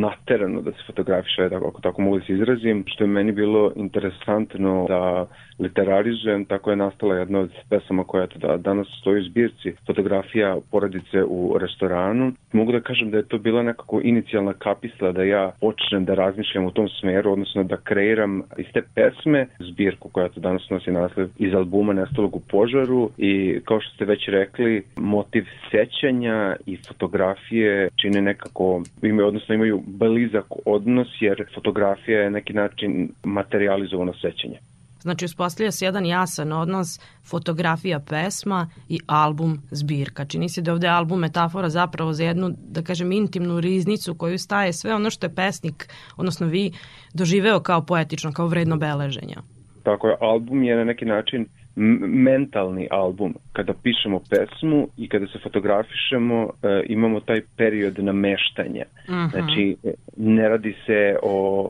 naterano 0.03 0.61
da 0.61 0.71
se 0.71 0.77
fotografiše, 0.87 1.45
ako 1.45 1.81
tako 1.81 2.01
mogu 2.01 2.19
da 2.19 2.25
se 2.25 2.33
izrazim, 2.33 2.83
što 2.87 3.03
je 3.03 3.07
meni 3.07 3.31
bilo 3.31 3.71
interesantno 3.75 4.85
da 4.87 5.25
literarizujem, 5.59 6.45
tako 6.45 6.69
je 6.69 6.75
nastala 6.75 7.15
jedna 7.15 7.39
od 7.39 7.51
pesama 7.69 8.03
koja 8.03 8.27
da, 8.35 8.57
danas 8.57 8.87
stoji 9.01 9.21
u 9.21 9.23
zbirci, 9.23 9.73
fotografija 9.85 10.57
porodice 10.71 11.23
u 11.23 11.57
restoranu. 11.57 12.31
Mogu 12.51 12.71
da 12.71 12.79
kažem 12.79 13.11
da 13.11 13.17
je 13.17 13.27
to 13.27 13.37
bila 13.37 13.63
nekako 13.63 14.01
inicijalna 14.03 14.53
kapisla 14.85 15.11
da 15.11 15.23
ja 15.23 15.51
počnem 15.61 16.05
da 16.05 16.13
razmišljam 16.13 16.65
u 16.65 16.71
tom 16.71 16.89
smeru, 16.89 17.31
odnosno 17.31 17.63
da 17.63 17.77
kreiram 17.77 18.41
iz 18.57 18.65
te 18.73 18.81
pesme 18.95 19.47
zbirku 19.59 20.09
koja 20.09 20.29
to 20.29 20.39
danas 20.39 20.69
nosi 20.69 20.91
naslov 20.91 21.27
iz 21.37 21.53
albuma 21.53 21.93
Nestalog 21.93 22.35
u 22.35 22.39
požaru 22.39 23.09
i 23.17 23.59
kao 23.65 23.81
što 23.81 23.95
ste 23.95 24.05
već 24.05 24.27
rekli, 24.27 24.83
motiv 24.95 25.45
sećanja 25.71 26.55
i 26.65 26.77
fotografije 26.77 27.89
čine 28.01 28.21
nekako, 28.21 28.83
imaju, 29.01 29.27
odnosno 29.27 29.55
imaju 29.55 29.81
blizak 29.85 30.45
odnos 30.65 31.07
jer 31.19 31.45
fotografija 31.55 32.19
je 32.19 32.31
neki 32.31 32.53
način 32.53 33.09
materializovano 33.23 34.13
sećanje. 34.13 34.59
Znači, 35.05 35.25
uspostavlja 35.25 35.71
se 35.71 35.85
jedan 35.85 36.05
jasan 36.05 36.51
odnos 36.51 36.99
fotografija 37.29 37.99
pesma 37.99 38.69
i 38.89 38.99
album 39.07 39.61
zbirka. 39.71 40.25
Čini 40.25 40.49
se 40.49 40.61
da 40.61 40.73
ovde 40.73 40.87
album 40.87 41.19
metafora 41.19 41.69
zapravo 41.69 42.13
za 42.13 42.23
jednu, 42.23 42.49
da 42.67 42.81
kažem, 42.81 43.11
intimnu 43.11 43.59
riznicu 43.59 44.15
koju 44.15 44.37
staje 44.37 44.73
sve 44.73 44.95
ono 44.95 45.09
što 45.09 45.25
je 45.25 45.35
pesnik, 45.35 45.87
odnosno 46.17 46.47
vi, 46.47 46.71
doživeo 47.13 47.59
kao 47.59 47.85
poetično, 47.85 48.33
kao 48.33 48.47
vredno 48.47 48.77
beleženja. 48.77 49.41
Tako 49.83 50.07
je, 50.07 50.15
album 50.21 50.63
je 50.63 50.75
na 50.75 50.83
neki 50.83 51.05
način 51.05 51.45
mentalni 51.75 52.87
album. 52.91 53.35
Kada 53.53 53.73
pišemo 53.83 54.19
pesmu 54.29 54.87
i 54.97 55.09
kada 55.09 55.27
se 55.27 55.39
fotografišemo, 55.43 56.49
e, 56.63 56.83
imamo 56.89 57.19
taj 57.19 57.41
period 57.57 57.99
nameštanja. 57.99 58.85
Uh 59.07 59.13
mhm. 59.13 59.23
-huh. 59.23 59.31
Znači, 59.31 59.75
ne 60.17 60.49
radi 60.49 60.75
se 60.85 61.17
o 61.23 61.69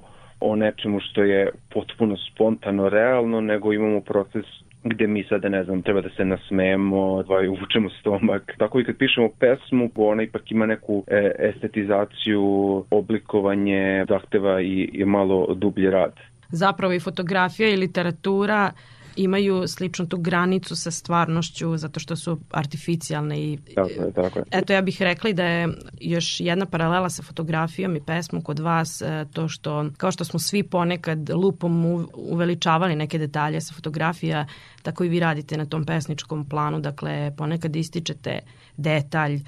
o 0.52 0.56
nečemu 0.56 1.00
što 1.00 1.24
je 1.24 1.50
potpuno 1.74 2.18
spontano, 2.18 2.90
realno, 2.90 3.42
nego 3.42 3.74
imamo 3.74 4.02
proces 4.02 4.46
gde 4.86 5.08
mi 5.08 5.24
sada, 5.24 5.50
ne 5.50 5.64
znam, 5.64 5.82
treba 5.82 6.02
da 6.02 6.10
se 6.10 6.26
nasmejemo, 6.26 7.24
dvaju 7.24 7.52
uvučemo 7.52 7.90
stomak. 7.90 8.56
Tako 8.58 8.80
i 8.80 8.84
kad 8.84 8.98
pišemo 8.98 9.30
pesmu, 9.40 9.90
ona 9.96 10.24
ipak 10.24 10.52
ima 10.52 10.66
neku 10.66 11.04
e, 11.08 11.32
estetizaciju, 11.40 12.44
oblikovanje, 12.90 14.06
zahteva 14.10 14.62
i, 14.62 14.90
i 14.94 15.06
malo 15.06 15.54
dublji 15.54 15.90
rad. 15.90 16.14
Zapravo 16.50 16.94
i 16.94 17.00
fotografija 17.00 17.70
i 17.70 17.76
literatura 17.76 18.72
imaju 19.16 19.68
sličnu 19.68 20.08
tu 20.08 20.18
granicu 20.18 20.76
sa 20.76 20.92
stvarnošću 20.92 21.78
zato 21.78 22.00
što 22.00 22.16
su 22.16 22.40
artificijalne 22.52 23.40
i 23.40 23.60
tako 23.76 23.90
je, 23.90 24.14
tako 24.14 24.40
je. 24.40 24.46
eto 24.52 24.74
ja 24.74 24.82
bih 24.82 25.02
rekla 25.02 25.32
da 25.32 25.44
je 25.44 25.70
još 26.02 26.40
jedna 26.40 26.66
paralela 26.66 27.10
sa 27.10 27.24
fotografijom 27.24 27.96
i 27.96 28.06
pesmom 28.06 28.42
kod 28.42 28.60
vas 28.60 29.02
e, 29.02 29.26
to 29.34 29.48
što 29.48 29.86
kao 29.98 30.12
što 30.12 30.24
smo 30.24 30.40
svi 30.40 30.64
ponekad 30.64 31.30
lupom 31.30 32.08
uveličavali 32.14 32.96
neke 32.96 33.18
detalje 33.18 33.62
sa 33.62 33.74
fotografija 33.74 34.46
tako 34.86 35.04
i 35.04 35.10
vi 35.10 35.20
radite 35.20 35.58
na 35.58 35.66
tom 35.66 35.86
pesničkom 35.86 36.46
planu 36.50 36.80
dakle 36.80 37.32
ponekad 37.38 37.76
ističete 37.76 38.40
detalj, 38.78 39.34
e, 39.36 39.42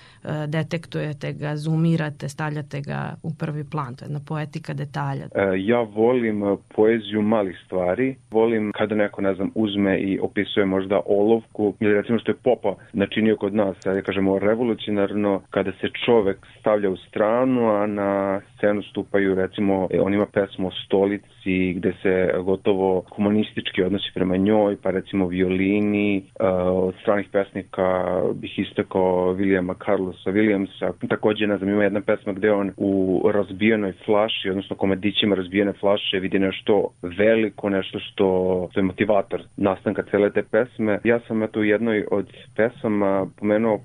detektujete 0.47 1.33
ga, 1.33 1.55
zoomirate, 1.55 2.29
stavljate 2.29 2.81
ga 2.81 3.15
u 3.23 3.29
prvi 3.39 3.63
plan, 3.71 3.95
to 3.95 4.05
je 4.05 4.07
jedna 4.07 4.19
poetika 4.27 4.73
detalja. 4.73 5.25
E, 5.25 5.29
ja 5.57 5.81
volim 5.81 6.57
poeziju 6.75 7.21
malih 7.21 7.57
stvari, 7.65 8.15
volim 8.31 8.71
kada 8.75 8.95
neko, 8.95 9.21
ne 9.21 9.33
znam, 9.35 9.51
uzme 9.55 9.99
i 9.99 10.19
opisuje 10.19 10.65
možda 10.65 11.01
olovku 11.05 11.73
ili 11.79 11.93
recimo 11.93 12.19
što 12.19 12.31
je 12.31 12.43
Popa 12.43 12.75
načinio 12.93 13.35
kod 13.35 13.53
nas, 13.53 13.75
ja 13.85 14.01
kažemo 14.01 14.39
revolucionarno, 14.39 15.41
kada 15.49 15.71
se 15.71 15.88
čovek 16.05 16.38
stavlja 16.59 16.89
u 16.89 16.97
stranu, 16.97 17.69
a 17.69 17.88
na 17.88 18.41
scenu 18.57 18.81
stupaju 18.83 19.35
recimo, 19.35 19.88
e, 19.91 20.01
on 20.01 20.13
ima 20.13 20.25
pesmu 20.25 20.67
o 20.67 20.71
stolici 20.85 21.73
gde 21.73 21.93
se 22.01 22.29
gotovo 22.43 23.03
humanistički 23.15 23.83
odnosi 23.83 24.11
prema 24.13 24.38
njoj, 24.38 24.77
pa 24.83 24.91
recimo 24.91 25.26
violini, 25.28 26.23
od 26.71 26.95
stranih 27.01 27.28
pesnika 27.32 28.21
bih 28.34 28.59
istakao 28.59 29.36
Williama 29.36 29.75
Carlosa 29.86 30.32
Williamsa. 30.32 31.07
Takođe, 31.09 31.47
ne 31.47 31.57
znam, 31.57 31.69
ima 31.69 31.84
jedna 31.84 32.01
pesma 32.01 32.34
gde 32.34 32.51
on 32.51 32.71
u 32.78 33.21
razbijenoj 33.34 33.93
flaši, 34.05 34.49
odnosno 34.49 34.75
komedićima 34.75 35.36
razbijene 35.36 35.73
flaše 35.73 36.19
vidi 36.19 36.39
nešto 36.39 36.89
veliko, 37.01 37.69
nešto 37.69 37.99
što, 37.99 38.67
što 38.71 38.80
je 38.80 38.84
motivator 38.84 39.41
nastanka 39.57 40.03
cele 40.11 40.32
te 40.32 40.43
pesme. 40.51 40.99
Ja 41.03 41.19
sam 41.28 41.43
eto 41.43 41.59
u 41.59 41.63
jednoj 41.63 42.05
od 42.11 42.28
pesama 42.55 43.28
pomenuo 43.39 43.80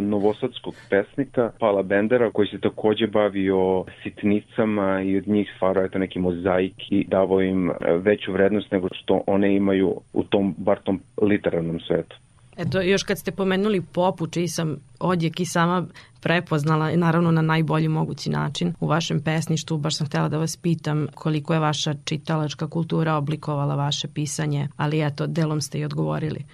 novosadskog 0.00 0.74
pesnika 0.90 1.50
Pala 1.58 1.82
Bendera 1.82 2.30
koji 2.30 2.48
se 2.48 2.60
takođe 2.60 3.06
bavio 3.06 3.84
sitnicama 4.02 5.02
i 5.02 5.16
od 5.16 5.28
njih 5.28 5.52
stvarao 5.56 5.84
eto 5.84 5.98
neki 5.98 6.18
mozaik 6.18 6.74
i 6.90 7.04
davao 7.08 7.42
im 7.42 7.70
veću 7.98 8.32
vrednost 8.32 8.70
nego 8.70 8.88
što 8.92 9.22
one 9.26 9.56
imaju 9.56 10.00
u 10.12 10.24
tom, 10.24 10.54
bar 10.58 10.78
tom 10.78 11.00
literarnom 11.22 11.80
svetu. 11.80 12.16
Eto, 12.56 12.80
još 12.80 13.02
kad 13.02 13.18
ste 13.18 13.32
pomenuli 13.32 13.82
popu, 13.92 14.26
čiji 14.26 14.48
sam 14.48 14.76
odjek 15.00 15.40
i 15.40 15.46
sama 15.46 15.86
prepoznala, 16.20 16.96
naravno 16.96 17.30
na 17.30 17.42
najbolji 17.42 17.88
mogući 17.88 18.30
način 18.30 18.74
u 18.80 18.86
vašem 18.86 19.20
pesništvu, 19.20 19.78
baš 19.78 19.96
sam 19.96 20.06
htela 20.06 20.28
da 20.28 20.38
vas 20.38 20.56
pitam 20.56 21.06
koliko 21.14 21.54
je 21.54 21.60
vaša 21.60 21.94
čitalačka 22.04 22.68
kultura 22.68 23.14
oblikovala 23.14 23.74
vaše 23.74 24.08
pisanje, 24.08 24.68
ali 24.76 25.06
eto, 25.06 25.26
delom 25.26 25.60
ste 25.60 25.78
i 25.78 25.84
odgovorili. 25.84 26.44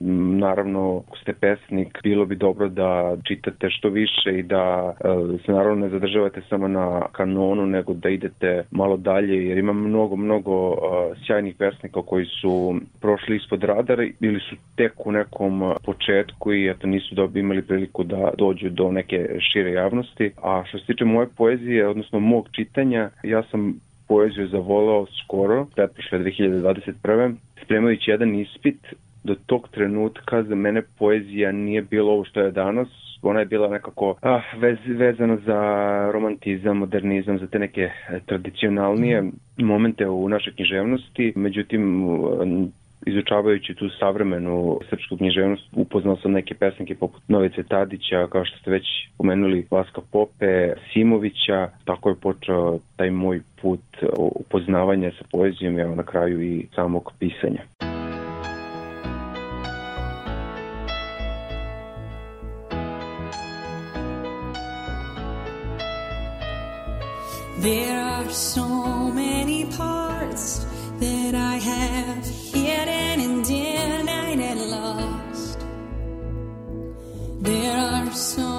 Naravno, 0.00 1.02
ako 1.06 1.18
ste 1.18 1.32
pesnik, 1.32 1.98
bilo 2.02 2.24
bi 2.24 2.36
dobro 2.36 2.68
da 2.68 3.16
čitate 3.24 3.70
što 3.70 3.88
više 3.88 4.38
i 4.38 4.42
da 4.42 4.94
e, 5.00 5.38
se 5.46 5.52
naravno 5.52 5.84
ne 5.84 5.88
zadržavate 5.88 6.42
samo 6.48 6.68
na 6.68 7.00
kanonu, 7.12 7.66
nego 7.66 7.94
da 7.94 8.08
idete 8.08 8.64
malo 8.70 8.96
dalje, 8.96 9.46
jer 9.46 9.58
ima 9.58 9.72
mnogo, 9.72 10.16
mnogo 10.16 10.72
e, 10.72 10.76
sjajnih 11.26 11.54
pesnika 11.58 12.02
koji 12.02 12.26
su 12.40 12.80
prošli 13.00 13.36
ispod 13.36 13.64
radara 13.64 14.06
ili 14.20 14.40
su 14.40 14.56
tek 14.76 15.06
u 15.06 15.12
nekom 15.12 15.74
početku 15.84 16.52
i 16.52 16.68
eto 16.68 16.86
nisu 16.86 17.14
dobi 17.14 17.40
imali 17.40 17.62
priliku 17.62 18.04
da 18.04 18.30
dođu 18.38 18.70
do 18.70 18.92
neke 18.92 19.28
šire 19.52 19.72
javnosti. 19.72 20.30
A 20.42 20.62
što 20.68 20.78
se 20.78 20.86
tiče 20.86 21.04
moje 21.04 21.28
poezije, 21.36 21.88
odnosno 21.88 22.20
mog 22.20 22.48
čitanja, 22.52 23.10
ja 23.22 23.42
sam 23.42 23.80
poeziju 24.08 24.48
zavolao 24.48 25.06
skoro, 25.24 25.66
pretprošle 25.76 26.18
2021. 26.18 27.34
Spremajući 27.64 28.10
jedan 28.10 28.34
ispit, 28.34 28.78
do 29.24 29.34
tog 29.46 29.68
trenutka 29.68 30.42
za 30.42 30.54
mene 30.54 30.82
poezija 30.98 31.52
nije 31.52 31.82
bilo 31.82 32.12
ovo 32.12 32.24
što 32.24 32.40
je 32.40 32.50
danas, 32.50 32.88
ona 33.22 33.40
je 33.40 33.46
bila 33.46 33.68
nekako 33.68 34.14
ah, 34.22 34.40
vez, 34.56 34.78
vezana 34.86 35.36
za 35.46 35.60
romantizam, 36.12 36.76
modernizam, 36.76 37.38
za 37.38 37.46
te 37.46 37.58
neke 37.58 37.80
eh, 37.80 38.20
tradicionalnije 38.26 39.24
momente 39.56 40.06
u 40.06 40.28
našoj 40.28 40.52
književnosti. 40.52 41.32
Međutim, 41.36 42.08
izučavajući 43.06 43.74
tu 43.74 43.88
savremenu 43.98 44.78
srpsku 44.90 45.16
književnost, 45.16 45.62
upoznao 45.72 46.16
sam 46.16 46.32
neke 46.32 46.54
pesnike 46.54 46.94
poput 46.94 47.22
Novice 47.28 47.62
Tadića, 47.62 48.26
kao 48.26 48.44
što 48.44 48.58
ste 48.58 48.70
već 48.70 48.84
pomenuli, 49.18 49.66
Vaska 49.70 50.00
Pope, 50.12 50.72
Simovića, 50.92 51.68
tako 51.84 52.08
je 52.08 52.14
počeo 52.22 52.78
taj 52.96 53.10
moj 53.10 53.40
put 53.62 53.80
upoznavanja 54.16 55.10
sa 55.18 55.24
poezijom, 55.32 55.78
evo 55.78 55.94
na 55.94 56.02
kraju 56.02 56.42
i 56.42 56.66
samog 56.74 57.12
pisanja. 57.18 57.62
There 67.60 68.00
are 68.00 68.30
so 68.30 69.10
many 69.10 69.64
parts 69.64 70.64
that 71.00 71.34
I 71.34 71.56
have 71.56 72.24
hidden 72.24 73.20
and 73.20 73.44
denied 73.44 74.38
and 74.38 74.60
lost. 74.70 75.58
There 77.40 77.76
are 77.76 78.12
so 78.12 78.57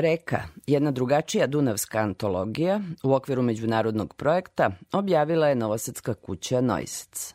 Reka, 0.00 0.42
jedna 0.66 0.90
drugačija 0.90 1.46
dunavska 1.46 1.98
antologija 1.98 2.80
u 3.02 3.14
okviru 3.14 3.42
međunarodnog 3.42 4.14
projekta, 4.14 4.70
objavila 4.92 5.48
je 5.48 5.54
Novosadska 5.54 6.14
kuća 6.14 6.60
Noisec. 6.60 7.34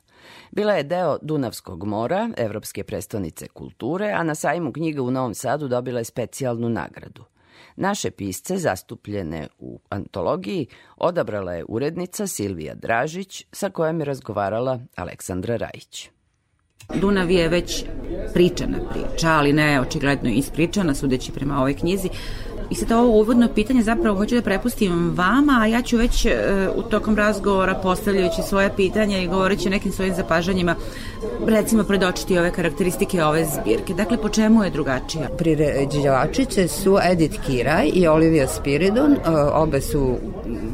Bila 0.51 0.73
je 0.73 0.83
deo 0.83 1.17
Dunavskog 1.21 1.83
mora, 1.83 2.29
Evropske 2.37 2.83
prestonice 2.83 3.47
kulture, 3.47 4.11
a 4.11 4.23
na 4.23 4.35
sajmu 4.35 4.71
knjiga 4.71 5.01
u 5.01 5.11
Novom 5.11 5.33
Sadu 5.33 5.67
dobila 5.67 5.99
je 5.99 6.05
specijalnu 6.05 6.69
nagradu. 6.69 7.23
Naše 7.75 8.11
pisce, 8.11 8.57
zastupljene 8.57 9.47
u 9.59 9.79
antologiji, 9.89 10.67
odabrala 10.97 11.53
je 11.53 11.65
urednica 11.67 12.27
Silvija 12.27 12.75
Dražić, 12.75 13.45
sa 13.51 13.69
kojom 13.69 13.99
je 13.99 14.05
razgovarala 14.05 14.79
Aleksandra 14.95 15.55
Rajić. 15.57 16.09
Dunav 16.95 17.31
je 17.31 17.49
već 17.49 17.83
pričana 18.33 18.77
priča, 18.91 19.27
ali 19.29 19.53
ne 19.53 19.81
očigledno 19.81 20.29
ispričana, 20.29 20.95
sudeći 20.95 21.31
prema 21.31 21.57
ovoj 21.57 21.73
knjizi. 21.73 22.09
I 22.73 22.75
sad 22.75 22.91
ovo 22.91 23.07
uvodno 23.07 23.47
pitanje 23.55 23.83
zapravo 23.83 24.17
hoću 24.17 24.35
da 24.35 24.41
prepustim 24.41 25.13
vama, 25.15 25.59
a 25.61 25.65
ja 25.65 25.81
ću 25.81 25.97
već 25.97 26.25
e, 26.25 26.31
u 26.75 26.81
tokom 26.81 27.15
razgovora 27.15 27.73
postavljajući 27.73 28.41
svoje 28.41 28.75
pitanja 28.75 29.17
i 29.19 29.27
govoreći 29.27 29.67
o 29.67 29.71
nekim 29.71 29.91
svojim 29.91 30.15
zapažanjima, 30.15 30.75
recimo 31.47 31.83
predočiti 31.83 32.37
ove 32.37 32.51
karakteristike 32.51 33.23
ove 33.23 33.45
zbirke. 33.45 33.93
Dakle, 33.93 34.17
po 34.17 34.29
čemu 34.29 34.63
je 34.63 34.69
drugačija? 34.69 35.29
Priređivačice 35.37 36.67
su 36.67 36.97
Edith 37.11 37.39
Kiraj 37.45 37.89
i 37.93 38.07
Olivia 38.07 38.47
Spiridon, 38.47 39.13
e, 39.13 39.17
obe 39.53 39.81
su 39.81 40.17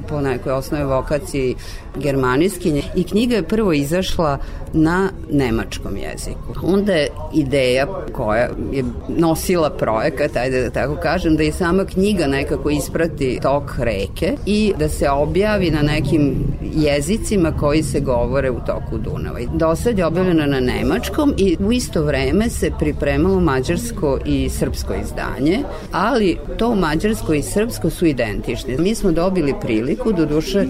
po 0.10 0.22
nekoj 0.22 0.52
osnovi 0.52 0.84
vokaciji 0.84 1.56
germanijskinje 2.00 2.84
i 2.96 3.04
knjiga 3.04 3.36
je 3.36 3.44
prvo 3.44 3.74
izašla 3.74 4.38
na 4.74 5.10
nemačkom 5.32 5.98
jeziku. 5.98 6.54
Onda 6.64 6.94
je 6.94 7.10
ideja 7.34 7.88
koja 8.14 8.50
je 8.72 8.84
nosila 9.08 9.70
projekat, 9.70 10.36
ajde 10.36 10.62
da 10.62 10.70
tako 10.70 10.96
kažem, 10.96 11.36
da 11.36 11.44
je 11.44 11.52
sama 11.52 11.86
knjiga 11.86 12.28
nekako 12.28 12.70
isprati 12.70 13.40
tok 13.42 13.72
reke 13.78 14.34
i 14.46 14.74
da 14.80 14.90
se 14.90 15.10
objavi 15.10 15.72
na 15.72 15.82
nekim 15.82 16.36
jezicima 16.76 17.52
koji 17.52 17.84
se 17.84 18.00
govore 18.00 18.52
u 18.52 18.60
toku 18.66 18.98
Dunava. 18.98 19.40
Do 19.54 19.76
sad 19.76 19.98
je 19.98 20.06
objavljena 20.06 20.46
na 20.46 20.60
nemačkom 20.60 21.34
i 21.38 21.58
u 21.60 21.72
isto 21.72 22.04
vreme 22.04 22.50
se 22.50 22.72
pripremalo 22.80 23.40
mađarsko 23.40 24.20
i 24.26 24.50
srpsko 24.50 24.94
izdanje, 24.94 25.60
ali 25.92 26.38
to 26.58 26.76
mađarsko 26.76 27.34
i 27.34 27.42
srpsko 27.42 27.90
su 27.90 28.06
identični. 28.06 28.78
Mi 28.78 28.96
smo 28.96 29.12
dobili 29.12 29.54
priliku, 29.62 30.14
do 30.14 30.26
duše 30.26 30.66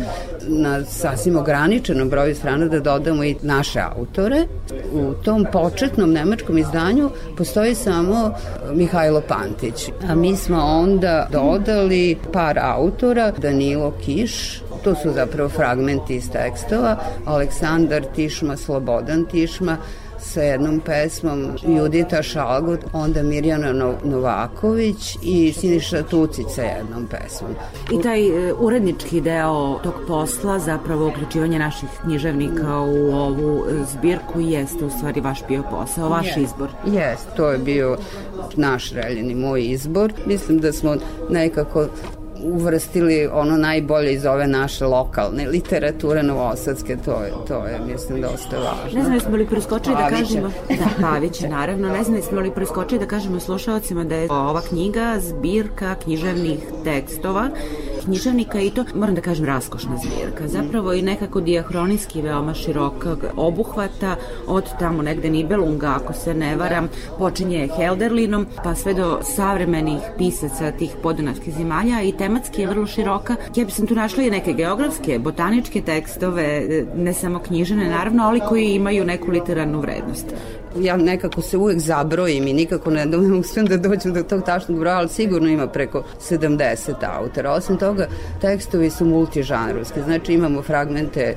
na 0.48 0.86
sasvim 0.86 1.19
ograničenom 1.36 2.10
broju 2.10 2.36
strana 2.36 2.66
da 2.66 2.80
dodamo 2.80 3.24
i 3.24 3.36
naše 3.42 3.80
autore. 3.80 4.46
U 4.94 5.14
tom 5.14 5.46
početnom 5.52 6.12
nemačkom 6.12 6.58
izdanju 6.58 7.10
postoji 7.38 7.76
samo 7.76 8.34
Mihajlo 8.74 9.22
Pantić, 9.28 9.90
a 10.10 10.16
mi 10.16 10.36
smo 10.36 10.58
onda 10.58 11.28
dodali 11.32 12.18
par 12.34 12.60
autora, 12.62 13.32
Danilo 13.38 13.94
Kiš, 14.06 14.62
to 14.84 14.96
su 14.96 15.12
zapravo 15.12 15.50
fragmenti 15.50 16.16
iz 16.16 16.32
tekstova, 16.32 16.98
Aleksandar 17.26 18.04
Tišma, 18.16 18.58
Slobodan 18.58 19.26
Tišma, 19.26 19.78
sa 20.22 20.42
jednom 20.42 20.80
pesmom 20.80 21.52
Judita 21.68 22.24
Šalgut, 22.24 22.80
onda 22.94 23.24
Mirjana 23.24 23.94
Novaković 24.04 25.18
i 25.24 25.54
Siniša 25.54 26.04
Tucić 26.04 26.46
sa 26.56 26.62
jednom 26.62 27.08
pesmom. 27.08 27.52
I 27.92 28.02
taj 28.02 28.50
e, 28.50 28.54
urednički 28.54 29.22
deo 29.22 29.80
tog 29.84 29.94
posla, 30.08 30.60
zapravo 30.60 31.08
uključivanje 31.08 31.60
naših 31.60 31.90
književnika 32.04 32.80
u 32.80 33.16
ovu 33.16 33.66
e, 33.70 33.84
zbirku 33.94 34.40
jeste 34.40 34.86
u 34.86 34.90
stvari 34.90 35.22
vaš 35.22 35.40
bio 35.48 35.64
posao, 35.72 36.10
vaš 36.10 36.26
Jest. 36.26 36.38
izbor. 36.38 36.70
Jest, 36.86 37.28
to 37.36 37.52
je 37.52 37.58
bio 37.58 37.98
naš 38.56 38.92
reljeni 38.92 39.36
moj 39.36 39.66
izbor. 39.66 40.14
Mislim 40.26 40.60
da 40.60 40.72
smo 40.72 40.96
nekako 41.30 41.88
uvrstili 42.44 43.28
ono 43.34 43.58
najbolje 43.58 44.14
iz 44.14 44.26
ove 44.26 44.48
naše 44.48 44.86
lokalne 44.86 45.48
literature 45.48 46.24
novosadske, 46.24 46.98
to 47.06 47.12
je, 47.12 47.32
to 47.48 47.66
je 47.66 47.80
mislim, 47.92 48.22
dosta 48.22 48.58
važno. 48.58 49.00
Ne 49.00 49.04
znam, 49.04 49.14
jesmo 49.14 49.38
li 49.38 49.48
preskočili 49.48 49.96
da 49.96 50.10
kažemo... 50.10 50.52
Da, 50.70 51.08
Pavića, 51.08 51.48
naravno. 51.48 51.90
Ne 51.90 52.04
znam, 52.04 52.16
jesmo 52.16 52.40
li 52.40 52.52
preskočili 52.52 53.00
da 53.00 53.06
kažemo 53.06 53.40
slušalcima 53.40 54.04
da 54.04 54.16
je 54.16 54.32
ova 54.32 54.62
knjiga 54.62 55.16
zbirka 55.20 55.96
književnih 55.96 56.60
tekstova 56.84 57.50
književnika 58.10 58.60
i 58.60 58.70
to, 58.70 58.86
moram 58.96 59.16
da 59.16 59.22
kažem, 59.22 59.46
raskošna 59.46 59.98
zbirka. 59.98 60.48
Zapravo 60.48 60.94
i 60.94 61.02
nekako 61.02 61.42
diahronijski 61.42 62.22
veoma 62.22 62.54
širokog 62.54 63.26
obuhvata 63.36 64.16
od 64.48 64.64
tamo 64.80 65.02
negde 65.02 65.30
Nibelunga, 65.30 65.94
ako 65.96 66.14
se 66.14 66.34
ne 66.34 66.56
varam, 66.56 66.90
počinje 67.18 67.70
Helderlinom, 67.76 68.46
pa 68.64 68.76
sve 68.76 68.94
do 68.94 69.20
savremenih 69.24 70.02
pisaca 70.18 70.72
tih 70.72 70.96
podunavskih 71.04 71.54
zemalja 71.54 72.02
i 72.02 72.12
tematski 72.30 72.62
je 72.62 72.68
vrlo 72.68 72.88
široka. 72.88 73.36
Ja 73.56 73.66
bi 73.66 73.72
sam 73.72 73.88
tu 73.88 73.96
našla 73.96 74.24
i 74.24 74.30
neke 74.30 74.54
geografske, 74.54 75.20
botaničke 75.20 75.82
tekstove, 75.82 76.62
ne 76.96 77.14
samo 77.14 77.40
knjižene 77.40 77.90
naravno, 77.90 78.24
ali 78.24 78.42
koji 78.50 78.74
imaju 78.74 79.06
neku 79.06 79.32
literarnu 79.32 79.80
vrednost. 79.80 80.34
Ja 80.78 80.98
nekako 80.98 81.42
se 81.42 81.58
uvek 81.58 81.80
zabrojim 81.80 82.48
i 82.48 82.54
nikako 82.54 82.92
ne, 82.92 83.18
uspijem 83.40 83.66
da 83.68 83.78
dođem 83.78 84.14
do 84.14 84.24
tog 84.24 84.44
tačnog 84.44 84.80
broja, 84.80 84.98
ali 84.98 85.10
sigurno 85.10 85.50
ima 85.50 85.68
preko 85.68 86.04
70 86.30 86.94
autora. 87.02 87.52
Osim 87.52 87.78
toga, 87.78 88.08
tekstovi 88.42 88.90
su 88.90 89.06
multižanrovski, 89.06 90.02
znači 90.02 90.34
imamo 90.34 90.62
fragmente 90.62 91.36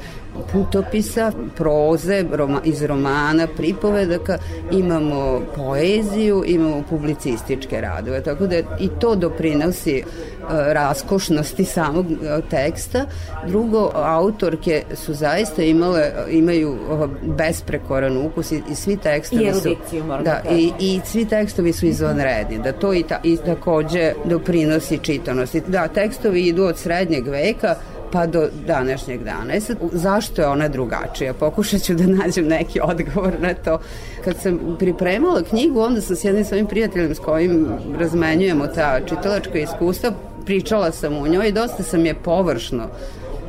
putopisa, 0.53 1.33
proze, 1.57 2.25
roma, 2.33 2.61
iz 2.65 2.83
romana, 2.83 3.47
pripovedaka, 3.57 4.39
imamo 4.71 5.41
poeziju, 5.57 6.45
imamo 6.47 6.83
publicističke 6.91 7.81
radove, 7.81 8.23
tako 8.23 8.47
da 8.47 8.57
i 8.57 8.89
to 9.01 9.15
doprinosi 9.15 9.97
e, 9.99 10.03
raskošnosti 10.49 11.65
samog 11.65 12.07
e, 12.11 12.41
teksta. 12.51 13.07
Drugo, 13.47 13.91
autorke 13.95 14.85
su 14.95 15.15
zaista 15.15 15.63
imale, 15.63 16.13
imaju 16.31 16.75
e, 16.75 17.07
besprekoran 17.27 18.17
ukus 18.17 18.53
i, 18.53 18.63
i 18.71 18.75
svi 18.75 18.97
tekstovi 18.97 19.22
I 19.31 19.39
su... 19.39 19.45
erudiciju, 19.45 20.05
moram 20.05 20.25
da, 20.25 20.41
da 20.45 20.57
i, 20.57 20.73
i 20.79 21.01
svi 21.05 21.25
tekstovi 21.25 21.73
su 21.73 21.87
izvanredni, 21.87 22.59
da 22.59 22.73
to 22.73 22.95
i, 22.95 23.03
ta, 23.03 23.21
i 23.23 23.37
takođe 23.37 24.13
doprinosi 24.25 24.99
čitanosti. 24.99 25.63
Da, 25.67 25.89
tekstovi 25.89 26.41
idu 26.41 26.65
od 26.65 26.79
srednjeg 26.79 27.29
veka, 27.29 27.75
pa 28.13 28.27
do 28.27 28.49
današnjeg 28.67 29.25
dana. 29.25 29.55
E 29.55 29.61
sad, 29.61 29.77
zašto 29.93 30.43
je 30.43 30.49
ona 30.49 30.69
drugačija? 30.69 31.35
Pokušat 31.35 31.83
ću 31.83 31.95
da 31.95 32.07
nađem 32.07 32.47
neki 32.47 32.81
odgovor 32.83 33.33
na 33.41 33.55
to. 33.55 33.81
Kad 34.25 34.37
sam 34.37 34.77
pripremala 34.79 35.43
knjigu, 35.43 35.81
onda 35.81 36.01
sam 36.01 36.17
s 36.17 36.25
jednim 36.25 36.45
svojim 36.45 36.67
prijateljem 36.67 37.15
s 37.15 37.19
kojim 37.19 37.69
razmenjujemo 37.99 38.67
ta 38.67 39.01
čitalačka 39.07 39.59
iskustva, 39.59 40.11
pričala 40.45 40.93
sam 40.93 41.17
u 41.17 41.29
njoj 41.29 41.49
i 41.49 41.53
dosta 41.53 41.83
sam 41.83 42.07
je 42.07 42.15
površno 42.15 42.89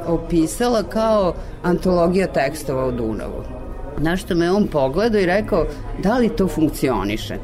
opisala 0.05 0.83
kao 0.83 1.33
antologija 1.63 2.27
tekstova 2.27 2.85
u 2.85 2.91
Dunavu. 2.91 3.62
Na 3.97 4.17
što 4.17 4.35
me 4.35 4.51
on 4.51 4.67
pogledao 4.67 5.21
i 5.21 5.25
rekao, 5.25 5.65
da 6.03 6.17
li 6.17 6.29
to 6.29 6.47
funkcioniše? 6.47 7.37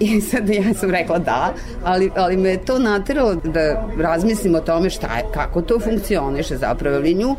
I 0.00 0.20
sad 0.20 0.48
ja 0.48 0.74
sam 0.74 0.90
rekla 0.90 1.18
da, 1.18 1.54
ali, 1.84 2.10
ali 2.16 2.36
me 2.36 2.48
je 2.48 2.64
to 2.64 2.78
nateralo 2.78 3.34
da 3.34 3.88
razmislim 3.98 4.54
o 4.54 4.60
tome 4.60 4.90
šta 4.90 5.16
je, 5.16 5.24
kako 5.34 5.62
to 5.62 5.80
funkcioniše 5.80 6.56
zapravo, 6.56 6.96
ali 6.96 7.14
nju 7.14 7.36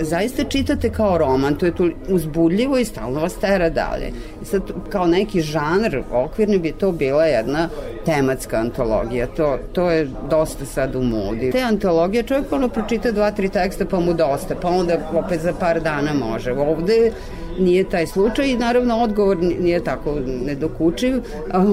zaista 0.00 0.44
čitate 0.44 0.90
kao 0.90 1.18
roman, 1.18 1.54
to 1.54 1.66
je 1.66 1.74
tu 1.74 1.90
uzbudljivo 2.08 2.78
i 2.78 2.84
stalno 2.84 3.20
vas 3.20 3.34
tera 3.34 3.70
dalje. 3.70 4.12
I 4.42 4.44
sad 4.44 4.62
kao 4.90 5.06
neki 5.06 5.40
žanr 5.40 6.02
okvirni 6.12 6.58
bi 6.58 6.72
to 6.72 6.92
bila 6.92 7.24
jedna 7.24 7.68
tematska 8.04 8.56
antologija, 8.56 9.26
to, 9.26 9.58
to 9.72 9.90
je 9.90 10.08
dosta 10.30 10.64
sad 10.64 10.96
u 10.96 11.02
modi. 11.02 11.50
Te 11.50 11.60
antologije 11.60 12.22
čovjek 12.22 12.52
ono 12.52 12.68
pročita 12.68 13.12
dva, 13.12 13.30
tri 13.30 13.48
teksta 13.48 13.84
pa 13.84 14.00
mu 14.00 14.14
dosta, 14.14 14.54
pa 14.62 14.68
onda 14.68 14.98
opet 15.12 15.40
za 15.40 15.52
par 15.60 15.80
dana 15.80 16.14
može. 16.14 16.52
Ovde 16.52 17.12
nije 17.58 17.84
taj 17.84 18.06
slučaj 18.06 18.48
i 18.48 18.56
naravno 18.56 18.96
odgovor 18.96 19.36
nije 19.38 19.84
tako 19.84 20.16
nedokučiv, 20.44 21.16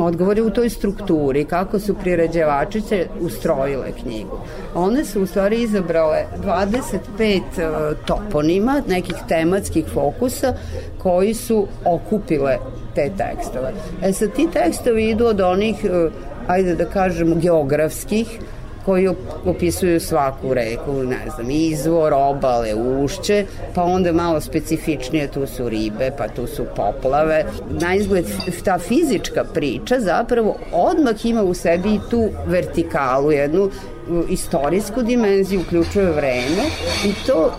odgovor 0.01 0.37
je 0.37 0.43
u 0.43 0.49
toj 0.49 0.69
strukturi, 0.69 1.45
kako 1.45 1.79
su 1.79 1.93
priređevačice 1.93 3.07
ustrojile 3.21 3.91
knjigu. 4.01 4.37
One 4.75 5.05
su 5.05 5.21
u 5.21 5.25
stvari 5.25 5.61
izabrale 5.61 6.25
25 6.43 7.35
e, 7.35 7.41
toponima, 8.05 8.81
nekih 8.87 9.15
tematskih 9.27 9.85
fokusa 9.93 10.53
koji 10.97 11.33
su 11.33 11.67
okupile 11.85 12.57
te 12.95 13.11
tekstove. 13.17 13.73
E 14.03 14.13
sad 14.13 14.33
ti 14.33 14.47
tekstovi 14.53 15.09
idu 15.09 15.25
od 15.25 15.41
onih, 15.41 15.85
e, 15.85 16.09
ajde 16.47 16.75
da 16.75 16.85
kažemo, 16.85 17.35
geografskih, 17.35 18.39
koji 18.87 19.07
op- 19.07 19.15
opisuju 19.45 19.99
svaku 19.99 20.53
reku, 20.53 20.93
ne 20.93 21.25
znam, 21.35 21.49
izvor, 21.49 22.13
obale, 22.13 22.75
ušće, 22.75 23.45
pa 23.75 23.83
onda 23.83 24.11
malo 24.11 24.41
specifičnije 24.41 25.27
tu 25.27 25.47
su 25.47 25.69
ribe, 25.69 26.11
pa 26.17 26.27
tu 26.27 26.47
su 26.47 26.65
poplave. 26.75 27.45
Na 27.69 27.95
izgled 27.95 28.25
ta 28.65 28.79
fizička 28.79 29.43
priča 29.53 29.99
zapravo 29.99 30.55
odmah 30.71 31.25
ima 31.25 31.43
u 31.43 31.53
sebi 31.53 31.99
tu 32.09 32.29
vertikalu, 32.45 33.31
jednu 33.31 33.69
istorijsku 34.29 35.01
dimenziju, 35.01 35.61
uključuje 35.61 36.11
vreme 36.11 36.63
i 37.05 37.13
to 37.25 37.51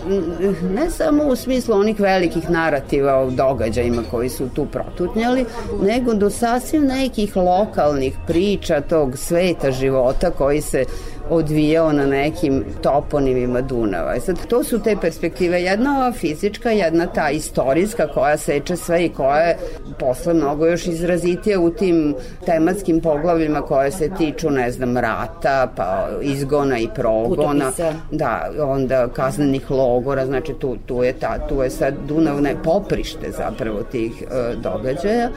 ne 0.75 0.89
samo 0.89 1.23
u 1.23 1.35
smislu 1.35 1.75
onih 1.75 1.99
velikih 1.99 2.49
narativa 2.49 3.15
o 3.15 3.29
događajima 3.29 4.03
koji 4.11 4.29
su 4.29 4.49
tu 4.55 4.65
protutnjali, 4.65 5.45
nego 5.81 6.13
do 6.13 6.29
sasvim 6.29 6.85
nekih 6.85 7.37
lokalnih 7.37 8.17
priča 8.27 8.81
tog 8.81 9.17
sveta 9.17 9.71
života 9.71 10.31
koji 10.31 10.61
se 10.61 10.85
odvijao 11.29 11.93
na 11.93 12.05
nekim 12.05 12.63
toponimima 12.81 13.61
Dunava. 13.61 14.15
I 14.15 14.19
sad, 14.19 14.47
to 14.47 14.63
su 14.63 14.79
te 14.79 14.95
perspektive. 15.01 15.61
Jedna 15.61 15.97
ova 15.97 16.11
fizička, 16.11 16.69
jedna 16.69 17.05
ta 17.05 17.29
istorijska 17.29 18.07
koja 18.07 18.37
seče 18.37 18.75
sve 18.75 19.05
i 19.05 19.09
koja 19.09 19.39
je 19.39 19.57
posle 19.99 20.33
mnogo 20.33 20.65
još 20.65 20.87
izrazitija 20.87 21.59
u 21.59 21.69
tim 21.69 22.15
tematskim 22.45 23.01
poglavljima 23.01 23.61
koje 23.61 23.91
se 23.91 24.09
tiču, 24.17 24.49
ne 24.49 24.71
znam, 24.71 24.97
rata, 24.97 25.71
pa 25.75 26.07
izgona 26.21 26.79
i 26.79 26.87
progona. 26.95 27.65
Putopisa. 27.65 27.93
Da, 28.11 28.51
onda 28.61 29.07
kaznenih 29.07 29.71
logora, 29.71 30.25
znači 30.25 30.53
tu, 30.53 30.77
tu, 30.85 31.03
je, 31.03 31.13
ta, 31.13 31.47
tu 31.47 31.63
je 31.63 31.69
sad 31.69 31.93
Dunavne 32.07 32.55
poprište 32.63 33.31
zapravo 33.31 33.83
tih 33.83 34.11
e, 34.21 34.55
događaja 34.55 35.29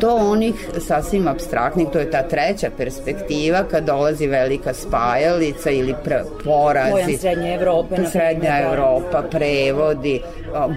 do 0.00 0.14
onih 0.14 0.68
sasvim 0.78 1.28
abstraktnih, 1.28 1.88
to 1.92 1.98
je 1.98 2.10
ta 2.10 2.22
treća 2.22 2.70
perspektiva 2.76 3.64
kad 3.70 3.84
dolazi 3.84 4.26
velika 4.26 4.74
spajalica 4.74 5.70
ili 5.70 5.94
pre, 6.04 6.22
porazi. 6.44 6.92
Pojam 6.92 7.18
Srednje 7.18 7.54
Evrope, 7.54 7.96
Srednja. 8.12 8.60
Evropa, 8.60 9.22
prevodi, 9.30 10.20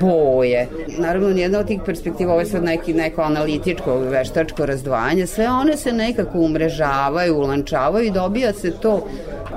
boje. 0.01 0.67
Naravno, 0.97 1.29
nijedna 1.29 1.59
od 1.59 1.67
tih 1.67 1.81
perspektiva, 1.85 2.31
ovo 2.31 2.39
je 2.39 2.45
sad 2.45 2.63
neki, 2.63 2.93
neko 2.93 3.21
analitičko, 3.21 3.97
veštačko 3.97 4.65
razdvajanje, 4.65 5.27
sve 5.27 5.49
one 5.49 5.77
se 5.77 5.91
nekako 5.91 6.39
umrežavaju, 6.39 7.37
ulančavaju 7.37 8.05
i 8.05 8.11
dobija 8.11 8.53
se 8.53 8.71
to 8.71 9.07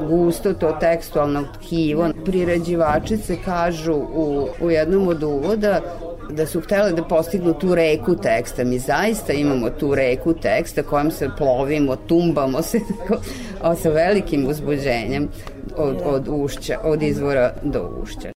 gusto, 0.09 0.53
to 0.53 0.77
tekstualno 0.81 1.45
tkivo. 1.55 2.09
Priređivačice 2.25 3.37
kažu 3.45 3.95
u, 3.95 4.49
u 4.61 4.71
jednom 4.71 5.09
od 5.09 5.23
uvoda 5.23 5.81
da 6.35 6.47
su 6.47 6.61
htele 6.61 6.93
da 6.93 7.05
postignu 7.05 7.55
tu 7.55 7.75
reku 7.75 8.17
teksta. 8.17 8.65
Mi 8.65 8.79
zaista 8.79 9.33
imamo 9.33 9.71
tu 9.71 9.95
reku 9.95 10.35
teksta 10.35 10.83
kojom 10.83 11.11
se 11.11 11.29
plovimo, 11.39 11.97
tumbamo 11.97 12.63
se 12.63 12.81
tako, 12.81 13.21
a 13.63 13.75
sa 13.75 13.89
velikim 13.89 14.47
uzbuđenjem 14.47 15.29
od, 15.77 15.97
od 16.05 16.29
ušća, 16.29 16.79
od 16.85 17.03
izvora 17.03 17.55
do 17.63 18.01
ušća. 18.03 18.34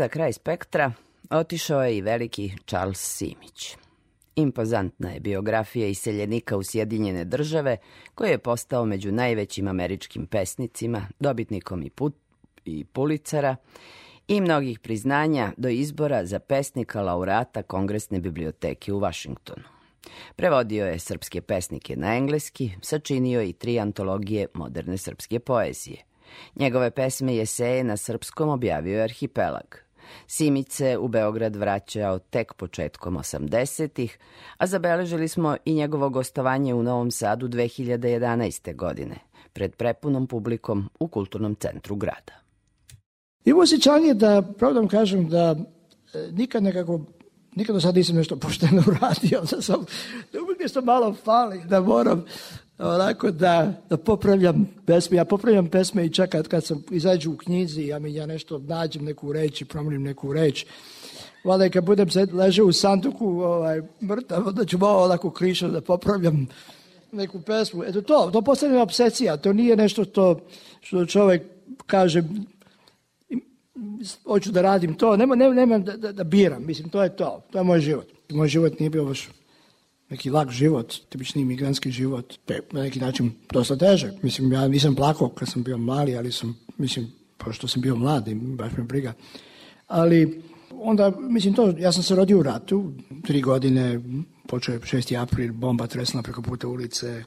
Za 0.00 0.08
kraj 0.08 0.32
spektra 0.32 0.92
otišao 1.30 1.84
je 1.84 1.96
i 1.96 2.00
veliki 2.00 2.52
Charles 2.66 3.16
Simić. 3.16 3.76
Impozantna 4.36 5.10
je 5.10 5.20
biografija 5.20 5.88
iseljenika 5.88 6.56
u 6.56 6.62
Sjedinjene 6.62 7.24
države, 7.24 7.76
koji 8.14 8.30
je 8.30 8.38
postao 8.38 8.84
među 8.84 9.12
najvećim 9.12 9.68
američkim 9.68 10.26
pesnicima, 10.26 11.06
dobitnikom 11.18 11.82
i, 11.82 11.90
put, 11.90 12.14
i 12.64 12.84
Pulicera 12.84 13.56
i 14.28 14.40
mnogih 14.40 14.78
priznanja 14.78 15.52
do 15.56 15.68
izbora 15.68 16.26
za 16.26 16.38
pesnika 16.38 17.02
laureata 17.02 17.62
Kongresne 17.62 18.20
biblioteke 18.20 18.92
u 18.92 18.98
Vašingtonu. 18.98 19.64
Prevodio 20.36 20.86
je 20.86 20.98
srpske 20.98 21.40
pesnike 21.40 21.96
na 21.96 22.16
engleski, 22.16 22.70
sačinio 22.82 23.42
i 23.42 23.52
tri 23.52 23.78
antologije 23.80 24.46
moderne 24.54 24.98
srpske 24.98 25.38
poezije. 25.38 26.04
Njegove 26.56 26.90
pesme 26.90 27.34
i 27.34 27.40
eseje 27.40 27.84
na 27.84 27.96
srpskom 27.96 28.48
objavio 28.48 28.96
je 28.96 29.04
Arhipelag– 29.04 29.76
Simić 30.26 30.70
se 30.70 30.98
u 30.98 31.08
Beograd 31.08 31.56
vraćao 31.56 32.18
tek 32.18 32.54
početkom 32.54 33.16
80-ih, 33.16 34.18
a 34.56 34.66
zabeležili 34.66 35.28
smo 35.28 35.56
i 35.64 35.74
njegovo 35.74 36.08
gostovanje 36.08 36.74
u 36.74 36.82
Novom 36.82 37.10
Sadu 37.10 37.48
2011. 37.48 38.76
godine, 38.76 39.16
pred 39.52 39.76
prepunom 39.76 40.26
publikom 40.26 40.90
u 41.00 41.08
Kulturnom 41.08 41.54
centru 41.54 41.96
grada. 41.96 42.32
Imam 43.44 43.62
osjećanje 43.62 44.14
da, 44.14 44.42
pravdom 44.58 44.88
kažem, 44.88 45.28
da 45.28 45.56
e, 46.14 46.32
nikad 46.32 46.62
nekako 46.62 47.00
nikad 47.54 47.74
do 47.74 47.80
sad 47.80 47.96
nisam 47.96 48.16
nešto 48.16 48.36
pošteno 48.36 48.82
uradio, 48.88 49.40
da 49.50 49.62
sam, 49.62 49.84
da 50.32 50.42
uvijek 50.42 50.60
nešto 50.60 50.82
malo 50.82 51.14
fali, 51.24 51.62
da 51.64 51.80
moram 51.80 52.24
onako 52.80 53.30
da, 53.30 53.72
da 53.90 53.96
popravljam 53.96 54.68
pesme. 54.86 55.16
Ja 55.16 55.24
popravljam 55.24 55.68
pesme 55.68 56.06
i 56.06 56.12
čak 56.12 56.30
kad, 56.30 56.64
sam 56.64 56.82
izađu 56.90 57.32
u 57.32 57.36
knjizi, 57.36 57.82
ja, 57.82 57.98
mi, 57.98 58.14
ja 58.14 58.26
nešto 58.26 58.58
nađem 58.58 59.04
neku 59.04 59.32
reč 59.32 59.60
i 59.60 59.64
promenim 59.64 60.02
neku 60.02 60.32
reč. 60.32 60.66
Valjda 61.44 61.66
i 61.66 61.70
kad 61.70 61.84
budem 61.84 62.10
sed, 62.10 62.34
ležao 62.34 62.66
u 62.66 62.72
sanduku 62.72 63.26
ovaj, 63.26 63.82
mrtav, 64.02 64.48
onda 64.48 64.64
ću 64.64 64.78
malo 64.78 65.04
onako 65.04 65.30
krišo 65.30 65.68
da 65.68 65.80
popravljam 65.80 66.46
neku 67.12 67.40
pesmu. 67.40 67.84
Eto 67.84 68.02
to, 68.02 68.30
to 68.32 68.42
postane 68.42 68.82
obsesija. 68.82 69.36
To 69.36 69.52
nije 69.52 69.76
nešto 69.76 70.04
što, 70.04 70.40
što 70.80 71.06
čovek 71.06 71.42
kaže 71.86 72.22
hoću 74.24 74.52
da 74.52 74.62
radim 74.62 74.94
to. 74.94 75.16
Nema, 75.16 75.34
nema, 75.34 75.54
nema 75.54 75.78
da, 75.78 75.96
da, 75.96 76.12
da 76.12 76.24
biram. 76.24 76.66
Mislim, 76.66 76.88
to 76.88 77.02
je 77.02 77.16
to. 77.16 77.42
To 77.50 77.58
je 77.58 77.64
moj 77.64 77.80
život. 77.80 78.06
Moj 78.30 78.48
život 78.48 78.78
nije 78.78 78.90
bio 78.90 79.04
baš 79.04 79.28
neki 80.10 80.30
lak 80.30 80.50
život, 80.50 80.94
tipični 81.08 81.42
imigrantski 81.42 81.90
život, 81.90 82.34
pe, 82.46 82.60
na 82.72 82.82
neki 82.82 83.00
način 83.00 83.32
dosta 83.52 83.76
težak. 83.76 84.22
Mislim, 84.22 84.52
ja 84.52 84.68
nisam 84.68 84.94
plakao 84.94 85.28
kad 85.28 85.48
sam 85.48 85.62
bio 85.62 85.78
mali, 85.78 86.16
ali 86.16 86.32
sam, 86.32 86.58
mislim, 86.78 87.12
pošto 87.38 87.68
sam 87.68 87.82
bio 87.82 87.96
mlad 87.96 88.28
i 88.28 88.34
baš 88.34 88.72
me 88.76 88.84
briga. 88.84 89.12
Ali 89.86 90.42
onda, 90.70 91.12
mislim, 91.20 91.54
to, 91.54 91.74
ja 91.78 91.92
sam 91.92 92.02
se 92.02 92.14
rodio 92.14 92.38
u 92.38 92.42
ratu, 92.42 92.92
tri 93.26 93.42
godine, 93.42 94.00
počeo 94.48 94.72
je 94.72 94.80
6. 94.80 95.22
april, 95.22 95.52
bomba 95.52 95.86
tresla 95.86 96.22
preko 96.22 96.42
puta 96.42 96.68
ulice, 96.68 97.24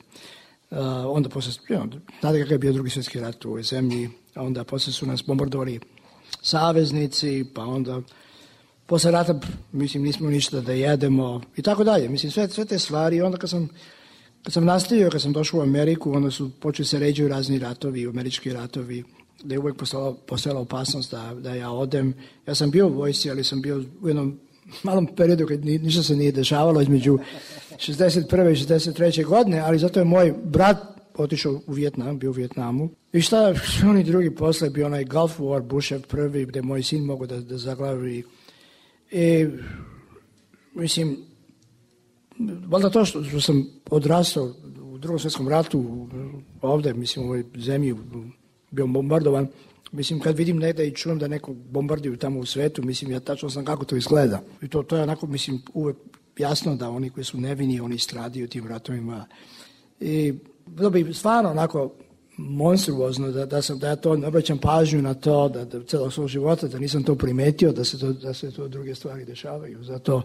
uh, 0.71 0.77
onda 1.07 1.29
posle, 1.29 1.51
know, 1.67 1.99
znate 2.19 2.39
kakav 2.39 2.51
je 2.51 2.57
bio 2.57 2.73
drugi 2.73 2.89
svjetski 2.89 3.19
rat 3.19 3.45
u 3.45 3.49
ovoj 3.49 3.63
zemlji, 3.63 4.09
a 4.35 4.43
onda 4.43 4.63
posle 4.63 4.93
su 4.93 5.05
nas 5.05 5.23
bombardovali 5.27 5.79
saveznici, 6.41 7.45
pa 7.55 7.65
onda 7.65 8.01
posle 8.85 9.11
rata, 9.11 9.39
mislim, 9.71 10.03
nismo 10.03 10.29
ništa 10.29 10.61
da 10.61 10.73
jedemo 10.73 11.41
i 11.57 11.61
tako 11.61 11.83
dalje. 11.83 12.09
Mislim, 12.09 12.31
sve, 12.31 12.47
sve 12.49 12.65
te 12.65 12.79
stvari. 12.79 13.21
Onda 13.21 13.37
kad 13.37 13.49
sam, 13.49 13.69
kad 14.43 14.53
sam 14.53 14.65
nastavio, 14.65 15.09
kad 15.09 15.21
sam 15.21 15.33
došao 15.33 15.59
u 15.59 15.63
Ameriku, 15.63 16.13
onda 16.13 16.31
su 16.31 16.51
počeli 16.59 16.85
se 16.85 16.99
ređuju 16.99 17.27
razni 17.27 17.59
ratovi, 17.59 18.07
američki 18.07 18.53
ratovi, 18.53 19.03
da 19.43 19.55
je 19.55 19.59
uvek 19.59 19.75
postala, 19.75 20.13
postala 20.27 20.59
opasnost 20.59 21.11
da, 21.11 21.33
da 21.33 21.55
ja 21.55 21.71
odem. 21.71 22.13
Ja 22.47 22.55
sam 22.55 22.71
bio 22.71 22.87
u 22.87 22.93
vojsi, 22.93 23.31
ali 23.31 23.43
sam 23.43 23.61
bio 23.61 23.83
u 24.01 24.07
jednom 24.07 24.39
malom 24.83 25.07
periodu 25.15 25.47
kad 25.47 25.65
ništa 25.65 26.03
se 26.03 26.15
nije 26.15 26.31
dešavalo 26.31 26.81
između 26.81 27.17
61. 27.77 28.51
i 28.51 28.55
63. 28.55 29.25
godine, 29.25 29.59
ali 29.59 29.79
zato 29.79 29.99
je 29.99 30.05
moj 30.05 30.33
brat 30.43 30.77
otišao 31.15 31.61
u 31.67 31.73
Vjetnam, 31.73 32.19
bio 32.19 32.29
u 32.29 32.33
Vjetnamu. 32.33 32.89
I 33.13 33.21
šta, 33.21 33.53
oni 33.89 34.03
drugi 34.03 34.35
posle 34.35 34.69
bio 34.69 34.85
onaj 34.85 35.05
Gulf 35.05 35.39
War, 35.39 35.61
Bushev 35.61 36.01
prvi, 36.01 36.45
gde 36.45 36.61
moj 36.61 36.83
sin 36.83 37.03
mogu 37.03 37.25
da, 37.25 37.41
da 37.41 37.57
zaglavi 37.57 38.23
I, 39.13 39.47
mislim, 40.73 41.17
valjda 42.67 42.89
to 42.89 43.05
što, 43.05 43.23
što 43.23 43.41
sam 43.41 43.67
odrastao 43.89 44.53
u 44.81 44.97
drugom 44.97 45.19
svjetskom 45.19 45.47
ratu 45.47 46.07
ovde, 46.61 46.93
mislim, 46.93 47.25
u 47.25 47.27
ovoj 47.27 47.43
zemlji 47.55 47.95
bio 48.71 48.87
bombardovan, 48.87 49.47
mislim, 49.91 50.19
kad 50.19 50.37
vidim 50.37 50.57
negde 50.57 50.87
i 50.87 50.91
čujem 50.91 51.19
da 51.19 51.27
neko 51.27 51.53
bombarduju 51.53 52.17
tamo 52.17 52.39
u 52.39 52.45
svetu, 52.45 52.83
mislim, 52.83 53.11
ja 53.11 53.19
tačno 53.19 53.49
znam 53.49 53.65
kako 53.65 53.85
to 53.85 53.95
izgleda. 53.95 54.41
I 54.61 54.67
to, 54.67 54.83
to 54.83 54.95
je 54.95 55.03
onako, 55.03 55.27
mislim, 55.27 55.61
uvek 55.73 55.97
jasno 56.37 56.75
da 56.75 56.89
oni 56.89 57.09
koji 57.09 57.23
su 57.23 57.37
nevini, 57.37 57.79
oni 57.79 57.97
stradiju 57.97 58.47
tim 58.47 58.67
ratovima. 58.67 59.25
I 59.99 60.33
bilo 60.65 60.89
bi 60.89 61.13
stvarno 61.13 61.51
onako 61.51 61.91
monstruozno 62.37 63.31
da, 63.31 63.45
da, 63.45 63.61
sam, 63.61 63.79
da 63.79 63.87
ja 63.87 63.95
to 63.95 64.15
ne 64.15 64.27
obraćam 64.27 64.57
pažnju 64.57 65.01
na 65.01 65.13
to 65.13 65.49
da, 65.49 65.65
da 65.65 65.83
celog 65.83 66.13
svog 66.13 66.27
života, 66.27 66.67
da 66.67 66.79
nisam 66.79 67.03
to 67.03 67.15
primetio, 67.15 67.71
da 67.71 67.83
se 67.83 67.99
to, 67.99 68.13
da 68.13 68.33
se 68.33 68.51
to 68.51 68.67
druge 68.67 68.95
stvari 68.95 69.25
dešavaju. 69.25 69.83
Zato 69.83 70.21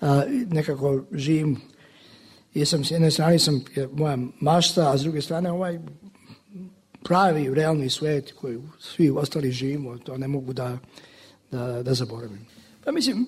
a, 0.00 0.22
nekako 0.48 1.04
živim 1.12 1.60
i 2.54 2.64
sam 2.64 2.84
s 2.84 2.90
jedne 2.90 3.10
strane 3.10 3.38
sam 3.38 3.64
moja 3.92 4.18
mašta, 4.40 4.90
a 4.92 4.98
s 4.98 5.02
druge 5.02 5.22
strane 5.22 5.52
ovaj 5.52 5.80
pravi, 7.04 7.54
realni 7.54 7.90
svet 7.90 8.32
koji 8.32 8.58
svi 8.80 9.10
ostali 9.10 9.52
živimo, 9.52 9.98
to 9.98 10.16
ne 10.16 10.28
mogu 10.28 10.52
da, 10.52 10.78
da, 11.50 11.82
da 11.82 11.94
zaboravim. 11.94 12.46
Pa 12.84 12.92
mislim, 12.92 13.26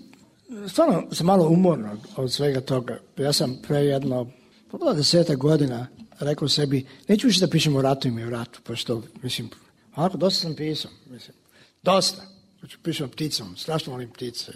stvarno 0.68 1.02
sam 1.12 1.26
malo 1.26 1.48
umorno 1.48 1.98
od 2.16 2.32
svega 2.32 2.60
toga. 2.60 2.98
Ja 3.16 3.32
sam 3.32 3.58
pre 3.66 3.78
jedno, 3.78 4.30
pa 4.70 4.92
deseta 4.92 5.34
godina 5.34 5.86
rekao 6.20 6.48
sebi, 6.48 6.86
neću 7.08 7.26
više 7.26 7.40
da 7.40 7.50
pišem 7.50 7.76
o 7.76 7.82
ratu 7.82 8.08
i 8.08 8.24
o 8.24 8.30
ratu, 8.30 8.60
pa 8.64 8.76
što, 8.76 9.02
mislim, 9.22 9.50
onako, 9.96 10.16
dosta 10.16 10.40
sam 10.40 10.54
pisao, 10.54 10.90
mislim, 11.10 11.36
dosta. 11.82 12.22
Znači, 12.58 12.78
pišem 12.82 13.08
pticom, 13.08 13.56
strašno 13.56 13.92
volim 13.92 14.10
ptice, 14.10 14.52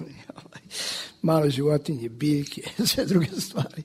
i, 0.00 0.04
male 1.22 1.50
životinje, 1.50 2.08
biljke, 2.08 2.62
sve 2.86 3.04
druge 3.04 3.40
stvari. 3.40 3.82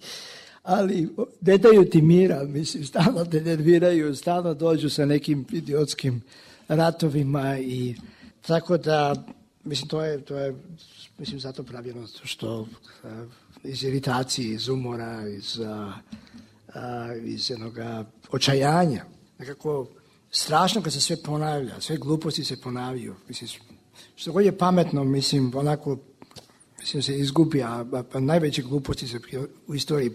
Ali 0.64 1.10
ne 1.42 1.58
daju 1.58 1.90
ti 1.90 2.02
mira, 2.02 2.44
mislim, 2.44 2.86
stalno 2.86 3.26
te 3.26 3.42
nerviraju, 3.42 4.16
stalno 4.16 4.54
dođu 4.54 4.90
sa 4.90 5.06
nekim 5.06 5.46
idiotskim 5.52 6.22
ratovima 6.68 7.60
i 7.60 7.96
tako 8.42 8.78
da, 8.78 9.26
mislim, 9.64 9.88
to 9.88 10.02
je, 10.02 10.22
to 10.22 10.38
je 10.38 10.56
mislim, 11.18 11.40
zato 11.40 11.64
pravljeno 11.64 12.08
što 12.24 12.60
uh, 12.60 12.68
iz 13.64 13.84
iritacije, 13.84 14.54
iz 14.54 14.68
umora, 14.68 15.28
iz 15.28 15.58
uh, 15.58 15.94
a, 16.76 17.16
iz 17.24 17.50
jednog 17.50 17.74
očajanja. 18.32 19.06
Nekako 19.40 19.88
strašno 20.32 20.82
kad 20.82 20.94
se 20.94 21.02
sve 21.02 21.24
ponavlja, 21.24 21.82
sve 21.82 21.98
gluposti 21.98 22.44
se 22.44 22.62
ponavljaju. 22.62 23.16
Mislim, 23.28 23.50
što 24.16 24.32
god 24.32 24.46
je 24.46 24.58
pametno, 24.58 25.04
mislim, 25.04 25.52
onako 25.56 25.98
mislim, 26.80 27.04
se 27.04 27.18
izgubi, 27.18 27.64
a, 27.64 27.86
a, 27.94 28.04
a 28.14 28.20
najveće 28.20 28.62
gluposti 28.62 29.08
se 29.08 29.20
u 29.68 29.76
istoriji 29.76 30.12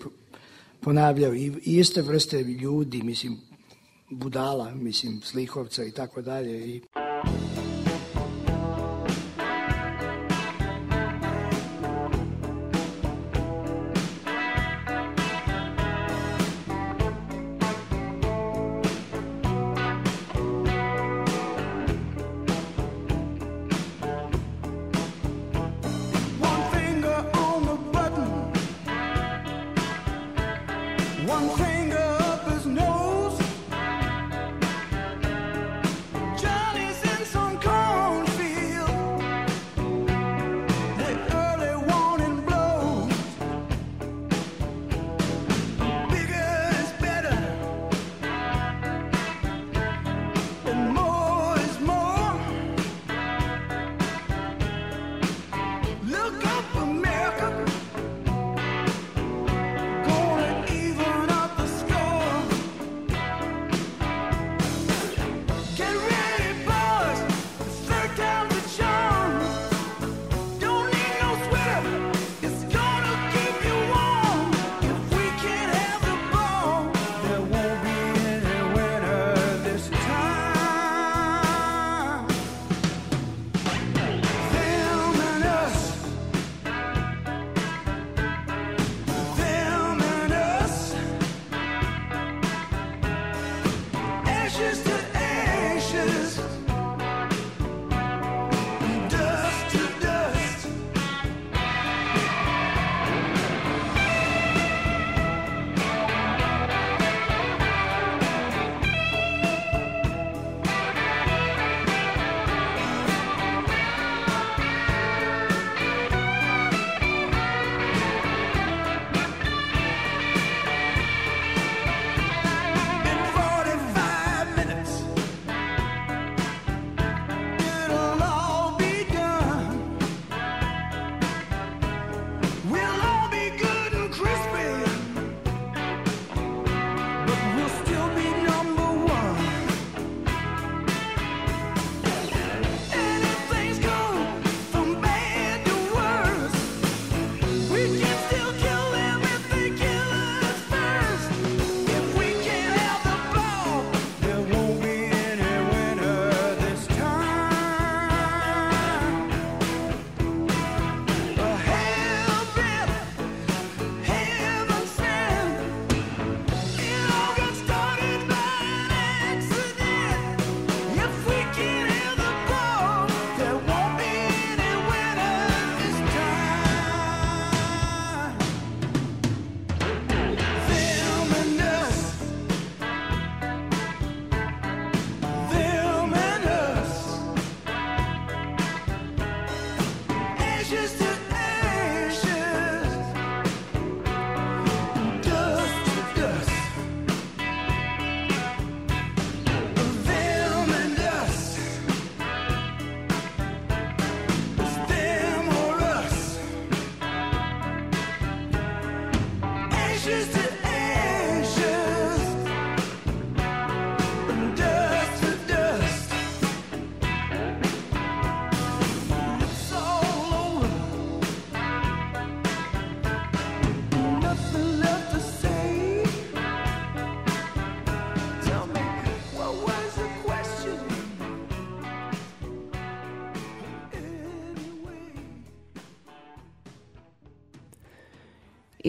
ponavljaju. 0.80 1.34
I, 1.34 1.46
i 1.46 1.78
iste 1.78 2.02
vrste 2.02 2.42
ljudi, 2.42 3.02
mislim, 3.02 3.38
budala, 4.10 4.74
mislim, 4.74 5.20
slihovca 5.22 5.84
i 5.84 5.90
tako 5.90 6.22
dalje. 6.22 6.68
I... 6.68 6.80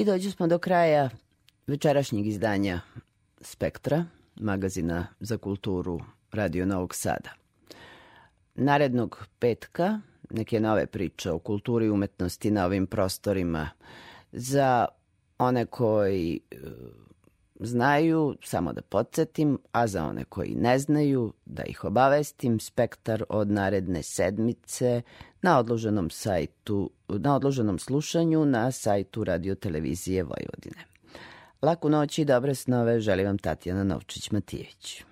I 0.02 0.06
dođu 0.06 0.32
smo 0.32 0.48
do 0.48 0.60
kraja 0.60 1.10
večerašnjeg 1.68 2.28
izdanja 2.28 2.82
Spektra, 3.42 4.06
magazina 4.36 5.08
za 5.20 5.38
kulturu 5.38 6.00
Radio 6.32 6.66
Novog 6.66 6.96
Sada. 6.96 7.30
Narednog 8.56 9.28
petka 9.40 10.00
neke 10.30 10.60
nove 10.60 10.86
priče 10.86 11.32
o 11.32 11.40
kulturi 11.40 11.86
i 11.86 11.90
umetnosti 11.90 12.52
na 12.52 12.66
ovim 12.66 12.88
prostorima 12.88 13.70
za 14.32 14.86
one 15.38 15.66
koji 15.66 16.40
e, 16.52 16.56
znaju, 17.60 18.36
samo 18.44 18.74
da 18.74 18.82
podsjetim, 18.82 19.60
a 19.72 19.88
za 19.88 20.06
one 20.06 20.24
koji 20.24 20.56
ne 20.56 20.80
znaju, 20.80 21.34
da 21.46 21.64
ih 21.64 21.84
obavestim, 21.84 22.60
spektar 22.60 23.24
od 23.30 23.52
naredne 23.52 24.04
sedmice 24.04 25.02
na 25.42 25.60
odloženom 25.60 26.10
sajtu, 26.10 26.90
na 27.20 27.36
odloženom 27.36 27.80
slušanju 27.80 28.46
na 28.46 28.72
sajtu 28.72 29.24
Radio 29.24 29.56
Televizije 29.56 30.24
Vojvodine. 30.24 30.86
Laku 31.62 31.90
noć 31.90 32.18
i 32.18 32.26
dobre 32.26 32.56
snove 32.56 33.00
želim 33.00 33.26
vam 33.26 33.38
Tatjana 33.38 33.84
Novčić-Matijević. 33.84 35.04